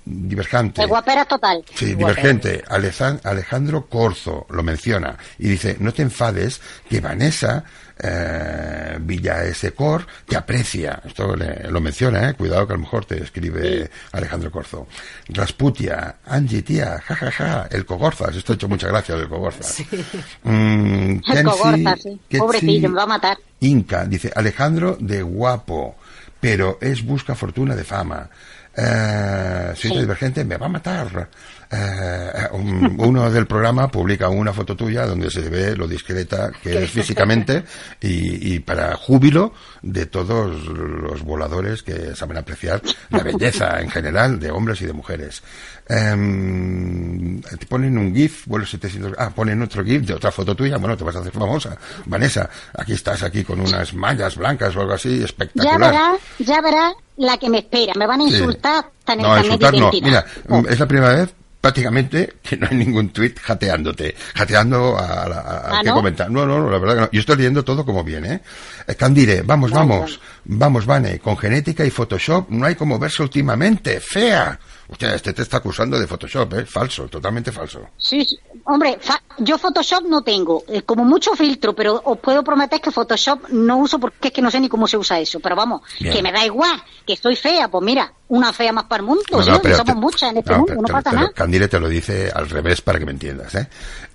divergente. 0.06 0.82
El 0.82 0.88
guapera 0.88 1.26
total. 1.26 1.64
Sí, 1.74 1.96
divergente. 1.96 2.64
Alejandro 2.70 3.88
Corzo 3.88 4.46
lo 4.50 4.64
menciona 4.64 5.18
y 5.40 5.50
dice: 5.50 5.78
No 5.80 5.94
te 5.94 6.04
enfades 6.04 6.62
que 6.90 7.02
Vanessa 7.02 7.64
eh, 7.98 8.98
Villa 9.00 9.44
Cor 9.76 10.06
te 10.28 10.36
aprecia. 10.36 11.02
Esto 11.06 11.36
lo 11.36 11.82
menciona, 11.82 12.30
¿eh? 12.30 12.34
Cuidado 12.34 12.68
que 12.68 12.74
a 12.74 12.78
lo 12.78 12.84
mejor 12.84 13.06
te 13.06 13.24
escribe 13.24 13.90
Alejandro 14.12 14.52
Corzo. 14.52 14.88
Rasputia, 15.30 16.18
Angie, 16.26 16.62
tía, 16.62 17.02
jajaja, 17.06 17.32
ja, 17.32 17.48
ja, 17.48 17.68
el 17.72 17.86
Cogorzas. 17.86 18.36
Esto 18.36 18.54
ha 18.54 18.56
hecho 18.56 18.68
muchas 18.68 18.90
gracias, 18.90 19.20
el 19.20 19.30
Cogorzas. 19.30 19.84
Mm, 20.44 21.20
el 21.34 21.44
Cogorzas, 21.44 22.02
sí. 22.02 22.20
Pobrecillo, 22.38 22.90
me 22.90 22.96
va 22.96 23.04
a 23.04 23.08
matar. 23.08 23.38
Inca, 23.62 24.06
dice 24.06 24.32
Alejandro 24.36 24.98
de 25.00 25.22
guapo, 25.22 25.96
pero 26.40 26.78
es 26.82 27.04
busca 27.04 27.36
fortuna 27.36 27.76
de 27.76 27.84
fama. 27.84 28.30
Eh, 28.78 29.74
soy 29.76 29.98
divergente, 29.98 30.44
me 30.44 30.58
va 30.58 30.66
a 30.66 30.70
matar. 30.70 31.30
Eh, 31.72 32.48
uno 32.52 33.30
del 33.30 33.48
programa 33.48 33.88
publica 33.88 34.30
una 34.30 34.54
foto 34.54 34.76
tuya 34.76 35.06
donde 35.06 35.30
se 35.30 35.50
ve 35.50 35.76
lo 35.76 35.88
discreta 35.88 36.52
que 36.62 36.84
es 36.84 36.90
físicamente 36.90 37.64
y, 38.02 38.60
para 38.60 38.96
júbilo 38.96 39.54
de 39.82 40.06
todos 40.06 40.68
los 40.68 41.24
voladores 41.24 41.84
que 41.84 42.16
saben 42.16 42.38
apreciar 42.38 42.82
la 43.10 43.20
belleza 43.24 43.80
en 43.82 43.90
general 43.90 44.40
de 44.40 44.52
hombres 44.52 44.82
y 44.82 44.86
de 44.86 44.94
mujeres. 44.94 45.44
Em, 45.88 47.42
te 47.42 47.66
ponen 47.68 47.98
un 47.98 48.14
GIF, 48.14 48.48
vuelo 48.48 48.66
700, 48.66 49.14
ah, 49.18 49.30
ponen 49.30 49.62
otro 49.62 49.84
GIF 49.84 50.02
de 50.04 50.14
otra 50.14 50.32
foto 50.32 50.56
tuya, 50.56 50.78
bueno, 50.78 50.98
te 50.98 51.04
vas 51.04 51.16
a 51.16 51.20
hacer 51.20 51.32
famosa. 51.32 51.78
Vanessa, 52.06 52.50
aquí 52.74 52.94
estás 52.94 53.22
aquí 53.24 53.44
con 53.44 53.60
unas 53.60 53.94
mallas 53.94 54.36
blancas 54.36 54.76
o 54.76 54.82
algo 54.82 54.94
así, 54.94 55.24
espectacular. 55.24 55.80
Ya 55.80 55.88
verá, 55.88 56.14
ya 56.40 56.62
verá 56.62 56.94
la 57.18 57.38
que 57.38 57.50
me 57.50 57.60
espera, 57.60 57.94
me 57.96 58.08
van 58.08 58.22
a 58.22 58.24
insultar 58.24 58.86
tan 59.04 59.20
no, 59.20 59.38
insultar 59.38 59.74
no, 59.74 59.92
mira, 59.92 60.26
es 60.68 60.80
la 60.80 60.88
primera 60.88 61.16
vez 61.16 61.34
prácticamente 61.66 62.36
que 62.44 62.58
no 62.58 62.68
hay 62.70 62.78
ningún 62.78 63.10
tuit 63.10 63.40
jateándote, 63.40 64.14
jateando 64.36 64.96
a, 65.00 65.28
la 65.28 65.40
a, 65.40 65.80
¿Ah, 65.80 65.82
que 65.84 65.90
comentar. 65.90 66.30
No, 66.30 66.46
no, 66.46 66.60
no, 66.60 66.70
la 66.70 66.78
verdad 66.78 66.94
que 66.94 67.02
no. 67.02 67.10
Yo 67.12 67.20
estoy 67.22 67.38
leyendo 67.38 67.66
todo 67.66 67.84
como 67.84 68.04
viene, 68.04 68.42
eh 68.86 68.94
Candire, 68.94 69.42
vamos, 69.42 69.72
vamos, 69.72 70.20
vamos, 70.44 70.86
Vane, 70.86 71.18
con 71.18 71.36
genética 71.36 71.84
y 71.84 71.90
Photoshop 71.90 72.52
no 72.52 72.68
hay 72.68 72.76
como 72.76 73.00
verse 73.00 73.24
últimamente, 73.24 74.00
fea. 74.00 74.60
Usted, 74.88 75.14
este 75.16 75.34
te 75.34 75.42
está 75.42 75.58
acusando 75.58 76.00
de 76.00 76.06
Photoshop, 76.06 76.54
¿eh? 76.54 76.66
Falso, 76.66 77.08
totalmente 77.08 77.52
falso. 77.52 77.90
Sí, 77.98 78.26
hombre, 78.66 79.00
yo 79.40 79.58
Photoshop 79.58 80.04
no 80.08 80.22
tengo, 80.22 80.64
es 80.68 80.84
como 80.84 81.04
mucho 81.04 81.34
filtro, 81.34 81.74
pero 81.74 82.00
os 82.06 82.20
puedo 82.20 82.44
prometer 82.44 82.80
que 82.80 82.92
Photoshop 82.92 83.50
no 83.50 83.78
uso 83.78 84.00
porque 84.00 84.28
es 84.28 84.34
que 84.34 84.44
no 84.44 84.52
sé 84.52 84.60
ni 84.60 84.70
cómo 84.70 84.88
se 84.88 84.98
usa 84.98 85.20
eso. 85.20 85.40
Pero 85.40 85.56
vamos, 85.56 85.82
que 85.98 86.22
me 86.22 86.32
da 86.32 86.46
igual, 86.46 86.82
que 87.06 87.14
estoy 87.14 87.36
fea, 87.36 87.68
pues 87.68 87.84
mira, 87.84 88.14
una 88.28 88.54
fea 88.54 88.72
más 88.72 88.86
para 88.86 89.02
el 89.02 89.08
mundo, 89.08 89.24
no, 89.32 89.44
somos 89.44 89.96
muchas 89.96 90.32
en 90.32 90.38
este 90.38 90.56
mundo, 90.56 90.76
no 90.76 90.88
pasa 90.88 91.12
nada. 91.12 91.32
Candile 91.34 91.68
te 91.68 91.80
lo 91.80 91.90
dice 91.90 92.32
al 92.34 92.48
revés 92.48 92.82
para 92.82 93.00
que 93.00 93.06
me 93.06 93.12
entiendas, 93.12 93.56
¿eh? 93.56 93.68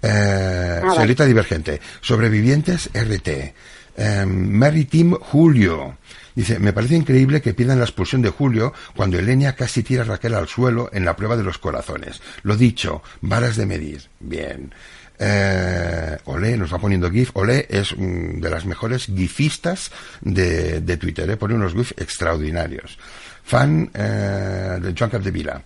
eh 0.03 0.81
señorita 0.93 1.25
Divergente, 1.25 1.81
sobrevivientes 2.01 2.91
RT, 2.95 3.29
eh, 3.97 4.25
Mary 4.27 4.85
Tim 4.85 5.15
Julio, 5.15 5.97
Dice, 6.35 6.59
me 6.59 6.73
parece 6.73 6.97
increíble 6.97 7.41
que 7.41 7.55
pidan 7.55 7.79
la 7.79 7.85
expulsión 7.85 8.23
de 8.23 8.31
Julio 8.31 8.73
cuando 8.95 9.19
Elenia 9.19 9.55
casi 9.57 9.83
tira 9.83 10.03
a 10.03 10.07
Raquel 10.07 10.35
al 10.35 10.49
suelo 10.49 10.91
en 10.93 11.05
la 11.05 11.17
prueba 11.17 11.37
de 11.37 11.45
los 11.45 11.59
corazones. 11.59 12.21
Lo 12.43 12.57
dicho, 12.57 13.03
varas 13.21 13.57
de 13.57 13.67
medir. 13.67 14.09
Bien. 14.21 14.73
Eh, 15.23 16.17
Olé 16.25 16.57
nos 16.57 16.73
va 16.73 16.79
poniendo 16.79 17.11
GIF. 17.11 17.31
Olé 17.35 17.67
es 17.69 17.95
de 17.97 18.51
las 18.51 18.65
mejores 18.65 19.07
gifistas 19.07 19.91
de, 20.23 20.81
de 20.81 20.97
Twitter. 20.97 21.29
¿eh? 21.29 21.37
Pone 21.37 21.55
unos 21.55 21.75
GIF 21.75 21.93
extraordinarios. 21.99 22.99
Fan 23.45 23.91
eh, 23.93 24.79
de 24.81 24.95
Joan 24.97 25.11
Capdevila. 25.11 25.63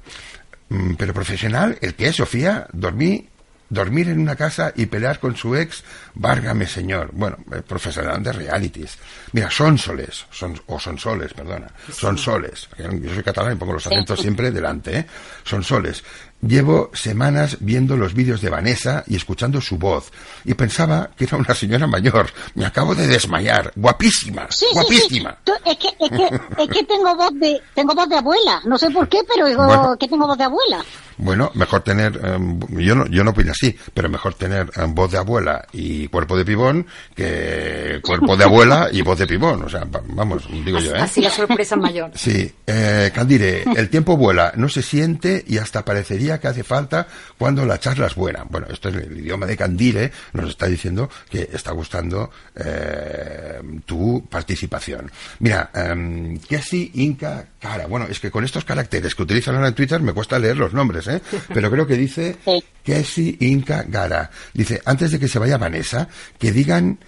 Mm, 0.71 0.95
pero 0.95 1.15
profesional, 1.15 1.79
el 1.81 1.95
que 1.95 2.13
Sofía, 2.13 2.67
dormí 2.73 3.29
dormir 3.69 4.09
en 4.09 4.21
una 4.21 4.37
casa 4.37 4.73
y 4.75 4.87
pelear 4.87 5.19
con 5.19 5.37
su 5.37 5.57
ex, 5.57 5.83
várgame 6.15 6.67
señor. 6.67 7.11
Bueno, 7.13 7.37
profesional 7.67 8.23
de 8.23 8.33
realities. 8.33 8.97
Mira, 9.33 9.51
son 9.51 9.79
soles, 9.79 10.27
son, 10.31 10.61
o 10.67 10.79
son 10.79 10.99
soles, 10.99 11.33
perdona, 11.35 11.69
son 11.93 12.19
soles. 12.19 12.69
Yo 12.79 13.15
soy 13.15 13.23
catalán 13.23 13.55
y 13.55 13.57
pongo 13.57 13.73
los 13.75 13.87
acentos 13.87 14.21
siempre 14.21 14.51
delante, 14.51 14.99
¿eh? 14.99 15.07
Son 15.45 15.63
soles. 15.63 16.03
Llevo 16.47 16.91
semanas 16.93 17.57
viendo 17.61 17.97
los 17.97 18.13
vídeos 18.13 18.43
de 18.43 18.51
Vanessa 18.51 19.03
y 19.07 19.17
escuchando 19.17 19.63
su 19.63 19.79
voz. 19.79 20.13
Y 20.45 20.53
pensaba 20.53 21.11
que 21.17 21.25
era 21.25 21.39
una 21.39 21.55
señora 21.55 21.87
mayor. 21.87 22.27
Me 22.55 22.67
acabo 22.67 22.95
de 22.95 23.07
desmayar. 23.07 23.73
Guapísima. 23.75 24.47
guapísima. 24.75 25.39
Es, 25.65 25.79
que, 25.79 25.89
es, 25.99 26.11
que, 26.11 26.63
es 26.63 26.69
que 26.69 26.85
tengo 26.85 27.17
voz 27.17 27.33
de 27.41 27.63
tengo 27.75 27.95
voz 27.95 28.09
de 28.11 28.17
abuela. 28.17 28.61
No 28.67 28.77
sé 28.77 28.91
por 28.91 29.09
qué, 29.09 29.21
pero 29.27 29.47
digo 29.47 29.97
que 29.99 30.07
tengo 30.07 30.27
voz 30.27 30.37
de 30.37 30.45
abuela. 30.45 30.85
Bueno, 31.17 31.51
mejor 31.55 31.83
tener, 31.83 32.21
em, 32.25 32.61
yo 32.79 32.95
no, 32.95 33.07
yo 33.07 33.25
no 33.25 33.31
opino 33.31 33.53
así, 33.53 33.77
pero 33.93 34.09
mejor 34.09 34.35
tener 34.35 34.71
em, 34.77 34.95
voz 34.95 35.13
de 35.13 35.19
abuela 35.19 35.67
y 35.73 36.09
cuerpo 36.09 36.37
de 36.37 36.45
pibón 36.45 36.87
que 37.15 38.01
cuerpo 38.03 38.37
de 38.37 38.45
abuela 38.45 38.89
y 38.93 39.03
voz 39.03 39.19
de 39.19 39.27
pibón. 39.27 39.63
O 39.65 39.69
sea, 39.69 39.85
vamos, 40.07 40.47
digo 40.65 40.79
yo, 40.79 40.95
¿eh? 40.95 41.01
Así 41.01 41.21
la 41.21 41.31
sorpresa 41.31 41.77
mayor. 41.77 42.11
Sí, 42.15 42.53
eh, 42.67 43.11
Candire, 43.15 43.65
el 43.77 43.89
tiempo 43.89 44.17
vuela, 44.17 44.53
no 44.57 44.69
se 44.69 44.83
siente 44.83 45.45
y 45.47 45.59
hasta 45.59 45.85
parecería 45.85 46.39
que 46.39 46.49
hace 46.49 46.65
falta 46.65 47.07
cuando 47.39 47.65
la 47.65 47.79
charla 47.79 48.07
es 48.07 48.15
buena. 48.15 48.45
Bueno, 48.49 48.67
esto 48.71 48.89
es 48.89 48.97
el 48.97 49.19
idioma 49.19 49.47
de 49.47 49.57
Candire, 49.57 50.13
nos 50.33 50.51
está 50.51 50.67
diciendo 50.67 51.11
que 51.31 51.49
está 51.53 51.73
gustando 51.73 52.31
eh, 52.55 53.61
tu 53.85 54.27
participación. 54.29 55.11
Mira, 55.41 55.71
eh, 55.75 56.39
Kessi 56.49 56.91
Inca 56.95 57.47
Cara, 57.65 57.87
bueno, 57.87 58.07
es 58.11 58.21
que 58.21 58.31
con 58.31 58.45
estos 58.45 58.65
caracteres 58.65 59.15
que 59.15 59.23
utilizan 59.23 59.55
ahora 59.55 59.69
en 59.69 59.75
Twitter 59.75 59.99
me 60.01 60.13
cuesta 60.13 60.39
leer 60.39 60.59
los 60.59 60.75
nombres, 60.75 61.04
¿eh? 61.09 61.21
Pero 61.53 61.71
creo 61.71 61.87
que 61.87 61.97
dice 61.97 62.37
Kessi 62.85 63.37
Inca 63.41 63.85
Gara. 63.89 64.31
Dice, 64.53 64.81
antes 64.85 65.11
de 65.11 65.19
que 65.19 65.29
se 65.29 65.39
vaya 65.39 65.59
Vanessa, 65.59 66.09
que 66.39 66.53
digan 66.53 66.99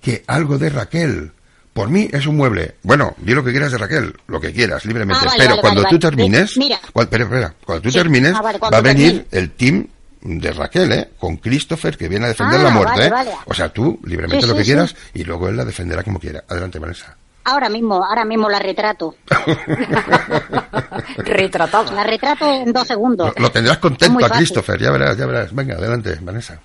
que 0.00 0.24
algo 0.26 0.58
de 0.58 0.70
Raquel. 0.70 1.32
Por 1.72 1.88
mí 1.88 2.08
es 2.12 2.26
un 2.26 2.36
mueble. 2.36 2.74
Bueno, 2.82 3.14
di 3.18 3.32
lo 3.32 3.44
que 3.44 3.52
quieras 3.52 3.70
de 3.70 3.78
Raquel, 3.78 4.12
lo 4.26 4.40
que 4.40 4.52
quieras, 4.52 4.84
libremente. 4.84 5.24
Ah, 5.24 5.34
pero 5.38 5.58
cuando 5.58 5.84
tú 5.84 5.98
termines, 5.98 6.56
espera, 6.56 7.54
cuando 7.64 7.82
tú 7.82 7.90
termines, 7.92 8.34
ah, 8.34 8.42
va 8.42 8.78
a 8.78 8.80
venir 8.80 9.26
el 9.30 9.52
team 9.52 9.86
de 10.20 10.52
Raquel, 10.52 10.92
¿eh? 10.92 11.10
Con 11.18 11.36
Christopher, 11.36 11.96
que 11.96 12.08
viene 12.08 12.26
a 12.26 12.28
defender 12.28 12.60
la 12.60 12.70
ah, 12.70 12.74
muerte, 12.74 13.06
¿eh? 13.06 13.12
O 13.46 13.54
sea, 13.54 13.68
tú, 13.68 14.00
libremente 14.04 14.46
lo 14.46 14.56
que 14.56 14.64
quieras, 14.64 14.96
y 15.14 15.22
luego 15.22 15.48
él 15.48 15.56
la 15.56 15.64
defenderá 15.64 16.02
como 16.02 16.18
quiera. 16.18 16.44
Adelante, 16.48 16.78
Vanessa. 16.78 17.16
Ahora 17.44 17.68
mismo, 17.68 18.04
ahora 18.04 18.24
mismo 18.24 18.48
la 18.48 18.58
retrato. 18.58 19.14
Retratado. 21.16 21.92
La 21.92 22.04
retrato 22.04 22.52
en 22.52 22.72
dos 22.72 22.86
segundos. 22.86 23.32
Lo, 23.38 23.50
tendrás 23.50 23.78
contento 23.78 24.24
a 24.24 24.30
Christopher, 24.30 24.80
ya 24.80 24.90
verás, 24.90 25.16
ya 25.16 25.26
verás. 25.26 25.54
Venga, 25.54 25.76
adelante, 25.76 26.18
Vanessa. 26.20 26.60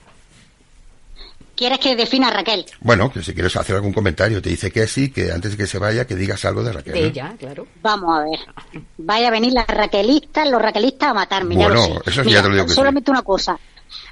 ¿Quieres 1.56 1.80
que 1.80 1.96
defina 1.96 2.28
a 2.28 2.32
Raquel? 2.32 2.66
Bueno, 2.82 3.10
que 3.10 3.24
si 3.24 3.34
quieres 3.34 3.56
hacer 3.56 3.78
algún 3.78 3.94
comentario, 3.94 4.42
te 4.42 4.50
dice 4.50 4.70
que 4.72 4.86
sí, 4.88 5.10
que 5.10 5.32
antes 5.32 5.52
de 5.52 5.58
que 5.58 5.68
se 5.68 5.80
vaya, 5.80 6.06
que 6.06 6.16
digas 6.16 6.44
algo 6.44 6.62
de 6.64 6.74
Raquel. 6.74 6.94
De 6.94 7.06
ella, 7.06 7.34
claro. 7.40 7.66
Vamos 7.82 8.18
a 8.18 8.24
ver. 8.24 8.40
Vaya 8.98 9.30
a 9.30 9.32
venir 9.32 9.54
las 9.54 9.68
raquelistas, 9.68 10.50
los 10.50 10.62
raquelistas 10.62 11.12
a 11.12 11.14
matarme. 11.14 11.56
Bueno, 11.56 11.76
ya 11.76 11.94
lo 11.94 12.04
sé. 12.04 12.10
eso 12.10 12.24
ya 12.24 12.42
te 12.42 12.50
lo 12.50 12.56
digo 12.56 12.68
que 12.68 12.74
Solamente 12.74 13.10
una 13.10 13.22
cosa. 13.22 13.58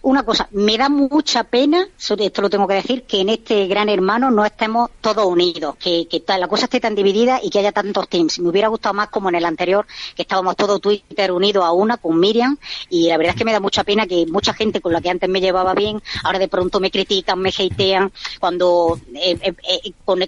Una 0.01 0.23
cosa, 0.23 0.47
me 0.51 0.77
da 0.77 0.89
mucha 0.89 1.43
pena, 1.43 1.88
esto 1.97 2.41
lo 2.41 2.49
tengo 2.49 2.67
que 2.67 2.75
decir, 2.75 3.03
que 3.03 3.21
en 3.21 3.29
este 3.29 3.67
gran 3.67 3.89
hermano 3.89 4.31
no 4.31 4.45
estemos 4.45 4.89
todos 5.01 5.25
unidos, 5.25 5.75
que, 5.77 6.07
que 6.07 6.23
la 6.38 6.47
cosa 6.47 6.65
esté 6.65 6.79
tan 6.79 6.95
dividida 6.95 7.39
y 7.41 7.49
que 7.49 7.59
haya 7.59 7.71
tantos 7.71 8.07
teams. 8.09 8.39
Me 8.39 8.49
hubiera 8.49 8.67
gustado 8.67 8.93
más 8.93 9.09
como 9.09 9.29
en 9.29 9.36
el 9.36 9.45
anterior, 9.45 9.86
que 10.15 10.23
estábamos 10.23 10.55
todos 10.55 10.81
Twitter 10.81 11.31
unidos 11.31 11.63
a 11.63 11.71
una 11.71 11.97
con 11.97 12.19
Miriam, 12.19 12.57
y 12.89 13.07
la 13.07 13.17
verdad 13.17 13.34
es 13.34 13.38
que 13.38 13.45
me 13.45 13.53
da 13.53 13.59
mucha 13.59 13.84
pena 13.84 14.07
que 14.07 14.25
mucha 14.25 14.53
gente 14.53 14.81
con 14.81 14.93
la 14.93 15.01
que 15.01 15.09
antes 15.09 15.29
me 15.29 15.41
llevaba 15.41 15.73
bien, 15.73 16.01
ahora 16.23 16.39
de 16.39 16.47
pronto 16.47 16.79
me 16.79 16.91
critican, 16.91 17.39
me 17.39 17.49
hatean, 17.49 18.11
cuando, 18.39 18.99
eh, 19.15 19.38
eh, 19.41 19.53
eh, 19.69 19.91
cuando 20.03 20.25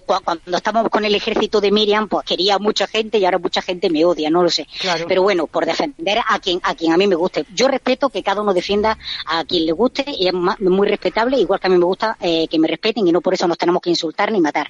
estamos 0.58 0.90
con 0.90 1.06
el 1.06 1.16
ejército 1.16 1.62
de 1.62 1.72
Miriam, 1.72 2.08
pues 2.08 2.26
quería 2.26 2.60
mucha 2.60 2.88
gente 2.88 3.18
y 3.18 3.26
ahora 3.26 3.40
mucha 3.40 3.62
gente 3.62 3.90
me 3.90 4.06
odia, 4.06 4.30
no 4.30 4.44
lo 4.44 4.50
sé. 4.50 4.68
Pero 5.08 5.24
bueno, 5.24 5.48
por 5.48 5.66
defender 5.66 6.20
a 6.28 6.40
quien, 6.40 6.60
a 6.64 6.76
quien 6.76 6.92
a 6.92 6.98
mí 6.98 7.08
me 7.08 7.16
guste. 7.16 7.46
Yo 7.54 7.68
respeto 7.68 8.10
que 8.10 8.24
cada 8.24 8.42
uno 8.42 8.54
defienda 8.54 8.98
a 9.26 9.44
quien 9.46 9.66
le 9.66 9.72
guste 9.72 10.06
y 10.08 10.28
es 10.28 10.34
muy 10.34 10.88
respetable, 10.88 11.38
igual 11.38 11.60
que 11.60 11.68
a 11.68 11.70
mí 11.70 11.78
me 11.78 11.86
gusta 11.86 12.18
eh, 12.20 12.48
que 12.48 12.60
me 12.60 12.68
respeten 12.68 13.08
y 13.08 13.12
no 13.12 13.22
por 13.22 13.34
eso 13.34 13.48
nos 13.48 13.58
tenemos 13.58 13.82
que 13.82 13.90
insultar 13.90 14.32
ni 14.32 14.42
matar. 14.42 14.68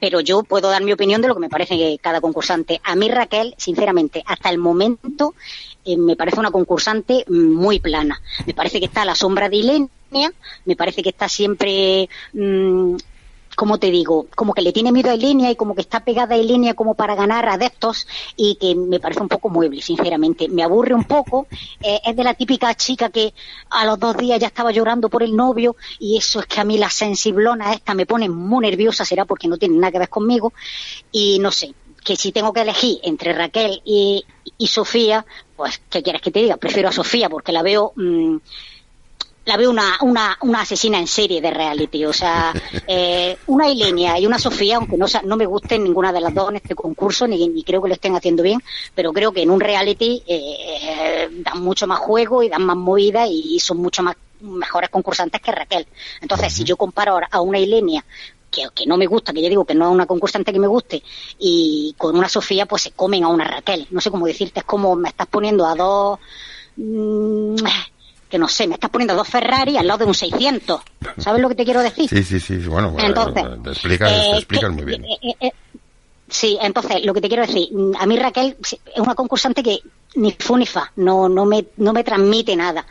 Pero 0.00 0.20
yo 0.20 0.42
puedo 0.42 0.68
dar 0.70 0.82
mi 0.82 0.92
opinión 0.92 1.22
de 1.22 1.28
lo 1.28 1.34
que 1.34 1.40
me 1.40 1.48
parece 1.48 1.98
cada 2.00 2.20
concursante. 2.20 2.80
A 2.84 2.94
mí 2.94 3.08
Raquel, 3.10 3.54
sinceramente, 3.56 4.22
hasta 4.26 4.50
el 4.50 4.58
momento 4.58 5.34
eh, 5.84 5.96
me 5.96 6.16
parece 6.16 6.40
una 6.40 6.50
concursante 6.50 7.24
muy 7.28 7.78
plana. 7.78 8.20
Me 8.46 8.54
parece 8.54 8.80
que 8.80 8.86
está 8.86 9.02
a 9.02 9.06
la 9.06 9.14
sombra 9.14 9.48
de 9.48 9.56
Ilenia, 9.56 10.32
me 10.64 10.76
parece 10.76 11.02
que 11.02 11.10
está 11.10 11.28
siempre 11.28 12.08
mm, 12.32 12.96
como 13.56 13.78
te 13.78 13.90
digo, 13.90 14.26
como 14.36 14.52
que 14.52 14.60
le 14.60 14.72
tiene 14.72 14.92
miedo 14.92 15.10
a 15.10 15.16
línea 15.16 15.50
y 15.50 15.56
como 15.56 15.74
que 15.74 15.80
está 15.80 16.00
pegada 16.00 16.34
a 16.34 16.38
línea 16.38 16.74
como 16.74 16.94
para 16.94 17.14
ganar 17.14 17.48
adeptos 17.48 18.06
y 18.36 18.56
que 18.56 18.74
me 18.74 19.00
parece 19.00 19.22
un 19.22 19.28
poco 19.28 19.48
mueble, 19.48 19.80
sinceramente. 19.80 20.46
Me 20.48 20.62
aburre 20.62 20.94
un 20.94 21.04
poco. 21.04 21.46
Eh, 21.80 22.00
es 22.04 22.14
de 22.14 22.22
la 22.22 22.34
típica 22.34 22.72
chica 22.74 23.08
que 23.08 23.32
a 23.70 23.86
los 23.86 23.98
dos 23.98 24.16
días 24.18 24.38
ya 24.38 24.48
estaba 24.48 24.72
llorando 24.72 25.08
por 25.08 25.22
el 25.22 25.34
novio 25.34 25.74
y 25.98 26.18
eso 26.18 26.40
es 26.40 26.46
que 26.46 26.60
a 26.60 26.64
mí 26.64 26.76
la 26.76 26.90
sensiblona 26.90 27.72
esta 27.72 27.94
me 27.94 28.04
pone 28.04 28.28
muy 28.28 28.66
nerviosa, 28.66 29.06
será 29.06 29.24
porque 29.24 29.48
no 29.48 29.56
tiene 29.56 29.76
nada 29.76 29.90
que 29.90 30.00
ver 30.00 30.10
conmigo 30.10 30.52
y 31.10 31.38
no 31.38 31.50
sé, 31.50 31.74
que 32.04 32.14
si 32.14 32.32
tengo 32.32 32.52
que 32.52 32.60
elegir 32.60 32.98
entre 33.02 33.32
Raquel 33.32 33.80
y, 33.84 34.24
Sofía, 34.66 35.24
pues, 35.56 35.80
¿qué 35.88 36.02
quieres 36.02 36.20
que 36.20 36.30
te 36.30 36.40
diga? 36.40 36.56
Prefiero 36.58 36.90
a 36.90 36.92
Sofía 36.92 37.28
porque 37.30 37.52
la 37.52 37.62
veo... 37.62 37.92
Mm, 37.96 38.36
la 39.46 39.56
veo 39.56 39.70
una, 39.70 39.96
una, 40.02 40.36
una 40.42 40.60
asesina 40.60 40.98
en 40.98 41.06
serie 41.06 41.40
de 41.40 41.50
reality. 41.50 42.04
O 42.04 42.12
sea, 42.12 42.52
eh, 42.86 43.38
una 43.46 43.68
Ilenia 43.68 44.18
y 44.18 44.26
una 44.26 44.38
Sofía, 44.38 44.76
aunque 44.76 44.98
no, 44.98 45.06
no 45.24 45.36
me 45.36 45.46
gusten 45.46 45.84
ninguna 45.84 46.12
de 46.12 46.20
las 46.20 46.34
dos 46.34 46.50
en 46.50 46.56
este 46.56 46.74
concurso, 46.74 47.26
ni, 47.26 47.48
ni 47.48 47.62
creo 47.62 47.80
que 47.80 47.88
lo 47.88 47.94
estén 47.94 48.14
haciendo 48.14 48.42
bien, 48.42 48.60
pero 48.94 49.12
creo 49.12 49.32
que 49.32 49.42
en 49.42 49.50
un 49.50 49.60
reality 49.60 50.22
eh, 50.26 51.28
dan 51.30 51.62
mucho 51.62 51.86
más 51.86 52.00
juego 52.00 52.42
y 52.42 52.48
dan 52.48 52.64
más 52.64 52.76
movida 52.76 53.26
y 53.26 53.58
son 53.60 53.78
mucho 53.78 54.02
más 54.02 54.16
mejores 54.40 54.90
concursantes 54.90 55.40
que 55.40 55.52
Raquel. 55.52 55.86
Entonces, 56.20 56.52
si 56.52 56.64
yo 56.64 56.76
comparo 56.76 57.18
a 57.30 57.40
una 57.40 57.58
Ilenia 57.58 58.04
que, 58.50 58.64
que, 58.74 58.86
no 58.86 58.96
me 58.96 59.06
gusta, 59.06 59.32
que 59.32 59.42
ya 59.42 59.48
digo 59.48 59.64
que 59.64 59.74
no 59.74 59.86
es 59.88 59.94
una 59.94 60.06
concursante 60.06 60.52
que 60.52 60.58
me 60.58 60.66
guste, 60.66 61.02
y 61.38 61.94
con 61.96 62.16
una 62.16 62.28
Sofía, 62.28 62.66
pues 62.66 62.82
se 62.82 62.90
comen 62.90 63.24
a 63.24 63.28
una 63.28 63.44
Raquel. 63.44 63.86
No 63.90 64.00
sé 64.00 64.10
cómo 64.10 64.26
decirte, 64.26 64.60
es 64.60 64.66
como 64.66 64.96
me 64.96 65.08
estás 65.08 65.26
poniendo 65.28 65.66
a 65.66 65.74
dos. 65.74 66.18
Mmm, 66.76 67.56
que 68.36 68.40
no 68.40 68.48
sé, 68.48 68.66
me 68.66 68.74
estás 68.74 68.90
poniendo 68.90 69.14
dos 69.14 69.26
Ferrari 69.26 69.78
al 69.78 69.86
lado 69.86 70.00
de 70.00 70.04
un 70.04 70.14
600. 70.14 70.82
¿Sabes 71.16 71.40
lo 71.40 71.48
que 71.48 71.54
te 71.54 71.64
quiero 71.64 71.82
decir? 71.82 72.06
Sí, 72.06 72.22
sí, 72.22 72.38
sí. 72.38 72.56
Bueno, 72.68 72.94
entonces, 72.98 73.42
te 73.62 73.70
explicas, 73.70 74.12
eh, 74.12 74.68
muy 74.68 74.84
bien. 74.84 75.04
Eh, 75.06 75.34
eh, 75.40 75.50
sí, 76.28 76.58
entonces, 76.60 77.02
lo 77.02 77.14
que 77.14 77.22
te 77.22 77.28
quiero 77.28 77.46
decir, 77.46 77.70
a 77.98 78.04
mí 78.04 78.18
Raquel 78.18 78.58
es 78.60 78.78
una 79.00 79.14
concursante 79.14 79.62
que 79.62 79.78
ni 80.16 80.34
fu 80.38 80.56
ni 80.56 80.66
fa, 80.66 80.90
no, 80.96 81.28
no, 81.28 81.44
me, 81.44 81.66
no 81.76 81.92
me 81.92 82.02
transmite 82.02 82.56
nada. 82.56 82.86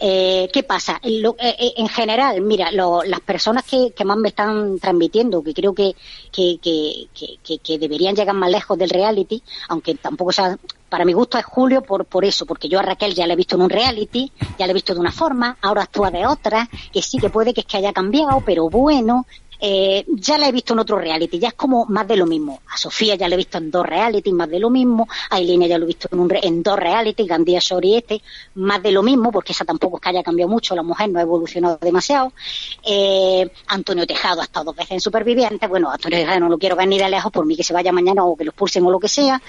Eh, 0.00 0.48
¿Qué 0.52 0.62
pasa? 0.62 1.00
en 1.02 1.88
general, 1.88 2.40
mira, 2.40 2.70
las 2.72 3.20
personas 3.20 3.64
que, 3.64 3.92
que, 3.94 4.04
más 4.04 4.16
me 4.16 4.28
están 4.28 4.78
transmitiendo, 4.78 5.42
que 5.42 5.54
creo 5.54 5.74
que, 5.74 5.94
que, 6.32 6.58
que, 6.62 7.58
que, 7.58 7.78
deberían 7.78 8.14
llegar 8.14 8.34
más 8.34 8.50
lejos 8.50 8.78
del 8.78 8.90
reality, 8.90 9.42
aunque 9.68 9.94
tampoco 9.94 10.32
sea 10.32 10.56
para 10.88 11.04
mi 11.04 11.12
gusto 11.12 11.36
es 11.36 11.44
Julio 11.44 11.82
por, 11.82 12.06
por 12.06 12.24
eso, 12.24 12.46
porque 12.46 12.68
yo 12.68 12.78
a 12.78 12.82
Raquel 12.82 13.14
ya 13.14 13.26
la 13.26 13.34
he 13.34 13.36
visto 13.36 13.56
en 13.56 13.62
un 13.62 13.70
reality, 13.70 14.32
ya 14.58 14.66
la 14.66 14.70
he 14.70 14.74
visto 14.74 14.94
de 14.94 15.00
una 15.00 15.12
forma, 15.12 15.58
ahora 15.60 15.82
actúa 15.82 16.10
de 16.10 16.26
otra, 16.26 16.68
que 16.92 17.02
sí 17.02 17.18
que 17.18 17.28
puede 17.28 17.52
que 17.52 17.60
es 17.60 17.66
que 17.66 17.76
haya 17.76 17.92
cambiado, 17.92 18.42
pero 18.44 18.70
bueno, 18.70 19.26
eh, 19.60 20.04
ya 20.08 20.38
la 20.38 20.48
he 20.48 20.52
visto 20.52 20.72
en 20.72 20.78
otro 20.78 20.98
reality, 20.98 21.38
ya 21.38 21.48
es 21.48 21.54
como 21.54 21.84
más 21.86 22.06
de 22.06 22.16
lo 22.16 22.26
mismo. 22.26 22.60
A 22.72 22.76
Sofía 22.76 23.16
ya 23.16 23.28
la 23.28 23.34
he 23.34 23.38
visto 23.38 23.58
en 23.58 23.70
dos 23.70 23.84
reality, 23.84 24.32
más 24.32 24.48
de 24.48 24.60
lo 24.60 24.70
mismo. 24.70 25.08
A 25.30 25.40
Elena 25.40 25.66
ya 25.66 25.78
lo 25.78 25.84
he 25.84 25.88
visto 25.88 26.08
en, 26.12 26.20
un, 26.20 26.30
en 26.40 26.62
dos 26.62 26.78
reality, 26.78 27.26
Gandía 27.26 27.58
Shori 27.60 27.96
este, 27.96 28.22
más 28.54 28.82
de 28.82 28.92
lo 28.92 29.02
mismo, 29.02 29.32
porque 29.32 29.52
esa 29.52 29.64
tampoco 29.64 29.96
es 29.96 30.02
que 30.02 30.10
haya 30.10 30.22
cambiado 30.22 30.50
mucho, 30.50 30.74
la 30.74 30.82
mujer 30.82 31.10
no 31.10 31.18
ha 31.18 31.22
evolucionado 31.22 31.78
demasiado. 31.80 32.32
Eh, 32.84 33.50
Antonio 33.66 34.06
Tejado 34.06 34.40
ha 34.40 34.44
estado 34.44 34.66
dos 34.66 34.76
veces 34.76 34.92
en 34.92 35.00
Superviviente, 35.00 35.66
bueno, 35.66 35.90
Antonio 35.90 36.18
Tejado 36.18 36.40
no 36.40 36.48
lo 36.48 36.58
quiero 36.58 36.76
ver 36.76 36.88
ni 36.88 36.98
de 36.98 37.08
lejos, 37.08 37.32
por 37.32 37.44
mí 37.44 37.56
que 37.56 37.64
se 37.64 37.72
vaya 37.72 37.92
mañana 37.92 38.24
o 38.24 38.36
que 38.36 38.44
lo 38.44 38.50
expulsen 38.50 38.84
o 38.86 38.90
lo 38.90 39.00
que 39.00 39.08
sea. 39.08 39.40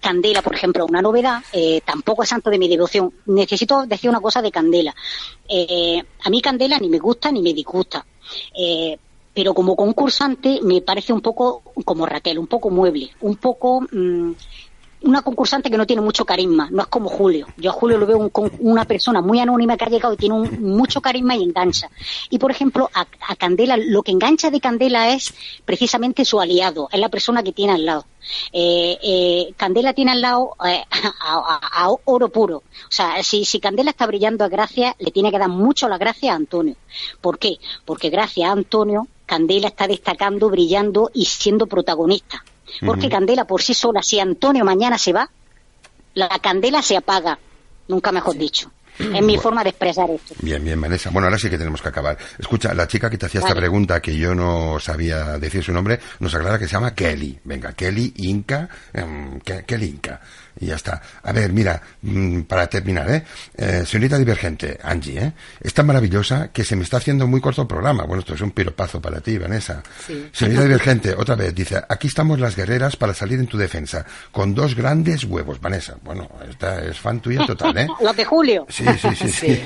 Candela, 0.00 0.42
por 0.42 0.54
ejemplo, 0.54 0.84
una 0.84 1.00
novedad, 1.00 1.42
eh, 1.52 1.80
tampoco 1.84 2.22
es 2.22 2.28
santo 2.28 2.50
de 2.50 2.58
mi 2.58 2.68
devoción. 2.68 3.12
Necesito 3.26 3.86
decir 3.86 4.10
una 4.10 4.20
cosa 4.20 4.42
de 4.42 4.50
Candela. 4.50 4.94
a 6.24 6.30
mí 6.30 6.40
Candela 6.42 6.78
ni 6.78 6.88
me 6.88 6.98
gusta 6.98 7.30
ni 7.30 7.42
me 7.42 7.54
disgusta. 7.54 8.04
Eh, 8.56 8.98
pero 9.34 9.52
como 9.52 9.76
concursante 9.76 10.60
me 10.62 10.80
parece 10.80 11.12
un 11.12 11.20
poco 11.20 11.62
como 11.84 12.06
Raquel, 12.06 12.38
un 12.38 12.46
poco 12.46 12.70
mueble, 12.70 13.10
un 13.20 13.36
poco 13.36 13.80
mm, 13.80 14.32
una 15.04 15.22
concursante 15.22 15.70
que 15.70 15.76
no 15.76 15.86
tiene 15.86 16.02
mucho 16.02 16.24
carisma, 16.24 16.68
no 16.70 16.82
es 16.82 16.88
como 16.88 17.08
Julio. 17.08 17.46
Yo 17.56 17.70
a 17.70 17.74
Julio 17.74 17.98
lo 17.98 18.06
veo 18.06 18.18
un, 18.18 18.52
una 18.60 18.84
persona 18.84 19.20
muy 19.20 19.38
anónima 19.38 19.76
que 19.76 19.84
ha 19.84 19.88
llegado 19.88 20.14
y 20.14 20.16
tiene 20.16 20.34
un, 20.34 20.62
mucho 20.62 21.00
carisma 21.00 21.36
y 21.36 21.42
engancha. 21.42 21.90
Y 22.30 22.38
por 22.38 22.50
ejemplo, 22.50 22.90
a, 22.94 23.06
Candela, 23.36 23.76
lo 23.76 24.02
que 24.02 24.12
engancha 24.12 24.50
de 24.50 24.60
Candela 24.60 25.10
es 25.10 25.34
precisamente 25.64 26.24
su 26.24 26.40
aliado, 26.40 26.88
es 26.90 26.98
la 26.98 27.10
persona 27.10 27.42
que 27.42 27.52
tiene 27.52 27.74
al 27.74 27.84
lado. 27.84 28.06
Eh, 28.52 28.98
eh, 29.02 29.54
Candela 29.56 29.92
tiene 29.92 30.12
al 30.12 30.22
lado 30.22 30.56
eh, 30.66 30.82
a, 31.20 31.90
oro 32.04 32.30
puro. 32.30 32.58
O 32.58 32.92
sea, 32.92 33.22
si, 33.22 33.44
si 33.44 33.60
Candela 33.60 33.90
está 33.90 34.06
brillando 34.06 34.44
a 34.44 34.48
gracia, 34.48 34.96
le 34.98 35.10
tiene 35.10 35.30
que 35.30 35.38
dar 35.38 35.50
mucho 35.50 35.88
la 35.88 35.98
gracia 35.98 36.32
a 36.32 36.36
Antonio. 36.36 36.76
¿Por 37.20 37.38
qué? 37.38 37.58
Porque 37.84 38.08
gracias 38.08 38.48
a 38.48 38.52
Antonio, 38.52 39.06
Candela 39.26 39.68
está 39.68 39.86
destacando, 39.86 40.50
brillando 40.50 41.10
y 41.14 41.24
siendo 41.24 41.66
protagonista. 41.66 42.44
Porque 42.84 43.08
Candela 43.08 43.46
por 43.46 43.62
sí 43.62 43.74
sola, 43.74 44.02
si 44.02 44.18
Antonio 44.18 44.64
mañana 44.64 44.98
se 44.98 45.12
va, 45.12 45.30
la 46.14 46.28
candela 46.38 46.82
se 46.82 46.96
apaga, 46.96 47.38
nunca 47.88 48.12
mejor 48.12 48.36
dicho. 48.36 48.70
Es 48.98 49.22
mi 49.22 49.36
forma 49.38 49.62
de 49.62 49.70
expresar 49.70 50.10
esto. 50.10 50.34
Bien, 50.40 50.62
bien, 50.62 50.80
Vanessa. 50.80 51.10
Bueno, 51.10 51.26
ahora 51.26 51.38
sí 51.38 51.50
que 51.50 51.58
tenemos 51.58 51.82
que 51.82 51.88
acabar. 51.88 52.16
Escucha, 52.38 52.74
la 52.74 52.86
chica 52.86 53.10
que 53.10 53.18
te 53.18 53.26
hacía 53.26 53.40
esta 53.40 53.54
pregunta, 53.54 54.00
que 54.00 54.16
yo 54.16 54.34
no 54.34 54.78
sabía 54.80 55.38
decir 55.38 55.62
su 55.62 55.72
nombre, 55.72 55.98
nos 56.20 56.34
aclara 56.34 56.58
que 56.58 56.66
se 56.66 56.72
llama 56.72 56.94
Kelly. 56.94 57.38
Venga, 57.44 57.72
Kelly 57.72 58.12
Inca. 58.16 58.68
Em, 58.92 59.40
Kelly 59.40 59.86
Inca 59.86 60.20
y 60.60 60.66
ya 60.66 60.76
está. 60.76 61.00
A 61.22 61.32
ver, 61.32 61.52
mira, 61.52 61.80
mm, 62.02 62.42
para 62.42 62.66
terminar, 62.66 63.10
¿eh? 63.10 63.24
¿eh? 63.56 63.84
Señorita 63.86 64.18
Divergente, 64.18 64.78
Angie, 64.82 65.18
¿eh? 65.18 65.32
Es 65.60 65.74
tan 65.74 65.86
maravillosa 65.86 66.48
que 66.52 66.64
se 66.64 66.76
me 66.76 66.84
está 66.84 66.98
haciendo 66.98 67.26
muy 67.26 67.40
corto 67.40 67.62
el 67.62 67.68
programa. 67.68 68.04
Bueno, 68.04 68.20
esto 68.20 68.34
es 68.34 68.40
un 68.40 68.52
piropazo 68.52 69.00
para 69.00 69.20
ti, 69.20 69.38
Vanessa. 69.38 69.82
Señorita 70.32 70.62
Divergente, 70.64 71.14
otra 71.14 71.34
vez, 71.34 71.54
dice, 71.54 71.82
aquí 71.88 72.06
estamos 72.06 72.38
las 72.38 72.56
guerreras 72.56 72.96
para 72.96 73.14
salir 73.14 73.38
en 73.40 73.46
tu 73.46 73.58
defensa, 73.58 74.04
con 74.30 74.54
dos 74.54 74.74
grandes 74.74 75.24
huevos, 75.24 75.60
Vanessa. 75.60 75.96
Bueno, 76.02 76.28
esta 76.48 76.84
es 76.84 76.98
fan 76.98 77.20
tuya 77.20 77.46
total, 77.46 77.76
¿eh? 77.78 77.88
Los 78.00 78.16
de 78.16 78.24
Julio. 78.24 78.66
sí, 78.68 78.83
sí. 78.98 79.14
sí. 79.16 79.28
sí. 79.32 79.62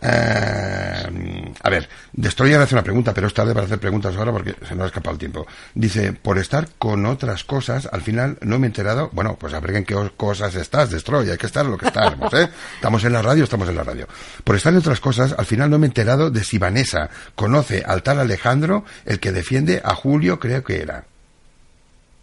Eh, 0.00 1.52
a 1.60 1.70
ver, 1.70 1.88
Destroyer 2.12 2.60
hace 2.60 2.74
una 2.74 2.84
pregunta, 2.84 3.12
pero 3.12 3.26
es 3.26 3.34
tarde 3.34 3.52
para 3.52 3.66
hacer 3.66 3.80
preguntas 3.80 4.14
ahora 4.16 4.32
porque 4.32 4.54
se 4.66 4.74
nos 4.74 4.84
ha 4.84 4.86
escapado 4.86 5.14
el 5.14 5.18
tiempo. 5.18 5.46
Dice, 5.74 6.12
por 6.12 6.38
estar 6.38 6.68
con 6.78 7.04
otras 7.06 7.44
cosas, 7.44 7.88
al 7.90 8.02
final 8.02 8.38
no 8.42 8.58
me 8.58 8.66
he 8.66 8.68
enterado. 8.68 9.10
Bueno, 9.12 9.36
pues 9.38 9.54
a 9.54 9.60
ver 9.60 9.76
en 9.76 9.84
qué 9.84 9.94
cosas 10.16 10.54
estás, 10.54 10.90
Destroy, 10.90 11.30
hay 11.30 11.38
que 11.38 11.46
estar 11.46 11.64
en 11.64 11.72
lo 11.72 11.78
que 11.78 11.86
estamos, 11.86 12.32
¿eh? 12.34 12.48
Estamos 12.76 13.04
en 13.04 13.12
la 13.12 13.22
radio, 13.22 13.44
estamos 13.44 13.68
en 13.68 13.76
la 13.76 13.84
radio. 13.84 14.06
Por 14.44 14.56
estar 14.56 14.72
en 14.72 14.78
otras 14.78 15.00
cosas, 15.00 15.34
al 15.36 15.46
final 15.46 15.70
no 15.70 15.78
me 15.78 15.86
he 15.86 15.88
enterado 15.88 16.30
de 16.30 16.44
si 16.44 16.58
Vanessa 16.58 17.10
conoce 17.34 17.82
al 17.84 18.02
tal 18.02 18.20
Alejandro, 18.20 18.84
el 19.04 19.18
que 19.18 19.32
defiende 19.32 19.80
a 19.84 19.94
Julio, 19.94 20.38
creo 20.38 20.62
que 20.62 20.80
era. 20.80 21.04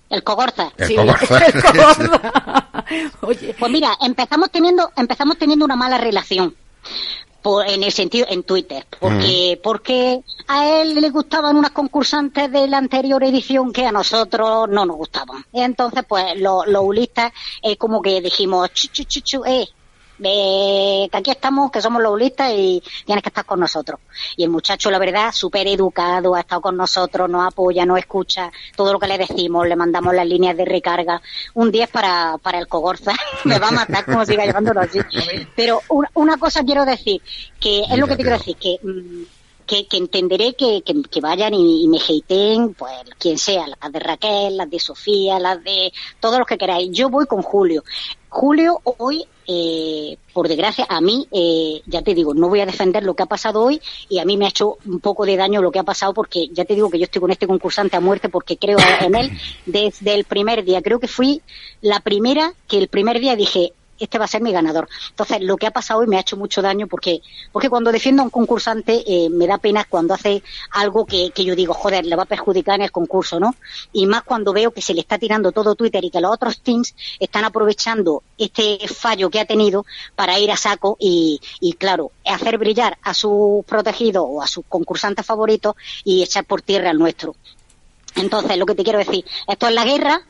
El 0.09 0.23
Cogorza. 0.23 0.71
El 0.77 0.87
sí, 0.87 0.95
Cogorza. 0.95 1.39
Oye. 3.21 3.55
Pues 3.57 3.71
mira, 3.71 3.97
empezamos 4.01 4.51
teniendo, 4.51 4.91
empezamos 4.95 5.37
teniendo 5.37 5.65
una 5.65 5.75
mala 5.75 5.97
relación 5.97 6.55
en 7.67 7.83
el 7.83 7.91
sentido 7.91 8.25
en 8.29 8.43
Twitter 8.43 8.85
porque 8.99 9.59
porque 9.61 10.21
a 10.47 10.67
él 10.67 10.95
le 10.95 11.09
gustaban 11.11 11.55
unas 11.55 11.71
concursantes 11.71 12.51
de 12.51 12.67
la 12.67 12.79
anterior 12.79 13.23
edición 13.23 13.71
que 13.71 13.85
a 13.85 13.91
nosotros 13.91 14.67
no 14.67 14.85
nos 14.85 14.97
gustaban 14.97 15.45
entonces 15.53 16.03
pues 16.07 16.39
los 16.39 16.65
lo 16.67 16.81
ulistas 16.81 17.31
es 17.61 17.77
como 17.77 18.01
que 18.01 18.19
dijimos 18.19 18.73
chu, 18.73 18.87
chu, 18.91 19.19
chu, 19.21 19.45
eh 19.45 19.67
que 20.21 21.09
aquí 21.11 21.31
estamos, 21.31 21.71
que 21.71 21.81
somos 21.81 22.01
los 22.01 22.13
ulistas 22.13 22.51
y 22.53 22.81
tienes 23.05 23.23
que 23.23 23.29
estar 23.29 23.45
con 23.45 23.59
nosotros. 23.59 23.99
Y 24.37 24.43
el 24.43 24.49
muchacho, 24.49 24.89
la 24.89 24.99
verdad, 24.99 25.31
súper 25.31 25.67
educado, 25.67 26.35
ha 26.35 26.41
estado 26.41 26.61
con 26.61 26.77
nosotros, 26.77 27.29
nos 27.29 27.45
apoya, 27.45 27.85
nos 27.85 27.99
escucha, 27.99 28.51
todo 28.75 28.93
lo 28.93 28.99
que 28.99 29.07
le 29.07 29.17
decimos, 29.17 29.67
le 29.67 29.75
mandamos 29.75 30.13
las 30.13 30.27
líneas 30.27 30.57
de 30.57 30.65
recarga. 30.65 31.21
Un 31.53 31.71
10 31.71 31.89
para, 31.89 32.37
para 32.41 32.59
el 32.59 32.67
Cogorza, 32.67 33.13
me 33.43 33.59
va 33.59 33.69
a 33.69 33.71
matar 33.71 34.05
como 34.05 34.25
siga 34.25 34.45
llamándolo 34.45 34.81
así. 34.81 34.99
Pero 35.55 35.81
una, 36.13 36.37
cosa 36.37 36.63
quiero 36.63 36.85
decir, 36.85 37.21
que 37.59 37.81
es 37.81 37.97
lo 37.97 38.07
que 38.07 38.15
te 38.15 38.23
quiero 38.23 38.37
decir, 38.37 38.55
que... 38.57 38.79
Mm, 38.81 39.23
que, 39.65 39.87
entenderé 39.93 40.53
que, 40.53 40.83
que, 40.83 41.21
vayan 41.21 41.53
y, 41.53 41.87
me 41.87 41.97
hateen, 41.97 42.73
pues 42.73 42.93
quien 43.17 43.37
sea, 43.37 43.65
las 43.67 43.91
de 43.91 43.99
Raquel, 43.99 44.57
las 44.57 44.69
de 44.69 44.79
Sofía, 44.79 45.39
las 45.39 45.63
de 45.63 45.91
todos 46.19 46.37
los 46.37 46.47
que 46.47 46.57
queráis. 46.57 46.91
Yo 46.91 47.09
voy 47.09 47.25
con 47.25 47.41
Julio. 47.41 47.83
Julio 48.35 48.81
hoy 48.83 49.23
eh, 49.47 50.17
por 50.33 50.49
desgracia, 50.49 50.85
a 50.89 50.99
mí, 50.99 51.25
eh, 51.31 51.81
ya 51.85 52.01
te 52.01 52.13
digo, 52.13 52.33
no 52.33 52.49
voy 52.49 52.59
a 52.59 52.65
defender 52.65 53.01
lo 53.01 53.13
que 53.13 53.23
ha 53.23 53.27
pasado 53.27 53.63
hoy 53.63 53.79
y 54.09 54.19
a 54.19 54.25
mí 54.25 54.35
me 54.35 54.43
ha 54.43 54.49
hecho 54.49 54.77
un 54.85 54.99
poco 54.99 55.25
de 55.25 55.37
daño 55.37 55.61
lo 55.61 55.71
que 55.71 55.79
ha 55.79 55.83
pasado 55.83 56.13
porque 56.13 56.49
ya 56.51 56.65
te 56.65 56.75
digo 56.75 56.89
que 56.89 56.99
yo 56.99 57.05
estoy 57.05 57.21
con 57.21 57.31
este 57.31 57.47
concursante 57.47 57.95
a 57.95 58.01
muerte 58.01 58.27
porque 58.27 58.57
creo 58.57 58.77
en 58.99 59.15
él 59.15 59.31
desde 59.65 60.15
el 60.15 60.25
primer 60.25 60.65
día. 60.65 60.81
Creo 60.81 60.99
que 60.99 61.07
fui 61.07 61.43
la 61.79 62.01
primera 62.01 62.53
que 62.67 62.77
el 62.77 62.89
primer 62.89 63.21
día 63.21 63.37
dije, 63.37 63.71
este 63.99 64.17
va 64.17 64.25
a 64.25 64.27
ser 64.27 64.41
mi 64.41 64.51
ganador. 64.51 64.87
Entonces, 65.09 65.41
lo 65.41 65.57
que 65.57 65.67
ha 65.67 65.71
pasado 65.71 66.01
hoy 66.01 66.07
me 66.07 66.17
ha 66.17 66.21
hecho 66.21 66.37
mucho 66.37 66.61
daño 66.61 66.87
porque, 66.87 67.21
porque 67.51 67.69
cuando 67.69 67.91
defiendo 67.91 68.21
a 68.21 68.25
un 68.25 68.31
concursante 68.31 69.03
eh, 69.05 69.29
me 69.29 69.47
da 69.47 69.57
pena 69.57 69.85
cuando 69.87 70.13
hace 70.13 70.43
algo 70.71 71.05
que, 71.05 71.31
que, 71.31 71.43
yo 71.45 71.55
digo, 71.55 71.73
joder, 71.73 72.05
le 72.05 72.15
va 72.15 72.23
a 72.23 72.27
perjudicar 72.27 72.75
en 72.75 72.83
el 72.83 72.91
concurso, 72.91 73.39
¿no? 73.39 73.55
Y 73.93 74.05
más 74.05 74.23
cuando 74.23 74.53
veo 74.53 74.71
que 74.71 74.81
se 74.81 74.93
le 74.93 75.01
está 75.01 75.17
tirando 75.17 75.51
todo 75.51 75.75
Twitter 75.75 76.03
y 76.03 76.09
que 76.09 76.21
los 76.21 76.31
otros 76.31 76.61
teams 76.61 76.95
están 77.19 77.45
aprovechando 77.45 78.23
este 78.37 78.79
fallo 78.87 79.29
que 79.29 79.39
ha 79.39 79.45
tenido 79.45 79.85
para 80.15 80.39
ir 80.39 80.51
a 80.51 80.57
saco 80.57 80.97
y, 80.99 81.39
y 81.59 81.73
claro, 81.73 82.11
hacer 82.25 82.57
brillar 82.57 82.97
a 83.01 83.13
sus 83.13 83.63
protegidos 83.65 84.25
o 84.27 84.41
a 84.41 84.47
sus 84.47 84.65
concursantes 84.67 85.25
favoritos 85.25 85.75
y 86.03 86.23
echar 86.23 86.45
por 86.45 86.61
tierra 86.61 86.89
al 86.89 86.99
nuestro. 86.99 87.35
Entonces, 88.15 88.57
lo 88.57 88.65
que 88.65 88.75
te 88.75 88.83
quiero 88.83 88.99
decir, 88.99 89.25
esto 89.47 89.67
es 89.67 89.73
la 89.73 89.83
guerra, 89.83 90.21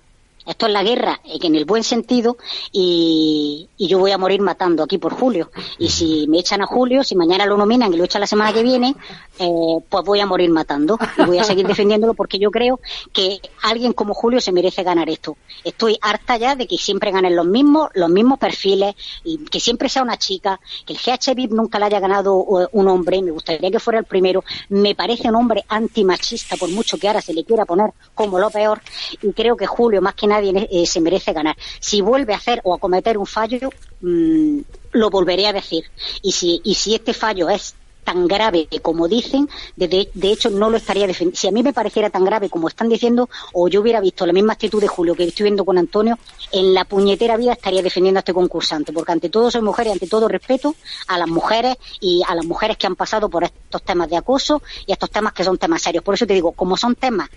esto 0.45 0.67
es 0.67 0.73
la 0.73 0.83
guerra, 0.83 1.19
eh, 1.23 1.39
en 1.41 1.55
el 1.55 1.65
buen 1.65 1.83
sentido, 1.83 2.37
y, 2.71 3.69
yo 3.77 3.99
voy 3.99 4.11
a 4.11 4.17
morir 4.17 4.41
matando 4.41 4.83
aquí 4.83 4.97
por 4.97 5.13
Julio. 5.13 5.51
Y 5.77 5.89
si 5.89 6.27
me 6.27 6.39
echan 6.39 6.61
a 6.61 6.65
Julio, 6.65 7.03
si 7.03 7.15
mañana 7.15 7.45
lo 7.45 7.55
nominan 7.55 7.93
y 7.93 7.97
lo 7.97 8.03
echan 8.03 8.21
la 8.21 8.27
semana 8.27 8.51
que 8.51 8.63
viene, 8.63 8.95
eh, 9.37 9.77
pues 9.87 10.03
voy 10.03 10.19
a 10.19 10.25
morir 10.25 10.49
matando. 10.49 10.97
Y 11.17 11.23
voy 11.23 11.37
a 11.37 11.43
seguir 11.43 11.67
defendiéndolo 11.67 12.15
porque 12.15 12.39
yo 12.39 12.49
creo 12.49 12.79
que 13.13 13.39
alguien 13.61 13.93
como 13.93 14.13
Julio 14.13 14.41
se 14.41 14.51
merece 14.51 14.81
ganar 14.81 15.07
esto. 15.09 15.37
Estoy 15.63 15.97
harta 16.01 16.37
ya 16.37 16.55
de 16.55 16.65
que 16.67 16.77
siempre 16.77 17.11
ganen 17.11 17.35
los 17.35 17.45
mismos, 17.45 17.89
los 17.93 18.09
mismos 18.09 18.39
perfiles, 18.39 18.95
y 19.23 19.37
que 19.45 19.59
siempre 19.59 19.87
sea 19.87 20.01
una 20.01 20.17
chica, 20.17 20.59
que 20.85 20.93
el 20.93 20.99
GHB 20.99 21.53
nunca 21.53 21.77
le 21.77 21.85
haya 21.85 21.99
ganado 21.99 22.35
un 22.35 22.87
hombre, 22.87 23.21
me 23.21 23.31
gustaría 23.31 23.69
que 23.69 23.79
fuera 23.79 23.99
el 23.99 24.05
primero. 24.05 24.43
Me 24.69 24.95
parece 24.95 25.29
un 25.29 25.35
hombre 25.35 25.63
antimachista, 25.67 26.55
por 26.55 26.69
mucho 26.69 26.97
que 26.97 27.07
ahora 27.07 27.21
se 27.21 27.33
le 27.33 27.43
quiera 27.43 27.65
poner 27.65 27.91
como 28.15 28.39
lo 28.39 28.49
peor, 28.49 28.81
y 29.21 29.31
creo 29.33 29.55
que 29.55 29.67
Julio, 29.67 30.01
más 30.01 30.15
que 30.15 30.27
nada, 30.27 30.34
nadie 30.35 30.67
eh, 30.71 30.85
se 30.85 31.01
merece 31.01 31.33
ganar. 31.33 31.55
Si 31.79 32.01
vuelve 32.01 32.33
a 32.33 32.37
hacer 32.37 32.61
o 32.63 32.73
a 32.73 32.79
cometer 32.79 33.17
un 33.17 33.25
fallo, 33.25 33.69
mm, 34.01 34.59
lo 34.91 35.09
volveré 35.09 35.47
a 35.47 35.53
decir. 35.53 35.85
Y 36.21 36.31
si, 36.31 36.61
y 36.63 36.75
si 36.75 36.95
este 36.95 37.13
fallo 37.13 37.49
es 37.49 37.75
tan 38.03 38.27
grave 38.27 38.67
como 38.83 39.07
dicen, 39.07 39.49
de, 39.75 40.09
de, 40.13 40.31
hecho 40.31 40.51
no 40.51 40.69
lo 40.69 40.77
estaría 40.77 41.07
defendiendo. 41.07 41.39
Si 41.39 41.47
a 41.47 41.51
mí 41.51 41.63
me 41.63 41.73
pareciera 41.73 42.11
tan 42.11 42.23
grave 42.23 42.49
como 42.49 42.67
están 42.67 42.87
diciendo, 42.87 43.27
o 43.51 43.67
yo 43.67 43.81
hubiera 43.81 43.99
visto 43.99 44.27
la 44.27 44.33
misma 44.33 44.53
actitud 44.53 44.79
de 44.79 44.87
Julio 44.87 45.15
que 45.15 45.23
estoy 45.23 45.45
viendo 45.45 45.65
con 45.65 45.77
Antonio, 45.79 46.19
en 46.51 46.73
la 46.75 46.85
puñetera 46.85 47.35
vida 47.35 47.53
estaría 47.53 47.81
defendiendo 47.81 48.19
a 48.19 48.21
este 48.21 48.33
concursante, 48.33 48.93
porque 48.93 49.11
ante 49.11 49.29
todo 49.29 49.49
soy 49.49 49.63
mujer 49.63 49.87
y 49.87 49.91
ante 49.91 50.07
todo 50.07 50.27
respeto 50.27 50.75
a 51.07 51.17
las 51.17 51.27
mujeres 51.27 51.77
y 51.99 52.21
a 52.27 52.35
las 52.35 52.45
mujeres 52.45 52.77
que 52.77 52.85
han 52.85 52.95
pasado 52.95 53.27
por 53.27 53.43
estos 53.43 53.81
temas 53.81 54.07
de 54.07 54.17
acoso 54.17 54.61
y 54.85 54.91
estos 54.91 55.09
temas 55.09 55.33
que 55.33 55.43
son 55.43 55.57
temas 55.57 55.81
serios. 55.81 56.03
Por 56.03 56.13
eso 56.13 56.27
te 56.27 56.35
digo, 56.35 56.51
como 56.51 56.77
son 56.77 56.93
temas 56.93 57.29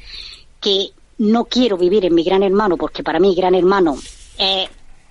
que 0.60 0.90
no 1.18 1.44
quiero 1.44 1.76
vivir 1.76 2.04
en 2.04 2.14
mi 2.14 2.24
gran 2.24 2.42
hermano 2.42 2.76
porque 2.76 3.02
para 3.02 3.18
mí 3.20 3.34
gran 3.34 3.54
hermano 3.54 3.96
es 4.38 4.68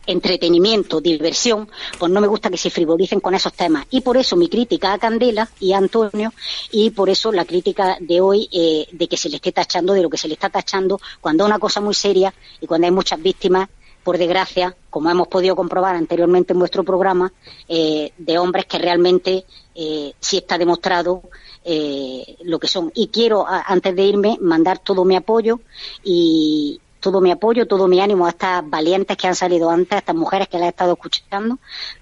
entretenimiento, 0.07 1.01
diversión, 1.01 1.69
pues 1.99 2.11
no 2.11 2.21
me 2.21 2.27
gusta 2.27 2.49
que 2.49 2.57
se 2.57 2.69
frivolicen 2.69 3.19
con 3.19 3.35
esos 3.35 3.53
temas. 3.53 3.85
Y 3.91 4.01
por 4.01 4.17
eso 4.17 4.35
mi 4.35 4.47
crítica 4.47 4.93
a 4.93 4.97
Candela 4.97 5.49
y 5.59 5.73
a 5.73 5.77
Antonio, 5.77 6.33
y 6.71 6.89
por 6.91 7.09
eso 7.09 7.31
la 7.31 7.45
crítica 7.45 7.97
de 7.99 8.21
hoy 8.21 8.49
eh, 8.51 8.87
de 8.91 9.07
que 9.07 9.17
se 9.17 9.29
le 9.29 9.35
esté 9.35 9.51
tachando 9.51 9.93
de 9.93 10.01
lo 10.01 10.09
que 10.09 10.17
se 10.17 10.27
le 10.27 10.33
está 10.33 10.49
tachando 10.49 10.99
cuando 11.19 11.43
es 11.43 11.49
una 11.49 11.59
cosa 11.59 11.81
muy 11.81 11.93
seria 11.93 12.33
y 12.61 12.67
cuando 12.67 12.87
hay 12.87 12.91
muchas 12.91 13.21
víctimas, 13.21 13.69
por 14.03 14.17
desgracia, 14.17 14.73
como 14.89 15.09
hemos 15.09 15.27
podido 15.27 15.53
comprobar 15.53 15.93
anteriormente 15.97 16.53
en 16.53 16.59
vuestro 16.59 16.85
programa, 16.85 17.33
eh, 17.67 18.13
de 18.17 18.37
hombres 18.37 18.65
que 18.65 18.77
realmente 18.77 19.43
eh, 19.75 20.13
sí 20.17 20.37
está 20.37 20.57
demostrado 20.57 21.23
eh, 21.69 22.37
lo 22.43 22.59
que 22.59 22.67
son. 22.67 22.91
Y 22.95 23.09
quiero, 23.09 23.45
antes 23.45 23.93
de 23.93 24.03
irme, 24.03 24.37
mandar 24.39 24.79
todo 24.79 25.03
mi 25.03 25.17
apoyo 25.17 25.59
y 26.01 26.79
todo 27.01 27.19
mi 27.19 27.29
apoyo, 27.29 27.67
todo 27.67 27.89
mi 27.89 27.99
ánimo 27.99 28.25
a 28.25 28.29
estas 28.29 28.69
valientes 28.69 29.17
que 29.17 29.27
han 29.27 29.35
salido 29.35 29.69
antes, 29.69 29.91
a 29.91 29.97
estas 29.97 30.15
mujeres 30.15 30.47
que 30.47 30.57
las 30.57 30.67
he 30.67 30.69
estado 30.69 30.93
escuchando, 30.93 31.59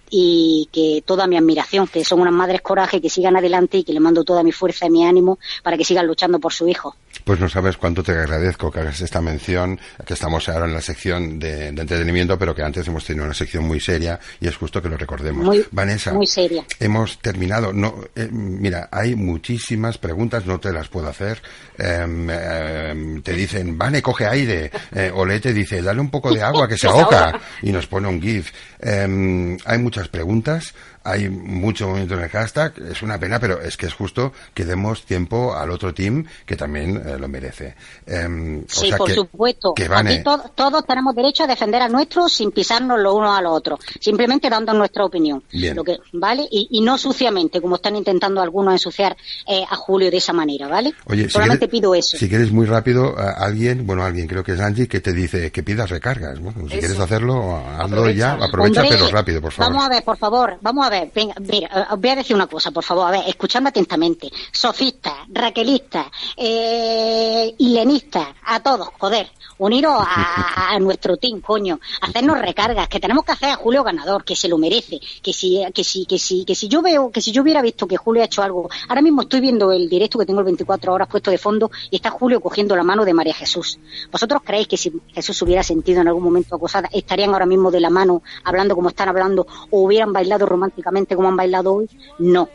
y 0.10 0.70
que 0.72 1.04
toda 1.06 1.28
mi 1.28 1.38
admiración, 1.38 1.88
que 1.88 2.04
son 2.06 2.22
unas 2.22 2.34
madres 2.34 2.62
coraje, 2.62 3.02
que 3.02 3.10
sigan 3.10 3.36
adelante 3.36 3.78
y 3.78 3.84
que 3.84 3.94
le 3.94 4.00
mando 4.00 4.24
toda 4.24 4.44
mi 4.44 4.52
fuerza 4.52 4.86
y 4.86 4.90
mi 4.90 5.06
ánimo 5.06 5.40
para 5.64 5.78
que 5.78 5.86
sigan 5.86 6.08
luchando 6.08 6.40
por 6.40 6.54
su 6.54 6.68
hijo. 6.68 6.96
Pues 7.24 7.40
no 7.40 7.50
sabes 7.50 7.78
cuánto 7.78 8.04
te 8.04 8.12
agradezco 8.12 8.72
que 8.72 8.82
hagas 8.82 9.02
esta 9.02 9.22
mención, 9.22 9.80
que 10.06 10.14
estamos 10.14 10.48
ahora 10.50 10.66
en 10.66 10.74
la 10.74 10.82
sección 10.82 11.40
de, 11.40 11.68
entretenimiento, 11.68 12.38
pero 12.38 12.54
que 12.54 12.62
antes 12.62 12.88
hemos 12.88 13.06
tenido 13.06 13.26
una 13.26 13.34
sección 13.34 13.66
muy 13.66 13.80
seria 13.80 14.20
y 14.40 14.48
es 14.48 14.56
justo 14.56 14.82
que 14.82 14.90
lo 14.90 14.98
recordemos. 14.98 15.44
Muy, 15.44 15.66
Vanessa, 15.72 16.14
muy 16.14 16.28
seria. 16.28 16.66
hemos 16.80 17.20
terminado. 17.20 17.74
No, 17.74 17.96
eh, 18.16 18.28
mira, 18.32 18.90
hay 18.92 19.16
muchísimas 19.16 19.98
preguntas, 19.98 20.46
no 20.46 20.60
te 20.60 20.72
las 20.72 20.88
puedo 20.90 21.08
hacer. 21.08 21.42
Em, 21.78 23.22
te 23.22 23.34
dicen, 23.34 23.78
Vane, 23.78 24.02
coge 24.02 24.26
aire. 24.28 24.70
Eh, 24.94 25.12
Ole 25.14 25.40
te 25.40 25.54
dice, 25.54 25.82
dale 25.82 26.02
un 26.02 26.10
poco 26.10 26.34
de 26.34 26.42
agua 26.44 26.68
que 26.68 26.78
se 26.78 26.88
ahoga 26.90 27.40
y 27.62 27.72
nos 27.72 27.88
pone 27.88 28.08
un 28.08 28.22
GIF. 28.22 28.52
Em, 28.80 29.58
hay 29.66 29.80
muchas 29.80 29.95
preguntas 30.12 30.76
hay 31.06 31.30
mucho 31.30 31.86
movimiento 31.86 32.16
en 32.16 32.24
el 32.24 32.30
hashtag, 32.30 32.74
es 32.90 33.04
una 33.04 33.20
pena, 33.20 33.40
pero 33.40 33.62
es 33.62 33.78
que 33.78 33.86
es 33.86 33.94
justo 33.94 34.34
que 34.56 34.66
demos 34.66 35.06
tiempo 35.06 35.56
al 35.56 35.70
otro 35.70 35.94
team 35.94 36.26
que 36.48 36.56
también 36.56 36.98
eh, 37.06 37.18
lo 37.20 37.28
merece. 37.28 37.76
Em, 38.08 38.66
sí, 38.68 38.92
por 38.98 39.12
supuesto. 39.12 39.76
Aquí 39.92 40.24
todos 40.56 40.86
tenemos 40.88 41.16
derecho 41.16 41.44
a 41.44 41.48
defender 41.48 41.84
al 41.84 41.92
nuestro 41.92 42.28
sin 42.28 42.52
pisarnos 42.52 43.00
los 43.00 43.14
unos 43.14 43.38
a 43.38 43.42
los 43.44 43.54
otros, 43.54 43.80
simplemente 44.00 44.50
dando 44.50 44.74
nuestra 44.74 45.06
opinión. 45.06 45.44
Lo 45.52 45.84
que, 45.84 46.00
¿Vale? 46.14 46.48
Y, 46.50 46.82
no 46.82 46.98
suciamente, 46.98 47.62
como 47.62 47.76
están 47.76 47.96
intentando 47.96 48.42
algunos 48.42 48.74
ensuciar 48.74 49.16
eh, 49.48 49.64
a 49.70 49.76
Julio 49.76 50.10
de 50.10 50.18
esa 50.18 50.34
manera, 50.34 50.68
¿vale? 50.68 50.94
Oye, 51.06 51.30
Solamente 51.30 51.68
pido 51.68 51.94
eso. 51.94 52.18
Si 52.18 52.28
quieres 52.28 52.52
muy 52.52 52.66
rápido, 52.66 53.16
alguien, 53.18 53.86
bueno, 53.86 54.04
alguien, 54.04 54.28
creo 54.28 54.44
que 54.44 54.54
es 54.54 54.60
Angie, 54.60 54.88
que 54.88 55.02
te 55.02 55.14
dice 55.14 55.52
que 55.52 55.62
pidas 55.62 55.92
recargas. 55.92 56.40
Bueno, 56.40 56.68
si 56.68 56.80
quieres 56.80 57.00
hacerlo, 57.00 57.58
hazlo 57.58 58.10
ya, 58.10 58.34
aprovecha, 58.34 58.84
pero 58.90 59.08
rápido, 59.10 59.40
por 59.40 59.52
favor. 59.52 59.72
Vamos 59.72 59.86
a 59.86 59.90
ver, 59.90 60.04
por 60.04 60.18
favor, 60.18 60.58
vamos 60.62 60.86
a 60.86 60.90
ver 60.90 60.95
venga, 61.14 61.36
mira, 61.40 61.68
eh, 61.68 61.94
os 61.94 62.00
voy 62.00 62.10
a 62.10 62.16
decir 62.16 62.36
una 62.36 62.48
cosa, 62.48 62.72
por 62.72 62.84
favor, 62.84 63.08
a 63.08 63.12
ver, 63.12 63.24
escuchadme 63.28 63.70
atentamente. 63.70 64.30
Sofistas, 64.52 65.14
raquelistas, 65.30 66.08
eh, 66.38 67.54
hilenistas, 67.58 68.28
a 68.44 68.60
todos, 68.62 68.90
joder, 69.00 69.30
uniros 69.58 69.94
a, 69.98 70.78
nuestro 70.80 71.18
team, 71.18 71.42
coño, 71.42 71.80
hacernos 72.02 72.40
recargas, 72.40 72.88
que 72.88 73.00
tenemos 73.00 73.24
que 73.24 73.32
hacer 73.32 73.50
a 73.50 73.56
Julio 73.56 73.84
ganador, 73.84 74.24
que 74.24 74.36
se 74.36 74.48
lo 74.48 74.58
merece, 74.58 75.00
que 75.22 75.34
si, 75.34 75.64
que 75.74 75.84
si, 75.84 76.06
que 76.06 76.20
si, 76.20 76.44
que 76.44 76.56
si 76.56 76.68
yo 76.68 76.82
veo, 76.82 77.12
que 77.12 77.22
si 77.22 77.32
yo 77.32 77.42
hubiera 77.42 77.62
visto 77.62 77.88
que 77.88 77.98
Julio 77.98 78.22
ha 78.22 78.26
hecho 78.26 78.44
algo, 78.44 78.70
ahora 78.90 79.02
mismo 79.02 79.22
estoy 79.22 79.40
viendo 79.40 79.72
el 79.72 79.90
directo 79.90 80.20
que 80.20 80.26
tengo 80.26 80.40
el 80.40 80.46
24 80.46 80.94
horas 80.94 81.08
puesto 81.08 81.32
de 81.32 81.38
fondo 81.38 81.72
y 81.90 81.96
está 81.96 82.10
Julio 82.10 82.42
cogiendo 82.42 82.76
la 82.76 82.84
mano 82.84 83.06
de 83.06 83.14
María 83.14 83.34
Jesús. 83.34 83.80
¿Vosotros 84.12 84.42
creéis 84.44 84.68
que 84.68 84.78
si 84.78 84.92
Jesús 85.14 85.42
hubiera 85.42 85.64
sentido 85.64 86.02
en 86.02 86.08
algún 86.08 86.24
momento 86.24 86.56
acosada, 86.56 86.90
estarían 86.92 87.32
ahora 87.32 87.46
mismo 87.46 87.72
de 87.72 87.80
la 87.80 87.90
mano 87.90 88.22
hablando 88.44 88.76
como 88.76 88.90
están 88.90 89.10
hablando 89.10 89.48
o 89.72 89.80
hubieran 89.80 90.12
bailado 90.12 90.46
románticamente 90.46 90.85
como 91.16 91.28
han 91.30 91.36
bailado 91.36 91.74
hoy? 91.74 91.90
No, 92.20 92.50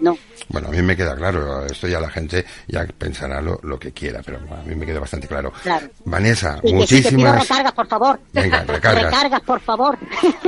no. 0.00 0.16
Bueno, 0.48 0.68
a 0.68 0.70
mí 0.72 0.82
me 0.82 0.96
queda 0.96 1.14
claro, 1.14 1.64
esto 1.64 1.86
ya 1.86 2.00
la 2.00 2.10
gente 2.10 2.44
ya 2.66 2.84
pensará 2.98 3.40
lo, 3.40 3.78
que 3.78 3.92
quiera, 3.92 4.20
pero 4.24 4.38
a 4.38 4.62
mí 4.64 4.74
me 4.74 4.84
queda 4.84 4.98
bastante 4.98 5.28
claro. 5.28 5.52
Vanessa, 6.04 6.60
muchísimas... 6.64 7.34
Que 7.34 7.40
recargas, 7.42 7.72
por 7.72 7.86
favor. 7.86 8.20
Venga, 8.32 8.64
recargas. 8.64 9.04
recargas, 9.12 9.40
por 9.42 9.60
favor. 9.60 9.98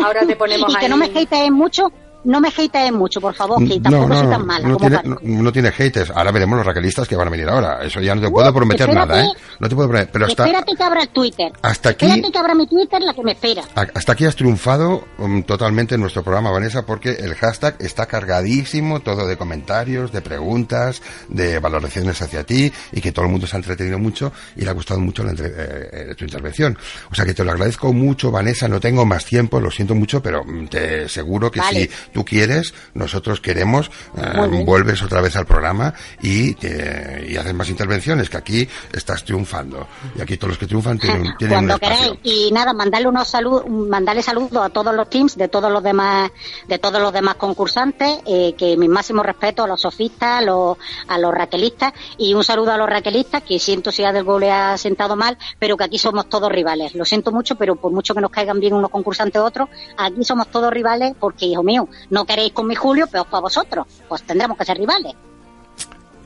Ahora 0.05 0.27
te 0.27 0.35
ponemos 0.35 0.73
Y 0.77 0.77
que 0.77 0.89
no 0.89 0.97
me 0.97 1.07
hateen 1.07 1.53
mucho, 1.53 1.93
no 2.25 2.41
me 2.41 2.49
hatees 2.49 2.93
mucho, 2.93 3.21
por 3.21 3.35
favor, 3.35 3.67
que 3.67 3.81
tampoco 3.81 4.09
no, 4.09 4.19
soy 4.19 4.31
tan 4.31 4.47
mala. 4.47 4.69
No, 4.69 4.77
tiene, 4.77 5.01
no, 5.23 5.53
tiene 5.53 5.73
haters. 5.73 6.11
Ahora 6.11 6.31
veremos 6.31 6.57
los 6.57 6.67
raquelistas 6.67 7.09
que 7.09 7.17
van 7.17 7.29
a 7.29 7.31
venir 7.31 7.49
ahora. 7.49 7.83
Eso 7.83 8.01
ya 8.01 8.15
no 8.15 8.21
te 8.21 8.31
puedo 8.31 8.53
prometer 8.53 8.93
nada, 8.93 9.25
¿eh? 9.25 9.29
No 9.59 9.69
te 9.69 9.75
puedo 9.75 9.89
prometer. 9.89 10.13
Pero 10.13 10.27
hasta, 10.27 10.45
espérate 10.45 10.73
que 10.77 10.83
abra 10.83 11.03
el 11.03 11.09
Twitter. 11.09 11.53
Hasta 11.63 11.91
aquí. 11.91 12.07
Espérate 12.07 12.33
que 12.33 12.39
abra 12.39 12.55
mi 12.55 12.67
Twitter, 12.67 13.03
la 13.03 13.15
que 13.15 13.23
me 13.23 13.33
espera. 13.33 13.63
Hasta 13.75 14.13
aquí 14.13 14.25
has 14.25 14.37
triunfado 14.37 15.05
um, 15.19 15.43
totalmente 15.43 15.95
en 15.95 16.01
nuestro 16.01 16.23
programa, 16.23 16.51
Vanessa, 16.51 16.87
porque 16.87 17.11
el 17.11 17.35
hashtag 17.35 17.77
está 17.81 18.07
cargadísimo, 18.07 19.01
todo 19.01 19.27
de 19.27 19.37
comentarios, 19.37 20.13
de 20.13 20.21
preguntas, 20.21 21.03
de 21.29 21.59
valoraciones 21.59 22.21
hacia 22.23 22.45
ti, 22.45 22.73
y 22.93 23.01
que 23.01 23.13
todo 23.13 23.25
el 23.25 23.31
mundo 23.31 23.47
se 23.47 23.57
ha 23.57 23.59
entretenido 23.59 23.99
mucho 23.99 24.33
y 24.57 24.63
le 24.63 24.71
ha 24.71 24.75
gustado 24.75 25.01
mucho 25.01 25.25
la 25.25 25.33
eh, 25.33 25.89
eh, 25.93 26.15
tu 26.17 26.25
intervención. 26.25 26.77
O 27.11 27.15
sea 27.15 27.25
que 27.25 27.35
te 27.35 27.45
lo 27.45 27.53
agradezco 27.53 27.93
mucho, 27.93 28.31
Vanessa. 28.31 28.69
No 28.69 28.81
tengo 28.81 29.05
más 29.05 29.25
tiempo, 29.25 29.61
lo 29.61 29.71
siento 29.71 29.95
mucho, 29.95 30.23
pero 30.23 30.45
mm, 30.45 30.67
te 30.67 31.09
seguro 31.09 31.51
que 31.51 31.61
si 31.61 31.91
tú 32.13 32.25
quieres, 32.25 32.75
nosotros 32.95 33.41
queremos, 33.41 33.91
eh, 34.17 34.63
vuelves 34.65 35.03
otra 35.03 35.21
vez 35.21 35.37
al 35.37 35.47
programa 35.47 35.95
y, 36.21 36.57
y 36.65 37.37
haces 37.37 37.55
más 37.55 37.69
intervenciones, 37.69 38.31
que 38.31 38.37
aquí 38.37 38.69
estás 38.93 39.25
triunfando. 39.25 39.87
Y 40.17 40.21
aquí 40.21 40.37
todos 40.37 40.51
los 40.51 40.59
que 40.59 40.67
triunfan 40.67 40.99
tienen, 40.99 41.35
tienen 41.39 41.57
Cuando 41.57 41.79
queráis. 41.79 42.13
Y 42.23 42.51
nada, 42.53 42.73
mandarle 42.73 43.09
unos 43.09 43.29
saludos, 43.29 43.69
mandarle 43.69 44.23
saludos 44.23 44.65
a 44.65 44.69
todos 44.71 44.95
los 44.95 45.09
teams 45.09 45.37
de 45.37 45.49
todos 45.49 45.71
los 45.71 45.83
demás, 45.83 46.31
de 46.69 46.79
todos 46.79 47.01
los 47.01 47.13
demás 47.13 47.37
concursantes, 47.37 48.21
eh, 48.27 48.55
que 48.57 48.77
mi 48.77 48.89
máximo 48.89 49.23
respeto 49.23 49.65
a 49.65 49.67
los 49.67 49.81
sofistas, 49.81 50.41
a 50.41 50.43
los, 50.43 50.77
a 51.09 51.19
los 51.19 51.35
raquelistas, 51.35 51.93
y 52.19 52.35
un 52.35 52.45
saludo 52.45 52.73
a 52.73 52.77
los 52.77 52.89
raquelistas, 52.89 53.43
que 53.43 53.59
siento 53.59 53.91
si 53.91 54.05
a 54.05 54.13
del 54.13 54.25
gol 54.25 54.43
le 54.43 54.51
ha 54.51 54.77
sentado 54.77 55.17
mal, 55.17 55.39
pero 55.59 55.77
que 55.77 55.85
aquí 55.85 55.99
somos 55.99 56.29
todos 56.29 56.51
rivales. 56.51 56.95
Lo 56.95 57.05
siento 57.05 57.33
mucho, 57.33 57.57
pero 57.57 57.77
por 57.77 57.93
mucho 57.93 58.15
que 58.15 58.21
nos 58.21 58.31
caigan 58.31 58.61
bien 58.61 58.75
unos 58.75 58.91
concursantes 58.91 59.41
u 59.41 59.45
otros, 59.45 59.69
aquí 59.97 60.25
somos 60.25 60.49
todos 60.49 60.73
rivales 60.73 61.15
porque, 61.19 61.47
hijo 61.47 61.63
mío, 61.63 61.89
no 62.11 62.25
queréis 62.25 62.53
con 62.53 62.67
mi 62.67 62.75
Julio, 62.75 63.07
pero 63.11 63.25
para 63.25 63.41
vosotros. 63.41 63.87
Pues 64.09 64.23
tendremos 64.23 64.57
que 64.57 64.65
ser 64.65 64.79
rivales. 64.79 65.15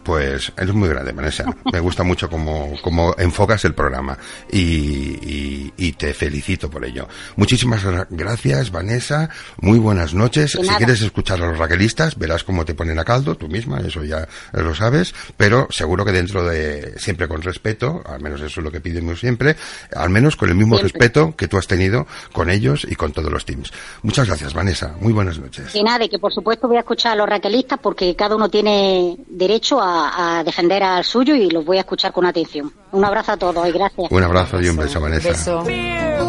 Pues 0.07 0.53
eres 0.57 0.73
muy 0.73 0.89
grande, 0.89 1.11
Vanessa. 1.11 1.45
Me 1.73 1.81
gusta 1.81 2.05
mucho 2.05 2.31
cómo, 2.31 2.75
cómo 2.81 3.13
enfocas 3.19 3.65
el 3.65 3.75
programa 3.75 4.17
y, 4.53 5.73
y, 5.77 5.93
te 5.95 6.15
felicito 6.15 6.71
por 6.71 6.85
ello. 6.85 7.09
Muchísimas 7.35 7.83
gracias, 8.11 8.71
Vanessa. 8.71 9.29
Muy 9.61 9.81
buenas 9.81 10.15
noches. 10.15 10.53
Si 10.53 10.69
quieres 10.77 11.03
escuchar 11.03 11.43
a 11.43 11.49
los 11.49 11.59
raquelistas, 11.59 12.17
verás 12.17 12.45
cómo 12.45 12.65
te 12.65 12.75
ponen 12.75 13.01
a 13.01 13.05
caldo, 13.05 13.35
tú 13.35 13.49
misma, 13.49 13.81
eso 13.81 14.05
ya 14.05 14.29
lo 14.53 14.77
sabes, 14.77 15.13
pero 15.37 15.67
seguro 15.71 16.05
que 16.05 16.13
dentro 16.13 16.45
de, 16.45 16.95
siempre 16.99 17.27
con 17.27 17.43
respeto, 17.43 18.05
al 18.07 18.21
menos 18.21 18.41
eso 18.43 18.61
es 18.61 18.65
lo 18.65 18.71
que 18.71 18.81
pidemos 18.81 19.19
siempre, 19.19 19.57
al 19.93 20.11
menos 20.11 20.37
con 20.37 20.51
el 20.51 20.55
mismo 20.55 20.79
respeto 20.79 21.35
que 21.35 21.49
tú 21.49 21.57
has 21.57 21.67
tenido 21.67 22.07
con 22.33 22.49
ellos 22.49 22.87
y 22.89 22.95
con 22.95 23.11
todos 23.11 23.33
los 23.33 23.45
teams. 23.45 23.73
Muchas 24.03 24.29
gracias, 24.29 24.55
Vanessa. 24.55 24.95
Muy 25.01 25.13
buenas 25.13 25.41
noches. 25.41 25.75
Y 25.75 25.83
nada, 25.83 26.07
que 26.07 26.21
por 26.21 26.33
supuesto 26.33 26.69
voy 26.69 26.77
a 26.77 26.81
escuchar 26.81 27.15
a 27.15 27.17
los 27.17 27.29
raquelistas 27.29 27.81
porque 27.83 28.15
cada 28.15 28.37
uno 28.37 28.49
tiene 28.49 29.17
derecho 29.27 29.81
a 29.97 30.39
a, 30.39 30.45
defender 30.45 30.83
al 30.83 31.05
suyo 31.05 31.35
y 31.35 31.51
los 31.51 31.65
voy 31.65 31.79
a 31.79 31.81
escuchar 31.81 32.13
con 32.13 32.27
atención. 32.27 32.73
Un 32.93 33.05
abrazo 33.05 33.33
a 33.33 33.37
todos 33.37 33.67
y 33.69 33.73
gracias. 33.73 34.11
Un 34.11 34.23
abrazo 34.23 34.61
y 34.61 34.69
un 34.69 34.77
beso, 34.77 35.01
Vanessa. 35.01 35.31
Beso. 35.31 35.65
beso. 35.65 36.27